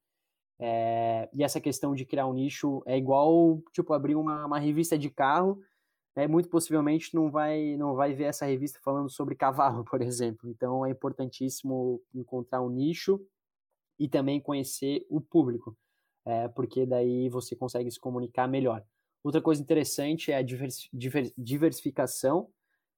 É, 0.60 1.30
e 1.34 1.44
essa 1.44 1.60
questão 1.60 1.96
de 1.96 2.06
criar 2.06 2.28
um 2.28 2.34
nicho 2.34 2.84
é 2.86 2.98
igual, 2.98 3.62
tipo, 3.72 3.94
abrir 3.94 4.16
uma, 4.16 4.46
uma 4.46 4.60
revista 4.60 4.98
de 4.98 5.10
carro, 5.10 5.60
né, 6.16 6.28
muito 6.28 6.48
possivelmente 6.50 7.14
não 7.16 7.32
vai, 7.32 7.76
não 7.78 7.96
vai 7.96 8.14
ver 8.14 8.26
essa 8.26 8.46
revista 8.46 8.80
falando 8.84 9.10
sobre 9.10 9.36
cavalo, 9.36 9.84
por 9.90 10.02
exemplo. 10.02 10.50
Então 10.50 10.86
é 10.86 10.92
importantíssimo 10.92 12.02
encontrar 12.14 12.62
um 12.62 12.70
nicho 12.70 13.20
e 14.00 14.08
também 14.08 14.40
conhecer 14.40 15.06
o 15.10 15.20
público, 15.22 15.78
é, 16.26 16.48
porque 16.50 16.86
daí 16.86 17.30
você 17.30 17.56
consegue 17.56 17.90
se 17.92 18.00
comunicar 18.00 18.48
melhor. 18.48 18.84
Outra 19.24 19.42
coisa 19.42 19.62
interessante 19.62 20.32
é 20.32 20.38
a 20.38 20.44
diversificação 21.38 22.50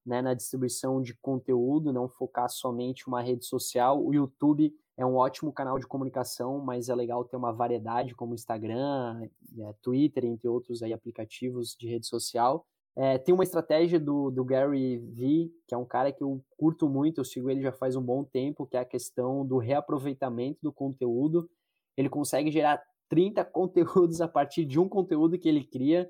né, 0.06 0.22
na 0.22 0.34
distribuição 0.34 1.02
de 1.02 1.14
conteúdo, 1.16 1.92
não 1.92 2.08
focar 2.08 2.50
somente 2.50 3.08
uma 3.08 3.22
rede 3.22 3.46
social. 3.46 4.04
O 4.04 4.14
YouTube 4.14 4.74
é 4.98 5.06
um 5.06 5.16
ótimo 5.16 5.52
canal 5.52 5.78
de 5.78 5.88
comunicação, 5.88 6.60
mas 6.60 6.88
é 6.88 6.96
legal 6.96 7.26
ter 7.26 7.36
uma 7.36 7.52
variedade 7.52 8.16
como 8.16 8.34
Instagram, 8.34 9.28
é, 9.60 9.74
Twitter, 9.82 10.24
entre 10.26 10.48
outros 10.48 10.82
aí, 10.82 10.94
aplicativos 10.94 11.76
de 11.78 11.88
rede 11.88 12.08
social. 12.08 12.66
É, 12.98 13.18
tem 13.18 13.36
uma 13.36 13.44
estratégia 13.44 14.00
do, 14.00 14.32
do 14.32 14.46
Gary 14.46 14.98
Vee, 14.98 15.52
que 15.68 15.76
é 15.76 15.78
um 15.78 15.84
cara 15.84 16.14
que 16.14 16.24
eu 16.24 16.42
curto 16.58 16.88
muito, 16.88 17.20
eu 17.20 17.26
sigo 17.26 17.50
ele 17.50 17.62
já 17.62 17.74
faz 17.74 17.98
um 17.98 18.02
bom 18.02 18.24
tempo, 18.24 18.66
que 18.66 18.78
é 18.78 18.80
a 18.80 18.86
questão 18.86 19.46
do 19.46 19.58
reaproveitamento 19.58 20.60
do 20.64 20.72
conteúdo. 20.72 21.50
Ele 21.98 22.08
consegue 22.08 22.50
gerar 22.50 22.82
30 23.10 23.44
conteúdos 23.52 24.22
a 24.22 24.30
partir 24.30 24.64
de 24.64 24.80
um 24.80 24.88
conteúdo 24.88 25.38
que 25.38 25.50
ele 25.50 25.66
cria. 25.66 26.10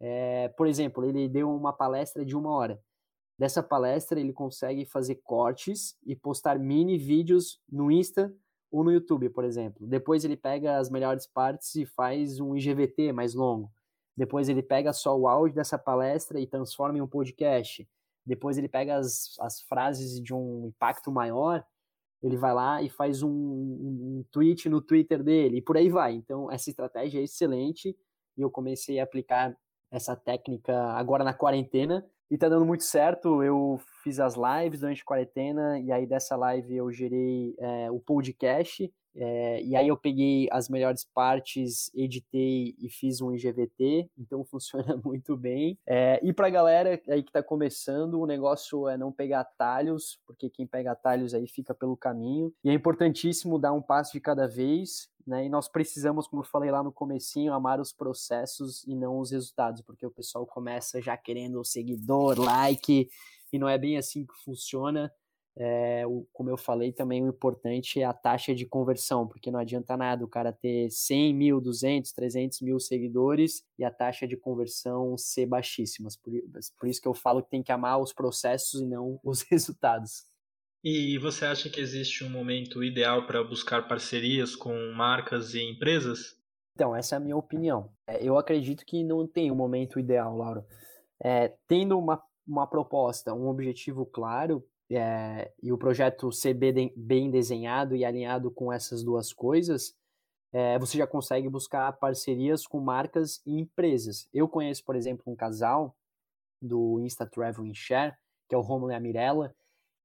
É, 0.00 0.48
por 0.48 0.66
exemplo, 0.66 1.04
ele 1.04 1.28
deu 1.28 1.54
uma 1.54 1.72
palestra 1.72 2.24
de 2.24 2.34
uma 2.34 2.50
hora. 2.50 2.80
Dessa 3.42 3.60
palestra, 3.60 4.20
ele 4.20 4.32
consegue 4.32 4.84
fazer 4.84 5.16
cortes 5.16 5.96
e 6.06 6.14
postar 6.14 6.60
mini 6.60 6.96
vídeos 6.96 7.60
no 7.68 7.90
Insta 7.90 8.32
ou 8.70 8.84
no 8.84 8.92
YouTube, 8.92 9.28
por 9.30 9.42
exemplo. 9.42 9.84
Depois 9.84 10.24
ele 10.24 10.36
pega 10.36 10.78
as 10.78 10.88
melhores 10.88 11.26
partes 11.26 11.74
e 11.74 11.84
faz 11.84 12.38
um 12.38 12.56
IGVT 12.56 13.10
mais 13.10 13.34
longo. 13.34 13.68
Depois 14.16 14.48
ele 14.48 14.62
pega 14.62 14.92
só 14.92 15.18
o 15.18 15.26
áudio 15.26 15.56
dessa 15.56 15.76
palestra 15.76 16.38
e 16.38 16.46
transforma 16.46 16.98
em 16.98 17.00
um 17.00 17.08
podcast. 17.08 17.84
Depois 18.24 18.58
ele 18.58 18.68
pega 18.68 18.94
as, 18.94 19.34
as 19.40 19.60
frases 19.62 20.22
de 20.22 20.32
um 20.32 20.68
impacto 20.68 21.10
maior, 21.10 21.66
ele 22.22 22.36
vai 22.36 22.54
lá 22.54 22.80
e 22.80 22.88
faz 22.88 23.24
um, 23.24 23.28
um, 23.28 24.24
tweet 24.30 24.68
no 24.68 24.80
Twitter 24.80 25.20
dele, 25.20 25.56
e 25.56 25.60
por 25.60 25.76
aí 25.76 25.88
vai. 25.88 26.12
Então, 26.12 26.48
essa 26.48 26.70
estratégia 26.70 27.18
é 27.18 27.24
excelente 27.24 27.88
e 28.36 28.40
eu 28.40 28.48
comecei 28.48 29.00
a 29.00 29.02
aplicar 29.02 29.52
essa 29.90 30.14
técnica 30.14 30.92
agora 30.92 31.24
na 31.24 31.34
quarentena 31.34 32.08
e 32.32 32.38
tá 32.38 32.48
dando 32.48 32.64
muito 32.64 32.82
certo. 32.82 33.42
Eu 33.42 33.78
fiz 34.02 34.18
as 34.18 34.36
lives 34.36 34.80
durante 34.80 35.02
a 35.02 35.04
quarentena 35.04 35.78
e 35.78 35.92
aí 35.92 36.06
dessa 36.06 36.34
live 36.34 36.74
eu 36.74 36.90
gerei 36.90 37.54
é, 37.58 37.90
o 37.90 38.00
podcast 38.00 38.90
é, 39.14 39.62
e 39.62 39.76
aí 39.76 39.88
eu 39.88 39.96
peguei 39.96 40.48
as 40.50 40.68
melhores 40.68 41.04
partes, 41.04 41.90
editei 41.94 42.74
e 42.78 42.88
fiz 42.88 43.20
um 43.20 43.32
IGVT, 43.32 44.08
então 44.18 44.44
funciona 44.44 45.00
muito 45.04 45.36
bem. 45.36 45.78
É, 45.86 46.20
e 46.22 46.32
pra 46.32 46.50
galera 46.50 47.00
aí 47.08 47.22
que 47.22 47.32
tá 47.32 47.42
começando, 47.42 48.20
o 48.20 48.26
negócio 48.26 48.88
é 48.88 48.96
não 48.96 49.12
pegar 49.12 49.40
atalhos, 49.40 50.18
porque 50.26 50.48
quem 50.48 50.66
pega 50.66 50.92
atalhos 50.92 51.34
aí 51.34 51.46
fica 51.46 51.74
pelo 51.74 51.96
caminho. 51.96 52.52
E 52.64 52.70
é 52.70 52.72
importantíssimo 52.72 53.58
dar 53.58 53.72
um 53.72 53.82
passo 53.82 54.12
de 54.12 54.20
cada 54.20 54.46
vez, 54.46 55.08
né? 55.26 55.46
E 55.46 55.48
nós 55.48 55.68
precisamos, 55.68 56.26
como 56.26 56.42
eu 56.42 56.46
falei 56.46 56.70
lá 56.70 56.82
no 56.82 56.92
comecinho, 56.92 57.52
amar 57.52 57.80
os 57.80 57.92
processos 57.92 58.84
e 58.84 58.94
não 58.94 59.18
os 59.18 59.30
resultados, 59.30 59.82
porque 59.82 60.06
o 60.06 60.10
pessoal 60.10 60.46
começa 60.46 61.00
já 61.00 61.16
querendo 61.16 61.60
o 61.60 61.64
seguidor, 61.64 62.38
like, 62.40 63.08
e 63.52 63.58
não 63.58 63.68
é 63.68 63.78
bem 63.78 63.96
assim 63.96 64.24
que 64.26 64.34
funciona 64.44 65.12
é, 65.54 66.06
o, 66.06 66.26
como 66.32 66.48
eu 66.48 66.56
falei, 66.56 66.92
também 66.92 67.22
o 67.22 67.28
importante 67.28 68.00
é 68.00 68.04
a 68.04 68.12
taxa 68.12 68.54
de 68.54 68.64
conversão, 68.64 69.26
porque 69.26 69.50
não 69.50 69.60
adianta 69.60 69.96
nada 69.96 70.24
o 70.24 70.28
cara 70.28 70.52
ter 70.52 70.90
100 70.90 71.34
mil, 71.34 71.60
200, 71.60 72.10
300 72.12 72.60
mil 72.62 72.80
seguidores 72.80 73.62
e 73.78 73.84
a 73.84 73.90
taxa 73.90 74.26
de 74.26 74.36
conversão 74.36 75.16
ser 75.18 75.46
baixíssima. 75.46 76.08
Por, 76.22 76.32
por 76.78 76.88
isso 76.88 77.00
que 77.00 77.08
eu 77.08 77.14
falo 77.14 77.42
que 77.42 77.50
tem 77.50 77.62
que 77.62 77.72
amar 77.72 78.00
os 78.00 78.12
processos 78.12 78.80
e 78.80 78.86
não 78.86 79.20
os 79.22 79.42
resultados. 79.50 80.24
E 80.84 81.16
você 81.18 81.44
acha 81.44 81.70
que 81.70 81.80
existe 81.80 82.24
um 82.24 82.28
momento 82.28 82.82
ideal 82.82 83.24
para 83.24 83.42
buscar 83.44 83.86
parcerias 83.86 84.56
com 84.56 84.74
marcas 84.92 85.54
e 85.54 85.62
empresas? 85.62 86.36
Então, 86.74 86.96
essa 86.96 87.14
é 87.14 87.18
a 87.18 87.20
minha 87.20 87.36
opinião. 87.36 87.92
É, 88.06 88.26
eu 88.26 88.36
acredito 88.36 88.84
que 88.84 89.04
não 89.04 89.26
tem 89.26 89.52
um 89.52 89.54
momento 89.54 90.00
ideal, 90.00 90.36
Laura. 90.36 90.66
É, 91.22 91.54
tendo 91.68 91.96
uma, 91.96 92.20
uma 92.44 92.66
proposta, 92.66 93.32
um 93.32 93.46
objetivo 93.46 94.04
claro, 94.04 94.66
é, 94.90 95.52
e 95.62 95.72
o 95.72 95.78
projeto 95.78 96.32
ser 96.32 96.54
bem 96.54 97.30
desenhado 97.30 97.94
e 97.94 98.04
alinhado 98.04 98.50
com 98.50 98.72
essas 98.72 99.04
duas 99.04 99.32
coisas, 99.32 99.94
é, 100.52 100.78
você 100.80 100.98
já 100.98 101.06
consegue 101.06 101.48
buscar 101.48 101.92
parcerias 101.92 102.66
com 102.66 102.80
marcas 102.80 103.40
e 103.46 103.58
empresas. 103.58 104.28
Eu 104.34 104.48
conheço, 104.48 104.84
por 104.84 104.96
exemplo, 104.96 105.22
um 105.26 105.36
casal 105.36 105.96
do 106.60 106.98
Insta 107.00 107.24
Travel 107.24 107.64
and 107.64 107.74
Share, 107.74 108.14
que 108.48 108.54
é 108.54 108.58
o 108.58 108.60
Romulo 108.60 108.90
e 108.92 108.94
a 108.94 109.00
Mirella, 109.00 109.54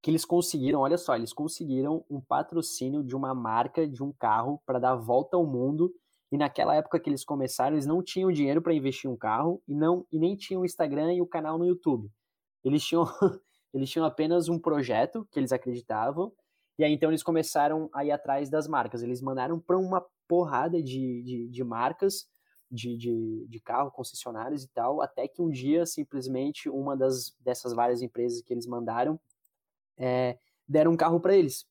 que 0.01 0.11
eles 0.11 0.25
conseguiram, 0.25 0.79
olha 0.79 0.97
só, 0.97 1.15
eles 1.15 1.33
conseguiram 1.33 2.05
um 2.09 2.21
patrocínio 2.21 3.03
de 3.03 3.15
uma 3.15 3.33
marca 3.33 3.87
de 3.87 4.03
um 4.03 4.11
carro 4.11 4.61
para 4.65 4.79
dar 4.79 4.95
volta 4.95 5.37
ao 5.37 5.45
mundo. 5.45 5.91
E 6.31 6.37
naquela 6.37 6.75
época 6.75 6.99
que 6.99 7.09
eles 7.09 7.23
começaram, 7.23 7.75
eles 7.75 7.85
não 7.85 8.03
tinham 8.03 8.31
dinheiro 8.31 8.61
para 8.61 8.73
investir 8.73 9.09
em 9.09 9.13
um 9.13 9.17
carro 9.17 9.61
e 9.67 9.73
não 9.73 10.05
e 10.11 10.19
nem 10.19 10.35
tinham 10.35 10.61
o 10.61 10.65
Instagram 10.65 11.13
e 11.13 11.21
o 11.21 11.27
canal 11.27 11.57
no 11.57 11.65
YouTube. 11.65 12.09
Eles 12.63 12.83
tinham 12.83 13.05
Eles 13.73 13.89
tinham 13.89 14.05
apenas 14.05 14.49
um 14.49 14.59
projeto 14.59 15.27
que 15.31 15.39
eles 15.39 15.51
acreditavam, 15.51 16.31
e 16.79 16.83
aí 16.83 16.93
então 16.93 17.09
eles 17.09 17.23
começaram 17.23 17.89
a 17.93 18.05
ir 18.05 18.11
atrás 18.11 18.49
das 18.49 18.67
marcas. 18.67 19.03
Eles 19.03 19.21
mandaram 19.21 19.59
para 19.59 19.77
uma 19.77 20.03
porrada 20.27 20.81
de, 20.81 21.23
de, 21.23 21.47
de 21.49 21.63
marcas, 21.63 22.27
de, 22.69 22.97
de, 22.97 23.45
de 23.47 23.59
carro, 23.59 23.91
concessionários 23.91 24.63
e 24.63 24.69
tal, 24.69 25.01
até 25.01 25.27
que 25.27 25.41
um 25.41 25.49
dia, 25.49 25.85
simplesmente, 25.85 26.69
uma 26.69 26.95
das, 26.95 27.35
dessas 27.39 27.73
várias 27.73 28.01
empresas 28.01 28.41
que 28.41 28.53
eles 28.53 28.67
mandaram 28.67 29.19
é, 29.97 30.37
deram 30.67 30.91
um 30.91 30.97
carro 30.97 31.19
para 31.19 31.35
eles. 31.35 31.65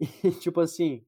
E, 0.22 0.30
tipo 0.30 0.60
assim, 0.60 1.04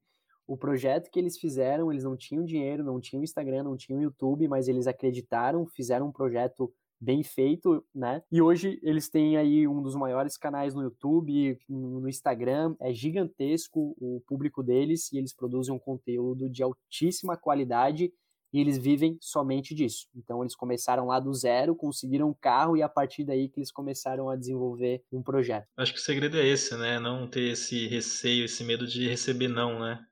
o 0.47 0.57
projeto 0.57 1.11
que 1.13 1.19
eles 1.21 1.39
fizeram, 1.39 1.93
eles 1.93 2.03
não 2.03 2.17
tinham 2.17 2.45
dinheiro, 2.45 2.83
não 2.83 3.01
tinham 3.01 3.23
Instagram, 3.23 3.63
não 3.63 3.77
tinham 3.77 4.03
YouTube, 4.03 4.49
mas 4.49 4.67
eles 4.67 4.89
acreditaram, 4.89 5.65
fizeram 5.65 6.09
um 6.09 6.13
projeto 6.13 6.73
bem 7.01 7.23
feito, 7.23 7.85
né? 7.95 8.23
E 8.31 8.43
hoje 8.43 8.79
eles 8.83 9.09
têm 9.09 9.37
aí 9.37 9.67
um 9.67 9.81
dos 9.81 9.95
maiores 9.95 10.37
canais 10.37 10.75
no 10.75 10.83
YouTube, 10.83 11.57
no 11.69 12.09
Instagram, 12.09 12.75
é 12.81 12.93
gigantesco 12.93 13.97
o 13.99 14.21
público 14.27 14.63
deles 14.63 15.11
e 15.13 15.19
eles 15.19 15.33
produzem 15.33 15.73
um 15.73 15.79
conteúdo 15.79 16.51
de 16.51 16.63
altíssima 16.63 17.37
qualidade 17.37 18.13
e 18.53 18.61
eles 18.61 18.79
vivem 18.79 19.17
somente 19.21 19.75
disso. 19.75 20.07
Então 20.15 20.43
eles 20.43 20.55
começaram 20.55 21.07
lá 21.07 21.21
do 21.21 21.33
zero, 21.33 21.75
conseguiram 21.75 22.29
um 22.29 22.35
carro 22.35 22.77
e 22.77 22.83
a 22.83 22.89
partir 22.89 23.25
daí 23.25 23.49
que 23.49 23.61
eles 23.61 23.71
começaram 23.71 24.29
a 24.29 24.37
desenvolver 24.37 25.03
um 25.13 25.23
projeto. 25.23 25.67
Acho 25.77 25.93
que 25.93 25.99
o 25.99 26.03
segredo 26.03 26.37
é 26.37 26.47
esse, 26.47 26.77
né? 26.77 26.99
Não 26.99 27.29
ter 27.29 27.53
esse 27.53 27.87
receio, 27.87 28.45
esse 28.45 28.65
medo 28.65 28.87
de 28.87 29.09
receber 29.09 29.49
não, 29.49 29.81
né? 29.81 30.05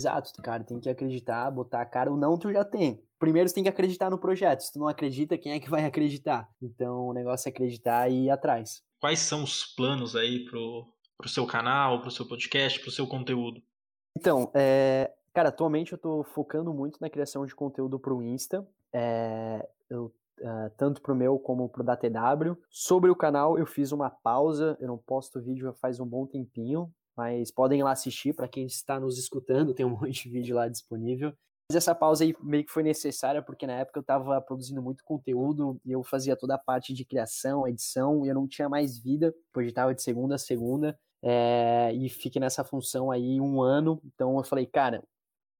Exato, 0.00 0.32
cara, 0.42 0.64
tem 0.64 0.80
que 0.80 0.88
acreditar, 0.88 1.50
botar 1.50 1.82
a 1.82 1.86
cara. 1.86 2.10
O 2.10 2.16
não 2.16 2.38
tu 2.38 2.50
já 2.50 2.64
tem. 2.64 3.02
Primeiro 3.18 3.48
você 3.48 3.54
tem 3.54 3.64
que 3.64 3.68
acreditar 3.68 4.08
no 4.08 4.18
projeto. 4.18 4.60
Se 4.60 4.72
tu 4.72 4.78
não 4.78 4.88
acredita, 4.88 5.36
quem 5.36 5.52
é 5.52 5.60
que 5.60 5.68
vai 5.68 5.84
acreditar? 5.86 6.48
Então 6.60 7.08
o 7.08 7.12
negócio 7.12 7.48
é 7.48 7.50
acreditar 7.50 8.10
e 8.10 8.24
ir 8.24 8.30
atrás. 8.30 8.82
Quais 8.98 9.18
são 9.18 9.44
os 9.44 9.64
planos 9.64 10.16
aí 10.16 10.44
pro, 10.44 10.86
pro 11.18 11.28
seu 11.28 11.46
canal, 11.46 12.00
pro 12.00 12.10
seu 12.10 12.26
podcast, 12.26 12.80
pro 12.80 12.90
seu 12.90 13.06
conteúdo? 13.06 13.62
Então, 14.16 14.50
é, 14.54 15.10
Cara, 15.32 15.50
atualmente 15.50 15.92
eu 15.92 15.98
tô 15.98 16.24
focando 16.24 16.72
muito 16.74 16.98
na 17.00 17.08
criação 17.08 17.46
de 17.46 17.54
conteúdo 17.54 17.98
para 17.98 18.14
o 18.14 18.22
Insta. 18.22 18.66
É, 18.92 19.68
eu 19.88 20.12
Uh, 20.40 20.70
tanto 20.74 21.02
pro 21.02 21.14
meu 21.14 21.38
como 21.38 21.68
pro 21.68 21.84
da 21.84 21.94
TW. 21.94 22.56
Sobre 22.70 23.10
o 23.10 23.14
canal, 23.14 23.58
eu 23.58 23.66
fiz 23.66 23.92
uma 23.92 24.08
pausa, 24.08 24.74
eu 24.80 24.88
não 24.88 24.96
posto 24.96 25.38
vídeo 25.38 25.70
faz 25.74 26.00
um 26.00 26.06
bom 26.06 26.26
tempinho, 26.26 26.90
mas 27.14 27.50
podem 27.50 27.80
ir 27.80 27.82
lá 27.82 27.92
assistir 27.92 28.32
para 28.32 28.48
quem 28.48 28.64
está 28.64 28.98
nos 28.98 29.18
escutando, 29.18 29.74
tem 29.74 29.84
um 29.84 29.90
monte 30.00 30.22
de 30.22 30.30
vídeo 30.30 30.56
lá 30.56 30.66
disponível. 30.66 31.34
Mas 31.70 31.76
essa 31.76 31.94
pausa 31.94 32.24
aí 32.24 32.34
meio 32.42 32.64
que 32.64 32.72
foi 32.72 32.82
necessária, 32.82 33.42
porque 33.42 33.66
na 33.66 33.74
época 33.74 33.98
eu 33.98 34.00
estava 34.00 34.40
produzindo 34.40 34.80
muito 34.80 35.04
conteúdo 35.04 35.78
e 35.84 35.92
eu 35.92 36.02
fazia 36.02 36.34
toda 36.34 36.54
a 36.54 36.58
parte 36.58 36.94
de 36.94 37.04
criação, 37.04 37.68
edição, 37.68 38.24
e 38.24 38.30
eu 38.30 38.34
não 38.34 38.48
tinha 38.48 38.68
mais 38.68 38.98
vida, 38.98 39.34
pois 39.52 39.68
estava 39.68 39.94
de 39.94 40.02
segunda 40.02 40.36
a 40.36 40.38
segunda, 40.38 40.98
é, 41.22 41.92
e 41.92 42.08
fiquei 42.08 42.40
nessa 42.40 42.64
função 42.64 43.10
aí 43.10 43.38
um 43.40 43.60
ano. 43.60 44.00
Então 44.06 44.38
eu 44.38 44.42
falei, 44.42 44.64
cara, 44.64 45.04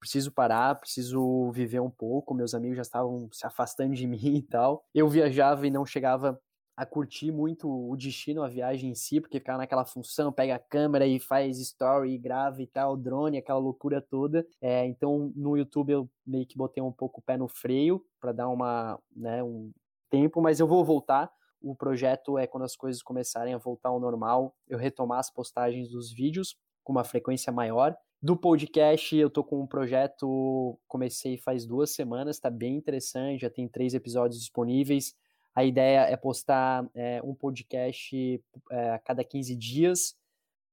preciso 0.01 0.32
parar, 0.32 0.74
preciso 0.80 1.51
viver 1.53 1.80
um 1.80 1.90
pouco. 1.90 2.34
Meus 2.34 2.55
amigos 2.55 2.76
já 2.76 2.82
estavam 2.82 3.28
se 3.32 3.46
afastando 3.46 3.94
de 3.94 4.07
mim 4.09 4.36
e 4.36 4.42
tal. 4.42 4.84
Eu 4.94 5.09
viajava 5.09 5.66
e 5.66 5.70
não 5.70 5.86
chegava 5.86 6.40
a 6.80 6.86
curtir 6.86 7.30
muito 7.30 7.68
o 7.68 7.94
destino, 7.94 8.42
a 8.42 8.48
viagem 8.48 8.90
em 8.90 8.94
si, 8.94 9.20
porque 9.20 9.38
ficava 9.38 9.59
naquela 9.59 9.84
função, 9.84 10.32
pega 10.32 10.55
a 10.55 10.59
câmera 10.59 11.07
e 11.07 11.20
faz 11.20 11.59
story, 11.61 12.16
grava 12.16 12.62
e 12.62 12.66
tal, 12.66 12.96
drone, 12.96 13.36
aquela 13.36 13.59
loucura 13.59 14.01
toda. 14.01 14.46
É, 14.62 14.86
então 14.86 15.30
no 15.36 15.59
YouTube 15.59 15.92
eu 15.92 16.11
meio 16.26 16.46
que 16.46 16.57
botei 16.57 16.82
um 16.82 16.90
pouco 16.90 17.20
o 17.20 17.22
pé 17.22 17.36
no 17.36 17.48
freio 17.48 18.03
para 18.18 18.32
dar 18.32 18.48
uma, 18.48 18.98
né, 19.14 19.42
um 19.42 19.70
tempo, 20.09 20.40
mas 20.40 20.59
eu 20.59 20.66
vou 20.66 20.82
voltar. 20.82 21.30
O 21.61 21.76
projeto 21.76 22.38
é 22.38 22.46
quando 22.46 22.64
as 22.64 22.74
coisas 22.74 23.03
começarem 23.03 23.53
a 23.53 23.59
voltar 23.59 23.90
ao 23.90 24.01
normal, 24.01 24.55
eu 24.66 24.78
retomar 24.78 25.18
as 25.18 25.30
postagens 25.30 25.90
dos 25.90 26.11
vídeos 26.11 26.57
com 26.82 26.92
uma 26.92 27.05
frequência 27.05 27.53
maior. 27.53 27.94
Do 28.23 28.37
podcast, 28.37 29.16
eu 29.16 29.31
tô 29.31 29.43
com 29.43 29.62
um 29.62 29.66
projeto, 29.66 30.79
comecei 30.87 31.39
faz 31.39 31.64
duas 31.64 31.91
semanas, 31.93 32.39
tá 32.39 32.51
bem 32.51 32.77
interessante, 32.77 33.41
já 33.41 33.49
tem 33.49 33.66
três 33.66 33.95
episódios 33.95 34.39
disponíveis. 34.39 35.16
A 35.55 35.64
ideia 35.64 36.01
é 36.01 36.14
postar 36.18 36.87
é, 36.95 37.23
um 37.25 37.35
podcast 37.35 38.45
é, 38.71 38.91
a 38.91 38.99
cada 38.99 39.25
15 39.25 39.57
dias. 39.57 40.14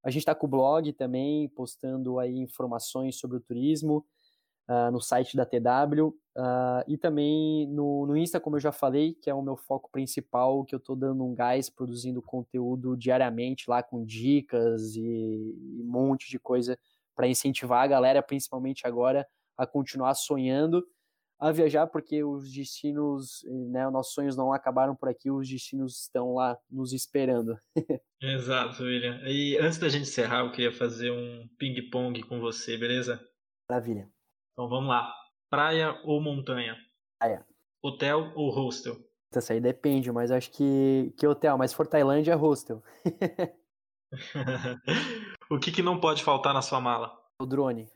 A 0.04 0.10
gente 0.10 0.24
está 0.24 0.36
com 0.36 0.46
o 0.46 0.50
blog 0.50 0.92
também, 0.92 1.48
postando 1.48 2.20
aí 2.20 2.38
informações 2.38 3.18
sobre 3.18 3.38
o 3.38 3.42
turismo 3.42 4.06
uh, 4.68 4.92
no 4.92 5.00
site 5.00 5.38
da 5.38 5.46
TW. 5.46 6.08
Uh, 6.08 6.14
ah, 6.36 6.84
e 6.86 6.98
também 6.98 7.66
no, 7.68 8.06
no 8.06 8.18
Insta, 8.18 8.42
como 8.42 8.58
eu 8.58 8.60
já 8.60 8.74
falei, 8.74 9.14
que 9.14 9.30
é 9.30 9.34
o 9.34 9.42
meu 9.42 9.56
foco 9.56 9.90
principal, 9.90 10.66
que 10.66 10.76
eu 10.76 10.80
estou 10.80 10.98
dando 10.98 11.24
um 11.24 11.34
gás, 11.34 11.70
produzindo 11.70 12.22
conteúdo 12.22 12.98
diariamente 12.98 13.70
lá 13.70 13.82
com 13.82 14.04
dicas 14.04 14.98
e, 14.98 15.02
e 15.02 15.82
um 15.82 15.90
monte 15.90 16.30
de 16.30 16.38
coisa 16.38 16.78
para 17.18 17.28
incentivar 17.28 17.84
a 17.84 17.88
galera, 17.88 18.22
principalmente 18.22 18.86
agora, 18.86 19.28
a 19.58 19.66
continuar 19.66 20.14
sonhando, 20.14 20.86
a 21.40 21.52
viajar, 21.52 21.88
porque 21.88 22.24
os 22.24 22.54
destinos, 22.54 23.44
né, 23.72 23.88
os 23.88 23.94
nossos 23.94 24.14
sonhos 24.14 24.38
não 24.38 24.54
acabaram 24.54 24.96
por 24.96 25.10
aqui, 25.10 25.32
os 25.32 25.50
destinos 25.50 26.04
estão 26.04 26.36
lá 26.36 26.56
nos 26.70 26.94
esperando. 26.94 27.58
Exato, 28.22 28.84
William. 28.84 29.20
E 29.26 29.58
antes 29.58 29.80
da 29.80 29.90
gente 29.90 30.04
encerrar, 30.04 30.42
eu 30.42 30.52
queria 30.52 30.72
fazer 30.72 31.10
um 31.12 31.50
ping-pong 31.58 32.22
com 32.24 32.40
você, 32.40 32.78
beleza? 32.78 33.20
Maravilha. 33.70 34.10
Então 34.54 34.70
vamos 34.70 34.90
lá. 34.90 35.12
Praia 35.50 36.00
ou 36.04 36.22
montanha? 36.22 36.78
Praia. 37.20 37.44
Hotel 37.84 38.32
ou 38.36 38.52
hostel? 38.52 38.96
Isso 39.36 39.54
aí 39.54 39.60
depende, 39.60 40.12
mas 40.12 40.32
acho 40.32 40.52
que, 40.52 41.14
que 41.18 41.26
hotel, 41.28 41.58
mas 41.58 41.72
se 41.72 41.78
for 41.78 41.88
Tailândia 41.88 42.32
é 42.32 42.36
hostel. 42.36 42.82
o 45.50 45.60
que, 45.60 45.72
que 45.72 45.82
não 45.82 46.00
pode 46.00 46.24
faltar 46.24 46.54
na 46.54 46.62
sua 46.62 46.80
mala? 46.80 47.18
O 47.40 47.46
drone. 47.46 47.90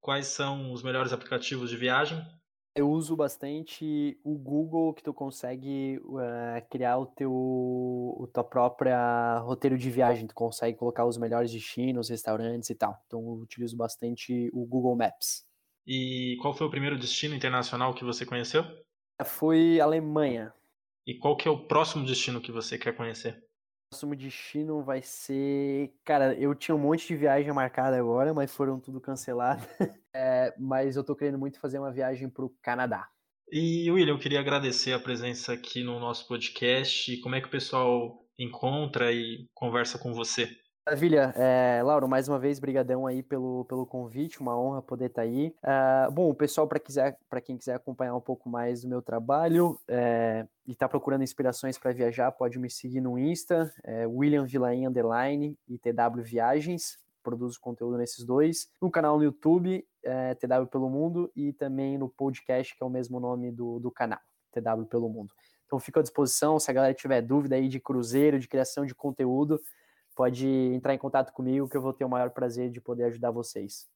Quais 0.00 0.26
são 0.26 0.72
os 0.72 0.82
melhores 0.82 1.12
aplicativos 1.12 1.70
de 1.70 1.76
viagem? 1.76 2.24
Eu 2.74 2.88
uso 2.90 3.16
bastante 3.16 4.20
o 4.22 4.38
Google, 4.38 4.94
que 4.94 5.02
tu 5.02 5.12
consegue 5.12 5.98
uh, 6.04 6.68
criar 6.70 6.98
o 6.98 7.06
teu 7.06 7.32
o 7.32 8.28
tua 8.32 8.44
própria 8.44 9.38
roteiro 9.38 9.76
de 9.76 9.90
viagem. 9.90 10.26
Tu 10.26 10.34
consegue 10.34 10.78
colocar 10.78 11.04
os 11.04 11.18
melhores 11.18 11.50
destinos, 11.50 12.08
restaurantes 12.08 12.70
e 12.70 12.74
tal. 12.74 13.02
Então 13.06 13.20
eu 13.20 13.32
utilizo 13.42 13.76
bastante 13.76 14.48
o 14.52 14.64
Google 14.64 14.94
Maps. 14.94 15.44
E 15.86 16.36
qual 16.40 16.54
foi 16.54 16.66
o 16.66 16.70
primeiro 16.70 16.98
destino 16.98 17.34
internacional 17.34 17.94
que 17.94 18.04
você 18.04 18.24
conheceu? 18.24 18.64
Foi 19.24 19.80
Alemanha. 19.80 20.52
E 21.06 21.14
qual 21.14 21.36
que 21.36 21.48
é 21.48 21.50
o 21.50 21.66
próximo 21.66 22.04
destino 22.04 22.40
que 22.40 22.52
você 22.52 22.78
quer 22.78 22.94
conhecer? 22.94 23.42
Próximo 23.88 24.14
destino 24.14 24.82
vai 24.82 25.00
ser. 25.02 25.92
Cara, 26.04 26.34
eu 26.34 26.54
tinha 26.54 26.74
um 26.74 26.78
monte 26.78 27.06
de 27.06 27.16
viagem 27.16 27.52
marcada 27.52 27.98
agora, 27.98 28.34
mas 28.34 28.54
foram 28.54 28.78
tudo 28.78 29.00
canceladas. 29.00 29.66
É, 30.20 30.52
mas 30.58 30.96
eu 30.96 31.04
tô 31.04 31.14
querendo 31.14 31.38
muito 31.38 31.60
fazer 31.60 31.78
uma 31.78 31.92
viagem 31.92 32.28
pro 32.28 32.52
Canadá. 32.60 33.08
E, 33.52 33.88
William, 33.88 34.14
eu 34.14 34.18
queria 34.18 34.40
agradecer 34.40 34.92
a 34.92 34.98
presença 34.98 35.52
aqui 35.52 35.84
no 35.84 36.00
nosso 36.00 36.26
podcast. 36.26 37.16
Como 37.18 37.36
é 37.36 37.40
que 37.40 37.46
o 37.46 37.50
pessoal 37.50 38.18
encontra 38.36 39.12
e 39.12 39.46
conversa 39.54 39.96
com 39.96 40.12
você? 40.12 40.50
Maravilha. 40.88 41.34
É, 41.36 41.82
Lauro, 41.82 42.08
mais 42.08 42.30
uma 42.30 42.38
vez, 42.38 42.58
brigadão 42.58 43.06
aí 43.06 43.22
pelo, 43.22 43.66
pelo 43.66 43.84
convite, 43.84 44.40
uma 44.40 44.58
honra 44.58 44.80
poder 44.80 45.10
estar 45.10 45.20
tá 45.20 45.28
aí. 45.28 45.54
Uh, 45.62 46.10
bom, 46.10 46.30
o 46.30 46.34
pessoal, 46.34 46.66
para 46.66 47.42
quem 47.42 47.58
quiser 47.58 47.74
acompanhar 47.74 48.14
um 48.14 48.22
pouco 48.22 48.48
mais 48.48 48.80
do 48.80 48.88
meu 48.88 49.02
trabalho 49.02 49.78
é, 49.86 50.46
e 50.66 50.72
está 50.72 50.88
procurando 50.88 51.22
inspirações 51.22 51.76
para 51.76 51.92
viajar, 51.92 52.32
pode 52.32 52.58
me 52.58 52.70
seguir 52.70 53.02
no 53.02 53.18
Insta, 53.18 53.70
é, 53.84 54.06
William 54.06 54.46
Vilain 54.46 54.86
Underline 54.86 55.58
e 55.68 55.76
TW 55.76 56.22
Viagens, 56.22 56.96
produzo 57.22 57.60
conteúdo 57.60 57.98
nesses 57.98 58.24
dois. 58.24 58.70
No 58.80 58.90
canal 58.90 59.18
no 59.18 59.24
YouTube, 59.24 59.86
é, 60.02 60.34
TW 60.36 60.68
Pelo 60.72 60.88
Mundo, 60.88 61.30
e 61.36 61.52
também 61.52 61.98
no 61.98 62.08
podcast, 62.08 62.74
que 62.74 62.82
é 62.82 62.86
o 62.86 62.90
mesmo 62.90 63.20
nome 63.20 63.52
do, 63.52 63.78
do 63.78 63.90
canal, 63.90 64.20
TW 64.52 64.86
Pelo 64.88 65.10
Mundo. 65.10 65.34
Então 65.66 65.78
fico 65.78 65.98
à 65.98 66.02
disposição, 66.02 66.58
se 66.58 66.70
a 66.70 66.74
galera 66.74 66.94
tiver 66.94 67.20
dúvida 67.20 67.56
aí 67.56 67.68
de 67.68 67.78
cruzeiro, 67.78 68.38
de 68.38 68.48
criação 68.48 68.86
de 68.86 68.94
conteúdo, 68.94 69.60
pode 70.18 70.48
entrar 70.48 70.92
em 70.92 70.98
contato 70.98 71.32
comigo 71.32 71.68
que 71.68 71.76
eu 71.76 71.80
vou 71.80 71.92
ter 71.92 72.04
o 72.04 72.08
maior 72.08 72.30
prazer 72.30 72.72
de 72.72 72.80
poder 72.80 73.04
ajudar 73.04 73.30
vocês. 73.30 73.86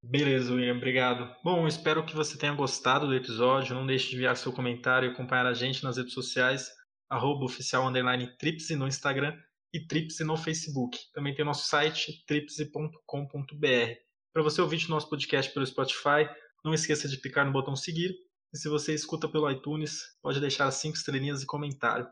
Beleza, 0.00 0.54
William, 0.54 0.76
obrigado. 0.76 1.34
Bom, 1.42 1.66
espero 1.66 2.06
que 2.06 2.14
você 2.14 2.38
tenha 2.38 2.54
gostado 2.54 3.08
do 3.08 3.14
episódio. 3.16 3.74
Não 3.74 3.84
deixe 3.84 4.10
de 4.10 4.14
enviar 4.14 4.36
seu 4.36 4.52
comentário 4.52 5.08
e 5.08 5.12
acompanhar 5.12 5.44
a 5.44 5.52
gente 5.52 5.82
nas 5.82 5.96
redes 5.96 6.12
sociais, 6.12 6.70
arroba 7.10 7.44
oficial 7.44 7.84
underline 7.88 8.28
Tripsy 8.38 8.76
no 8.76 8.86
Instagram 8.86 9.36
e 9.74 9.84
Tripsy 9.84 10.22
no 10.22 10.36
Facebook. 10.36 10.96
Também 11.12 11.34
tem 11.34 11.44
nosso 11.44 11.66
site, 11.66 12.24
tripsy.com.br. 12.26 13.94
Para 14.32 14.42
você 14.42 14.60
ouvir 14.60 14.86
o 14.86 14.90
nosso 14.90 15.10
podcast 15.10 15.52
pelo 15.52 15.66
Spotify, 15.66 16.30
não 16.64 16.72
esqueça 16.72 17.08
de 17.08 17.20
clicar 17.20 17.44
no 17.44 17.52
botão 17.52 17.74
seguir. 17.74 18.14
E 18.54 18.58
se 18.58 18.68
você 18.68 18.94
escuta 18.94 19.28
pelo 19.28 19.50
iTunes, 19.50 20.00
pode 20.22 20.40
deixar 20.40 20.70
cinco 20.70 20.96
estrelinhas 20.96 21.42
e 21.42 21.46
comentário. 21.46 22.06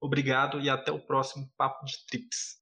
Obrigado 0.00 0.60
e 0.60 0.68
até 0.68 0.90
o 0.90 0.98
próximo 0.98 1.48
Papo 1.56 1.84
de 1.84 2.04
Trips. 2.06 2.61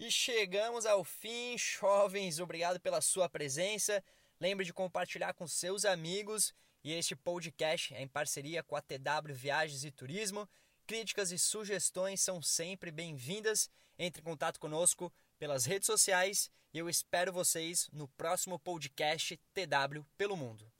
E 0.00 0.10
chegamos 0.10 0.86
ao 0.86 1.04
fim, 1.04 1.58
jovens. 1.58 2.40
Obrigado 2.40 2.80
pela 2.80 3.02
sua 3.02 3.28
presença. 3.28 4.02
Lembre 4.40 4.64
de 4.64 4.72
compartilhar 4.72 5.34
com 5.34 5.46
seus 5.46 5.84
amigos. 5.84 6.54
E 6.82 6.90
este 6.94 7.14
podcast 7.14 7.92
é 7.92 8.00
em 8.00 8.08
parceria 8.08 8.62
com 8.62 8.74
a 8.74 8.80
TW 8.80 9.34
Viagens 9.34 9.84
e 9.84 9.90
Turismo. 9.90 10.48
Críticas 10.86 11.30
e 11.32 11.38
sugestões 11.38 12.22
são 12.22 12.40
sempre 12.40 12.90
bem-vindas. 12.90 13.68
Entre 13.98 14.22
em 14.22 14.24
contato 14.24 14.58
conosco 14.58 15.12
pelas 15.38 15.66
redes 15.66 15.84
sociais 15.84 16.50
e 16.72 16.78
eu 16.78 16.88
espero 16.88 17.30
vocês 17.30 17.86
no 17.92 18.08
próximo 18.08 18.58
podcast 18.58 19.38
TW 19.52 20.02
pelo 20.16 20.34
Mundo. 20.34 20.79